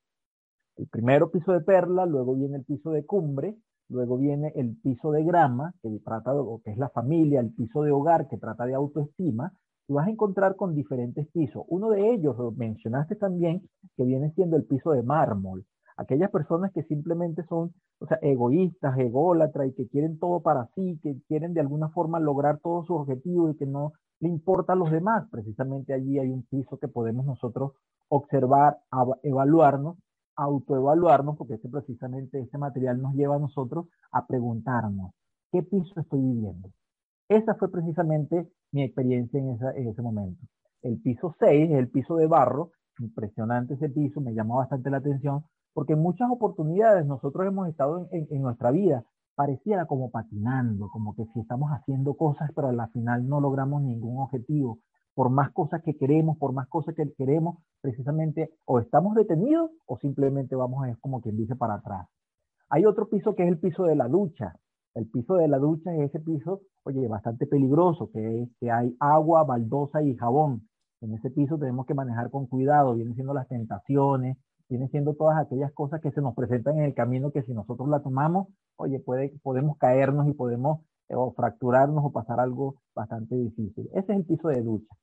El 0.76 0.88
primero 0.88 1.30
piso 1.30 1.52
de 1.52 1.60
perla, 1.60 2.06
luego 2.06 2.34
viene 2.34 2.56
el 2.58 2.64
piso 2.64 2.90
de 2.90 3.04
cumbre, 3.04 3.56
luego 3.88 4.16
viene 4.16 4.52
el 4.56 4.76
piso 4.82 5.10
de 5.12 5.24
grama, 5.24 5.72
que 5.82 5.88
trata 6.04 6.34
de 6.34 6.42
que 6.64 6.70
es 6.70 6.78
la 6.78 6.88
familia, 6.90 7.40
el 7.40 7.52
piso 7.54 7.82
de 7.82 7.92
hogar, 7.92 8.28
que 8.28 8.36
trata 8.36 8.66
de 8.66 8.74
autoestima, 8.74 9.52
y 9.88 9.92
vas 9.92 10.06
a 10.06 10.10
encontrar 10.10 10.56
con 10.56 10.74
diferentes 10.74 11.28
pisos. 11.28 11.64
Uno 11.68 11.90
de 11.90 12.10
ellos, 12.12 12.36
lo 12.36 12.50
mencionaste 12.52 13.16
también, 13.16 13.62
que 13.96 14.04
viene 14.04 14.32
siendo 14.32 14.56
el 14.56 14.64
piso 14.64 14.90
de 14.90 15.02
mármol. 15.02 15.64
Aquellas 15.96 16.30
personas 16.30 16.72
que 16.72 16.82
simplemente 16.82 17.44
son 17.44 17.72
o 18.00 18.06
sea, 18.06 18.18
egoístas, 18.20 18.98
ególatras 18.98 19.68
y 19.68 19.72
que 19.72 19.88
quieren 19.88 20.18
todo 20.18 20.40
para 20.40 20.68
sí, 20.74 20.98
que 21.02 21.16
quieren 21.28 21.54
de 21.54 21.60
alguna 21.60 21.88
forma 21.88 22.20
lograr 22.20 22.58
todos 22.62 22.86
sus 22.86 23.00
objetivos 23.00 23.54
y 23.54 23.56
que 23.56 23.66
no 23.66 23.92
le 24.20 24.28
importa 24.28 24.72
a 24.72 24.76
los 24.76 24.90
demás. 24.90 25.28
Precisamente 25.30 25.92
allí 25.92 26.18
hay 26.18 26.30
un 26.30 26.42
piso 26.44 26.78
que 26.78 26.88
podemos 26.88 27.26
nosotros 27.26 27.72
observar, 28.08 28.78
evaluarnos, 29.22 29.96
autoevaluarnos, 30.36 31.36
porque 31.36 31.54
este, 31.54 31.68
precisamente 31.68 32.40
este 32.40 32.58
material 32.58 33.00
nos 33.00 33.14
lleva 33.14 33.36
a 33.36 33.40
nosotros 33.40 33.86
a 34.12 34.26
preguntarnos, 34.26 35.12
¿qué 35.50 35.62
piso 35.62 36.00
estoy 36.00 36.20
viviendo? 36.20 36.70
Esa 37.28 37.54
fue 37.54 37.70
precisamente 37.70 38.48
mi 38.72 38.82
experiencia 38.82 39.40
en, 39.40 39.88
ese 39.88 40.02
momento. 40.02 40.40
El 40.82 41.00
piso 41.00 41.34
6 41.38 41.70
es 41.70 41.78
el 41.78 41.88
piso 41.88 42.16
de 42.16 42.26
barro, 42.26 42.70
impresionante 42.98 43.74
ese 43.74 43.88
piso, 43.88 44.20
me 44.20 44.34
llamó 44.34 44.56
bastante 44.58 44.90
la 44.90 44.98
atención, 44.98 45.44
porque 45.72 45.94
en 45.94 46.00
muchas 46.00 46.30
oportunidades 46.30 47.04
nosotros 47.06 47.46
hemos 47.46 47.68
estado 47.68 48.08
en, 48.12 48.42
nuestra 48.42 48.70
vida, 48.70 49.04
pareciera 49.36 49.84
como 49.86 50.10
patinando, 50.10 50.88
como 50.88 51.14
que 51.14 51.26
si 51.26 51.40
estamos 51.40 51.70
haciendo 51.70 52.14
cosas, 52.14 52.50
pero 52.56 52.68
al 52.68 52.90
final 52.90 53.28
no 53.28 53.40
logramos 53.40 53.82
ningún 53.82 54.18
objetivo. 54.18 54.78
Por 55.14 55.30
más 55.30 55.52
cosas 55.52 55.82
que 55.82 55.96
queremos, 55.96 56.38
por 56.38 56.52
más 56.52 56.68
cosas 56.68 56.94
que 56.94 57.12
queremos, 57.16 57.58
precisamente 57.80 58.50
o 58.64 58.80
estamos 58.80 59.14
detenidos 59.14 59.70
o 59.86 59.98
simplemente 59.98 60.56
vamos, 60.56 60.88
es 60.88 60.96
como 60.98 61.20
quien 61.20 61.36
dice, 61.36 61.54
para 61.54 61.74
atrás. 61.74 62.08
Hay 62.70 62.84
otro 62.86 63.08
piso 63.08 63.34
que 63.34 63.44
es 63.44 63.48
el 63.48 63.58
piso 63.58 63.84
de 63.84 63.94
la 63.94 64.08
ducha. 64.08 64.56
El 64.94 65.08
piso 65.08 65.34
de 65.34 65.48
la 65.48 65.58
ducha 65.58 65.94
es 65.94 66.08
ese 66.08 66.20
piso, 66.20 66.62
oye, 66.84 67.06
bastante 67.06 67.46
peligroso, 67.46 68.10
que, 68.10 68.42
es, 68.42 68.48
que 68.58 68.70
hay 68.70 68.96
agua, 68.98 69.44
baldosa 69.44 70.02
y 70.02 70.16
jabón. 70.16 70.66
En 71.02 71.12
ese 71.12 71.30
piso 71.30 71.58
tenemos 71.58 71.84
que 71.84 71.92
manejar 71.92 72.30
con 72.30 72.46
cuidado, 72.46 72.94
vienen 72.94 73.14
siendo 73.14 73.34
las 73.34 73.46
tentaciones, 73.48 74.38
vienen 74.68 74.88
siendo 74.90 75.14
todas 75.14 75.38
aquellas 75.38 75.72
cosas 75.72 76.00
que 76.00 76.10
se 76.10 76.20
nos 76.20 76.34
presentan 76.34 76.78
en 76.78 76.84
el 76.84 76.94
camino 76.94 77.30
que 77.30 77.42
si 77.42 77.52
nosotros 77.52 77.88
la 77.88 78.00
tomamos, 78.00 78.48
oye, 78.76 79.00
puede, 79.00 79.32
podemos 79.42 79.76
caernos 79.78 80.28
y 80.28 80.32
podemos 80.32 80.80
eh, 81.08 81.14
o 81.14 81.32
fracturarnos 81.32 82.04
o 82.04 82.12
pasar 82.12 82.40
algo 82.40 82.76
bastante 82.94 83.36
difícil. 83.36 83.88
Ese 83.92 84.12
es 84.12 84.18
el 84.18 84.24
piso 84.24 84.48
de 84.48 84.62
ducha. 84.62 84.94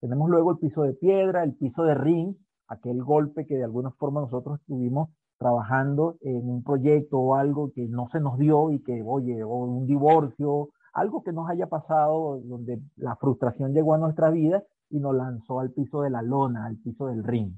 Tenemos 0.00 0.28
luego 0.28 0.52
el 0.52 0.58
piso 0.58 0.82
de 0.82 0.94
piedra, 0.94 1.44
el 1.44 1.54
piso 1.54 1.84
de 1.84 1.94
ring, 1.94 2.34
aquel 2.66 3.02
golpe 3.04 3.46
que 3.46 3.56
de 3.56 3.64
alguna 3.64 3.92
forma 3.92 4.20
nosotros 4.20 4.60
estuvimos 4.60 5.10
trabajando 5.38 6.16
en 6.20 6.48
un 6.48 6.62
proyecto 6.62 7.18
o 7.18 7.34
algo 7.34 7.72
que 7.72 7.86
no 7.88 8.08
se 8.12 8.20
nos 8.20 8.38
dio 8.38 8.70
y 8.70 8.82
que, 8.82 9.02
oye, 9.04 9.42
o 9.42 9.64
un 9.64 9.86
divorcio, 9.86 10.70
algo 10.92 11.22
que 11.22 11.32
nos 11.32 11.48
haya 11.48 11.68
pasado 11.68 12.40
donde 12.44 12.80
la 12.96 13.16
frustración 13.16 13.72
llegó 13.72 13.94
a 13.94 13.98
nuestra 13.98 14.30
vida 14.30 14.62
y 14.90 15.00
nos 15.00 15.14
lanzó 15.14 15.60
al 15.60 15.70
piso 15.70 16.02
de 16.02 16.10
la 16.10 16.22
lona, 16.22 16.66
al 16.66 16.76
piso 16.76 17.06
del 17.06 17.24
ring. 17.24 17.54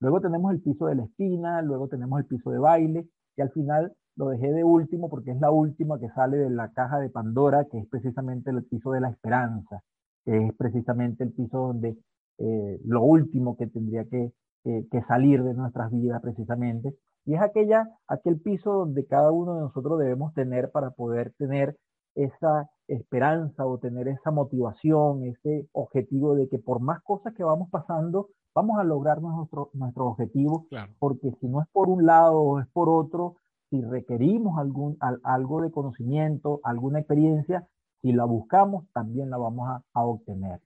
Luego 0.00 0.20
tenemos 0.20 0.52
el 0.52 0.60
piso 0.60 0.86
de 0.86 0.94
la 0.94 1.04
esquina, 1.04 1.62
luego 1.62 1.88
tenemos 1.88 2.18
el 2.20 2.26
piso 2.26 2.50
de 2.50 2.58
baile 2.58 3.06
y 3.36 3.42
al 3.42 3.50
final 3.50 3.92
lo 4.16 4.28
dejé 4.28 4.52
de 4.52 4.64
último 4.64 5.08
porque 5.08 5.30
es 5.30 5.40
la 5.40 5.50
última 5.50 5.98
que 5.98 6.08
sale 6.10 6.38
de 6.38 6.50
la 6.50 6.72
caja 6.72 6.98
de 6.98 7.10
Pandora, 7.10 7.66
que 7.70 7.78
es 7.78 7.86
precisamente 7.88 8.50
el 8.50 8.64
piso 8.64 8.92
de 8.92 9.00
la 9.00 9.10
esperanza, 9.10 9.82
que 10.24 10.46
es 10.46 10.54
precisamente 10.56 11.24
el 11.24 11.32
piso 11.32 11.58
donde 11.58 11.96
eh, 12.38 12.80
lo 12.84 13.02
último 13.02 13.56
que 13.56 13.66
tendría 13.66 14.04
que, 14.04 14.32
que, 14.64 15.02
salir 15.06 15.42
de 15.42 15.54
nuestras 15.54 15.90
vidas 15.90 16.20
precisamente. 16.22 16.94
Y 17.26 17.34
es 17.34 17.42
aquella, 17.42 17.86
aquel 18.08 18.40
piso 18.40 18.72
donde 18.72 19.06
cada 19.06 19.30
uno 19.30 19.54
de 19.54 19.60
nosotros 19.60 19.98
debemos 19.98 20.32
tener 20.34 20.70
para 20.70 20.90
poder 20.90 21.32
tener 21.38 21.76
esa 22.14 22.68
esperanza 22.88 23.66
o 23.66 23.78
tener 23.78 24.08
esa 24.08 24.30
motivación, 24.30 25.24
ese 25.24 25.68
objetivo 25.72 26.34
de 26.34 26.48
que 26.48 26.58
por 26.58 26.80
más 26.80 27.02
cosas 27.02 27.34
que 27.34 27.44
vamos 27.44 27.68
pasando, 27.70 28.28
vamos 28.54 28.78
a 28.78 28.84
lograr 28.84 29.20
nuestro, 29.20 29.70
nuestro 29.72 30.06
objetivo, 30.06 30.66
porque 30.98 31.32
si 31.40 31.48
no 31.48 31.62
es 31.62 31.68
por 31.72 31.88
un 31.88 32.06
lado 32.06 32.40
o 32.40 32.60
es 32.60 32.66
por 32.68 32.88
otro, 32.88 33.36
si 33.70 33.80
requerimos 33.82 34.58
algún, 34.58 34.98
algo 35.22 35.62
de 35.62 35.70
conocimiento, 35.70 36.60
alguna 36.64 36.98
experiencia, 36.98 37.66
si 38.02 38.12
la 38.12 38.24
buscamos, 38.24 38.84
también 38.92 39.30
la 39.30 39.36
vamos 39.36 39.68
a, 39.68 39.82
a 39.92 40.04
obtener. 40.04 40.60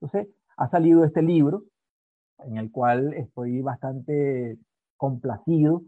Entonces, 0.00 0.28
ha 0.56 0.68
salido 0.70 1.04
este 1.04 1.22
libro, 1.22 1.62
en 2.44 2.56
el 2.56 2.70
cual 2.70 3.14
estoy 3.14 3.60
bastante 3.62 4.58
complacido. 4.96 5.82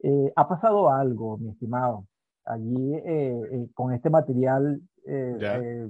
Eh, 0.00 0.32
ha 0.34 0.48
pasado 0.48 0.90
algo, 0.90 1.36
mi 1.38 1.50
estimado. 1.50 2.06
Allí, 2.44 2.94
eh, 2.94 3.40
eh, 3.52 3.68
con 3.74 3.92
este 3.92 4.10
material, 4.10 4.80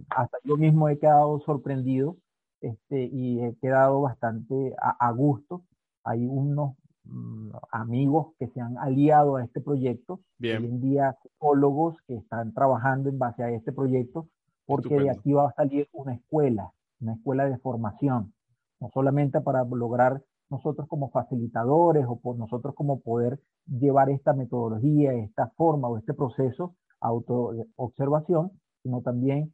hasta 0.09 0.39
yo 0.43 0.57
mismo 0.57 0.89
he 0.89 0.99
quedado 0.99 1.39
sorprendido 1.41 2.17
este, 2.63 3.05
y 3.13 3.41
he 3.41 3.55
quedado 3.57 4.01
bastante 4.01 4.75
a, 4.79 5.11
gusto. 5.13 5.63
Hay 6.05 6.27
unos 6.27 6.77
mm, 7.05 7.51
amigos 7.71 8.35
que 8.39 8.47
se 8.49 8.61
han 8.61 8.79
aliado 8.79 9.37
a 9.37 9.45
este 9.45 9.61
proyecto, 9.61 10.21
Bien. 10.39 10.63
hoy 10.63 10.69
en 10.69 10.81
día 10.81 11.17
psicólogos 11.23 11.97
que 12.07 12.15
están 12.15 12.55
trabajando 12.55 13.11
en 13.11 13.19
base 13.19 13.43
a 13.43 13.51
este 13.51 13.73
proyecto, 13.73 14.29
porque 14.65 14.97
de 14.97 15.11
aquí 15.11 15.33
va 15.33 15.49
a 15.49 15.55
salir 15.55 15.89
una 15.93 16.15
escuela, 16.15 16.73
una 17.01 17.15
escuela 17.15 17.47
de 17.47 17.59
formación, 17.59 18.33
no 18.81 18.91
solamente 18.95 19.41
para 19.41 19.65
lograr 19.65 20.23
nosotros 20.49 20.87
como 20.87 21.11
facilitadores 21.11 22.05
o 22.07 22.21
por 22.21 22.37
nosotros 22.37 22.75
como 22.75 23.01
poder 23.01 23.41
llevar 23.67 24.11
esta 24.11 24.35
metodología, 24.35 25.15
esta 25.15 25.49
forma 25.57 25.89
o 25.89 25.99
este 25.99 26.15
proceso 26.15 26.77
a 27.01 27.09
autoobservación, 27.09 28.53
sino 28.83 29.01
también 29.03 29.53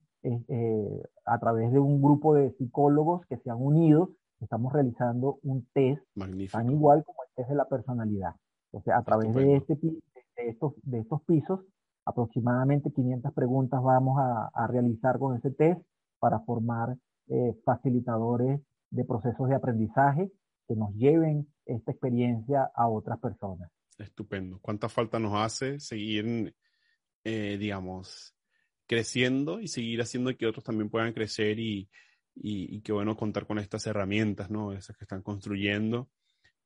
eh, 0.48 1.02
a 1.24 1.38
través 1.38 1.72
de 1.72 1.78
un 1.78 2.00
grupo 2.00 2.34
de 2.34 2.52
psicólogos 2.52 3.26
que 3.26 3.36
se 3.38 3.50
han 3.50 3.60
unido, 3.60 4.10
estamos 4.40 4.72
realizando 4.72 5.38
un 5.42 5.66
test 5.72 6.02
tan 6.52 6.70
igual 6.70 7.04
como 7.04 7.22
el 7.22 7.34
test 7.34 7.50
de 7.50 7.56
la 7.56 7.68
personalidad. 7.68 8.34
Sea, 8.84 8.98
a 8.98 9.02
través 9.02 9.34
de, 9.34 9.56
este, 9.56 9.76
de, 9.76 10.48
estos, 10.48 10.74
de 10.82 11.00
estos 11.00 11.22
pisos, 11.22 11.60
aproximadamente 12.04 12.92
500 12.92 13.32
preguntas 13.32 13.82
vamos 13.82 14.18
a, 14.18 14.66
realizar 14.66 15.18
con 15.18 15.36
ese 15.36 15.50
test 15.50 15.80
para 16.18 16.40
formar 16.40 16.96
eh, 17.28 17.54
facilitadores 17.64 18.60
de 18.90 19.04
procesos 19.04 19.48
de 19.48 19.54
aprendizaje 19.54 20.30
que 20.66 20.74
nos 20.74 20.94
lleven 20.94 21.46
esta 21.64 21.92
experiencia 21.92 22.70
a 22.74 22.88
otras 22.88 23.18
personas. 23.18 23.70
Estupendo. 23.98 24.58
¿Cuánta 24.60 24.88
falta 24.88 25.18
nos 25.18 25.34
hace 25.34 25.80
seguir, 25.80 26.54
eh, 27.24 27.56
digamos, 27.58 28.37
creciendo 28.88 29.60
y 29.60 29.68
seguir 29.68 30.00
haciendo 30.00 30.36
que 30.36 30.46
otros 30.46 30.64
también 30.64 30.90
puedan 30.90 31.12
crecer 31.12 31.60
y, 31.60 31.88
y, 32.34 32.80
qué 32.80 32.92
bueno 32.92 33.16
contar 33.16 33.46
con 33.46 33.58
estas 33.58 33.86
herramientas, 33.86 34.50
¿no? 34.50 34.72
Esas 34.72 34.96
que 34.96 35.04
están 35.04 35.22
construyendo. 35.22 36.10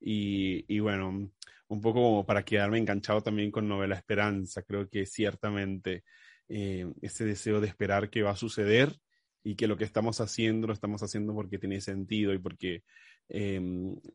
Y, 0.01 0.65
y, 0.75 0.81
bueno, 0.81 1.31
un 1.69 1.81
poco 1.81 2.01
como 2.03 2.27
para 2.27 2.45
quedarme 2.45 2.79
enganchado 2.79 3.23
también 3.23 3.51
con 3.51 3.69
Novela 3.69 3.97
Esperanza, 3.97 4.63
creo 4.63 4.89
que 4.89 5.07
ciertamente 5.07 6.05
eh, 6.49 6.87
ese 7.01 7.25
deseo 7.25 7.61
de 7.61 7.69
esperar 7.69 8.11
que 8.11 8.23
va 8.23 8.33
a 8.33 8.37
suceder 8.37 8.95
y 9.43 9.57
que 9.57 9.67
lo 9.67 9.77
que 9.77 9.85
estamos 9.85 10.21
haciendo 10.21 10.67
lo 10.67 10.73
estamos 10.73 11.03
haciendo 11.03 11.35
porque 11.35 11.59
tiene 11.59 11.81
sentido 11.81 12.33
y 12.33 12.39
porque 12.39 12.85
eh, 13.29 13.61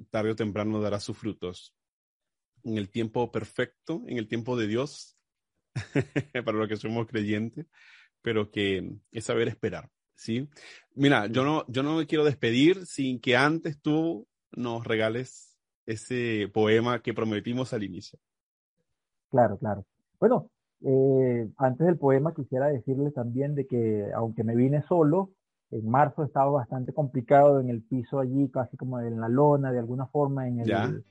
tarde 0.09 0.31
o 0.31 0.35
temprano 0.35 0.79
dará 0.79 0.99
sus 0.99 1.17
frutos. 1.17 1.73
En 2.63 2.77
el 2.77 2.89
tiempo 2.89 3.31
perfecto, 3.31 4.03
en 4.07 4.17
el 4.17 4.27
tiempo 4.27 4.57
de 4.57 4.67
Dios, 4.67 5.17
para 6.45 6.57
los 6.57 6.67
que 6.67 6.77
somos 6.77 7.07
creyentes, 7.07 7.65
pero 8.27 8.51
que 8.51 8.91
es 9.13 9.23
saber 9.23 9.47
esperar, 9.47 9.89
¿sí? 10.13 10.49
Mira, 10.95 11.27
yo 11.27 11.45
no, 11.45 11.63
yo 11.69 11.81
no 11.81 11.95
me 11.95 12.05
quiero 12.07 12.25
despedir 12.25 12.85
sin 12.85 13.21
que 13.21 13.37
antes 13.37 13.79
tú 13.81 14.27
nos 14.51 14.85
regales 14.85 15.57
ese 15.85 16.51
poema 16.53 17.01
que 17.01 17.13
prometimos 17.13 17.71
al 17.71 17.83
inicio. 17.83 18.19
Claro, 19.29 19.57
claro. 19.57 19.85
Bueno, 20.19 20.49
eh, 20.81 21.47
antes 21.55 21.87
del 21.87 21.97
poema 21.97 22.33
quisiera 22.33 22.67
decirle 22.67 23.11
también 23.11 23.55
de 23.55 23.65
que 23.65 24.07
aunque 24.13 24.43
me 24.43 24.57
vine 24.57 24.83
solo, 24.89 25.31
en 25.71 25.89
marzo 25.89 26.25
estaba 26.25 26.51
bastante 26.51 26.91
complicado 26.91 27.61
en 27.61 27.69
el 27.69 27.81
piso 27.81 28.19
allí, 28.19 28.49
casi 28.49 28.75
como 28.75 28.99
en 28.99 29.21
la 29.21 29.29
lona, 29.29 29.71
de 29.71 29.79
alguna 29.79 30.07
forma, 30.07 30.49
en 30.49 30.59
el 30.59 31.05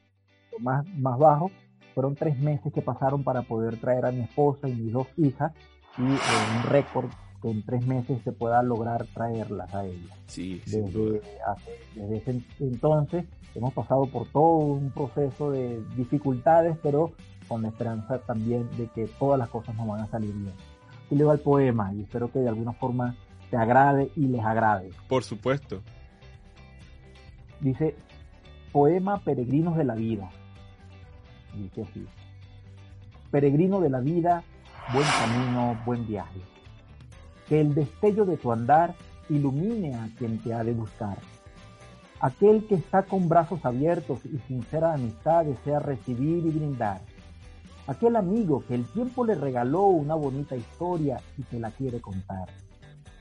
más, 0.60 0.86
más 0.98 1.18
bajo. 1.18 1.50
Fueron 1.94 2.14
tres 2.14 2.38
meses 2.38 2.70
que 2.74 2.82
pasaron 2.82 3.24
para 3.24 3.40
poder 3.40 3.80
traer 3.80 4.04
a 4.04 4.12
mi 4.12 4.20
esposa 4.20 4.68
y 4.68 4.74
mis 4.74 4.92
dos 4.92 5.06
hijas 5.16 5.54
y 5.98 6.02
un 6.02 6.62
récord 6.68 7.10
que 7.42 7.50
en 7.50 7.64
tres 7.64 7.86
meses 7.86 8.20
se 8.22 8.32
pueda 8.32 8.62
lograr 8.62 9.06
traerlas 9.14 9.74
a 9.74 9.84
ella. 9.84 10.14
Sí, 10.26 10.62
desde, 10.66 11.22
desde 11.94 12.16
ese 12.16 12.42
entonces 12.60 13.24
hemos 13.54 13.72
pasado 13.72 14.06
por 14.06 14.26
todo 14.28 14.56
un 14.56 14.90
proceso 14.90 15.50
de 15.50 15.82
dificultades, 15.96 16.76
pero 16.82 17.12
con 17.48 17.62
la 17.62 17.68
esperanza 17.68 18.18
también 18.18 18.68
de 18.76 18.88
que 18.88 19.06
todas 19.18 19.38
las 19.38 19.48
cosas 19.48 19.74
nos 19.76 19.86
van 19.86 20.00
a 20.00 20.06
salir 20.08 20.32
bien. 20.32 20.54
Y 21.10 21.14
leo 21.14 21.32
el 21.32 21.40
poema 21.40 21.92
y 21.94 22.02
espero 22.02 22.30
que 22.30 22.40
de 22.40 22.48
alguna 22.48 22.72
forma 22.72 23.14
te 23.50 23.56
agrade 23.56 24.10
y 24.16 24.26
les 24.26 24.44
agrade. 24.44 24.90
Por 25.08 25.22
supuesto. 25.22 25.82
Dice, 27.60 27.94
poema 28.72 29.20
Peregrinos 29.20 29.76
de 29.76 29.84
la 29.84 29.94
Vida. 29.94 30.28
Dice 31.54 31.82
así. 31.82 32.06
Peregrino 33.30 33.80
de 33.80 33.90
la 33.90 34.00
vida, 34.00 34.44
buen 34.92 35.06
camino, 35.20 35.76
buen 35.84 36.06
viaje. 36.06 36.40
Que 37.48 37.60
el 37.60 37.74
destello 37.74 38.24
de 38.24 38.36
tu 38.36 38.52
andar 38.52 38.94
ilumine 39.28 39.94
a 39.96 40.08
quien 40.16 40.38
te 40.38 40.54
ha 40.54 40.62
de 40.62 40.72
buscar. 40.72 41.18
Aquel 42.20 42.66
que 42.66 42.76
está 42.76 43.02
con 43.02 43.28
brazos 43.28 43.64
abiertos 43.64 44.24
y 44.24 44.38
sincera 44.46 44.94
amistad 44.94 45.44
desea 45.44 45.80
recibir 45.80 46.46
y 46.46 46.50
brindar. 46.50 47.00
Aquel 47.88 48.16
amigo 48.16 48.64
que 48.66 48.74
el 48.74 48.84
tiempo 48.86 49.24
le 49.24 49.34
regaló 49.34 49.86
una 49.86 50.14
bonita 50.14 50.56
historia 50.56 51.20
y 51.36 51.42
te 51.42 51.58
la 51.58 51.70
quiere 51.70 52.00
contar. 52.00 52.48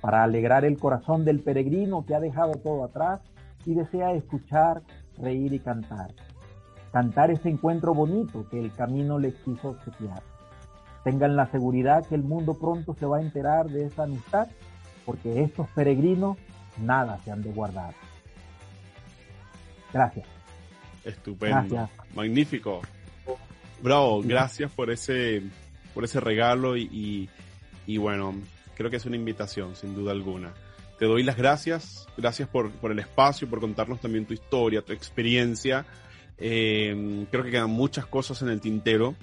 Para 0.02 0.24
alegrar 0.24 0.66
el 0.66 0.78
corazón 0.78 1.26
del 1.26 1.42
peregrino 1.42 2.06
que 2.06 2.16
ha 2.16 2.20
dejado 2.20 2.54
todo 2.54 2.84
atrás 2.84 3.22
y 3.66 3.74
desea 3.74 4.14
escuchar, 4.14 4.84
reír 5.18 5.54
y 5.54 5.60
cantar. 5.60 6.14
Cantar 6.92 7.32
ese 7.32 7.50
encuentro 7.50 7.94
bonito 7.94 8.48
que 8.50 8.60
el 8.60 8.72
camino 8.72 9.20
le 9.20 9.34
quiso 9.34 9.70
obsequiar. 9.70 10.35
Tengan 11.06 11.36
la 11.36 11.46
seguridad 11.52 12.04
que 12.08 12.16
el 12.16 12.24
mundo 12.24 12.56
pronto 12.56 12.96
se 13.00 13.06
va 13.06 13.18
a 13.18 13.22
enterar 13.22 13.68
de 13.68 13.86
esa 13.86 14.04
amistad, 14.04 14.48
porque 15.06 15.44
estos 15.44 15.68
peregrinos 15.70 16.36
nada 16.80 17.20
se 17.24 17.32
han 17.32 17.44
de 17.44 17.52
guardar. 17.52 17.94
Gracias. 19.94 20.26
Estupendo. 21.04 21.88
Magnífico. 22.16 22.82
Bravo, 23.84 24.24
gracias 24.24 24.72
por 24.72 24.90
ese, 24.90 25.44
por 25.94 26.04
ese 26.04 26.20
regalo 26.20 26.76
y, 26.76 27.30
y, 27.86 27.98
bueno, 27.98 28.34
creo 28.76 28.90
que 28.90 28.98
es 28.98 29.06
una 29.06 29.16
invitación, 29.16 29.76
sin 29.76 29.94
duda 29.94 30.12
alguna. 30.12 30.56
Te 30.98 31.06
doy 31.06 31.22
las 31.22 31.38
gracias, 31.38 32.08
gracias 32.18 32.50
por, 32.50 32.72
por 32.72 32.92
el 32.92 32.98
espacio, 32.98 33.48
por 33.48 33.60
contarnos 33.60 34.02
también 34.02 34.26
tu 34.26 34.34
historia, 34.34 34.82
tu 34.82 34.92
experiencia. 34.92 35.86
Eh, 36.40 37.28
creo 37.30 37.44
que 37.44 37.52
quedan 37.52 37.70
muchas 37.70 38.08
cosas 38.08 38.42
en 38.42 38.50
el 38.50 38.60
tintero. 38.60 39.14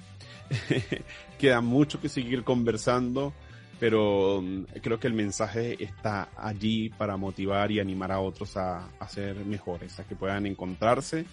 Queda 1.39 1.61
mucho 1.61 1.99
que 1.99 2.09
seguir 2.09 2.43
conversando, 2.43 3.33
pero 3.79 4.41
mm, 4.41 4.63
creo 4.81 4.99
que 4.99 5.07
el 5.07 5.13
mensaje 5.13 5.83
está 5.83 6.29
allí 6.37 6.89
para 6.89 7.17
motivar 7.17 7.71
y 7.71 7.79
animar 7.79 8.11
a 8.11 8.19
otros 8.19 8.57
a, 8.57 8.87
a 8.99 9.07
ser 9.07 9.45
mejores, 9.45 9.99
a 9.99 10.03
que 10.03 10.15
puedan 10.15 10.45
encontrarse, 10.45 11.25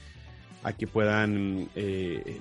a 0.63 0.73
que 0.73 0.87
puedan 0.87 1.69
eh, 1.75 2.41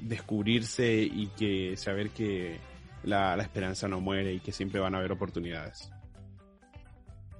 descubrirse 0.00 1.02
y 1.02 1.28
que 1.36 1.76
saber 1.76 2.10
que 2.10 2.58
la, 3.04 3.36
la 3.36 3.42
esperanza 3.42 3.88
no 3.88 4.00
muere 4.00 4.32
y 4.34 4.40
que 4.40 4.52
siempre 4.52 4.80
van 4.80 4.94
a 4.94 4.98
haber 4.98 5.12
oportunidades. 5.12 5.90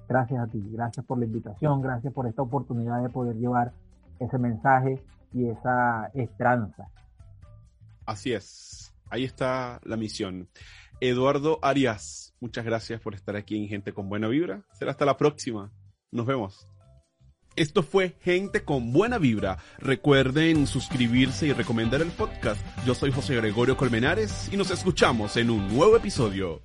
Gracias 0.07 0.41
a 0.41 0.47
ti, 0.47 0.59
gracias 0.71 1.05
por 1.05 1.19
la 1.19 1.25
invitación, 1.25 1.81
gracias 1.81 2.11
por 2.11 2.25
esta 2.25 2.41
oportunidad 2.41 3.03
de 3.03 3.09
poder 3.09 3.35
llevar 3.35 3.71
ese 4.19 4.39
mensaje 4.39 4.99
y 5.33 5.47
esa 5.47 6.09
esperanza. 6.15 6.89
Así 8.09 8.33
es, 8.33 8.91
ahí 9.11 9.23
está 9.23 9.79
la 9.83 9.95
misión. 9.95 10.49
Eduardo 10.99 11.59
Arias, 11.61 12.33
muchas 12.39 12.65
gracias 12.65 12.99
por 12.99 13.13
estar 13.13 13.35
aquí 13.35 13.55
en 13.55 13.67
Gente 13.67 13.93
con 13.93 14.09
Buena 14.09 14.27
Vibra. 14.27 14.65
Será 14.73 14.89
hasta 14.89 15.05
la 15.05 15.15
próxima. 15.15 15.71
Nos 16.09 16.25
vemos. 16.25 16.67
Esto 17.55 17.83
fue 17.83 18.17
Gente 18.21 18.63
con 18.63 18.93
Buena 18.93 19.19
Vibra. 19.19 19.59
Recuerden 19.77 20.65
suscribirse 20.65 21.45
y 21.45 21.53
recomendar 21.53 22.01
el 22.01 22.09
podcast. 22.09 22.65
Yo 22.83 22.95
soy 22.95 23.11
José 23.11 23.35
Gregorio 23.35 23.77
Colmenares 23.77 24.49
y 24.51 24.57
nos 24.57 24.71
escuchamos 24.71 25.37
en 25.37 25.51
un 25.51 25.67
nuevo 25.67 25.95
episodio. 25.95 26.63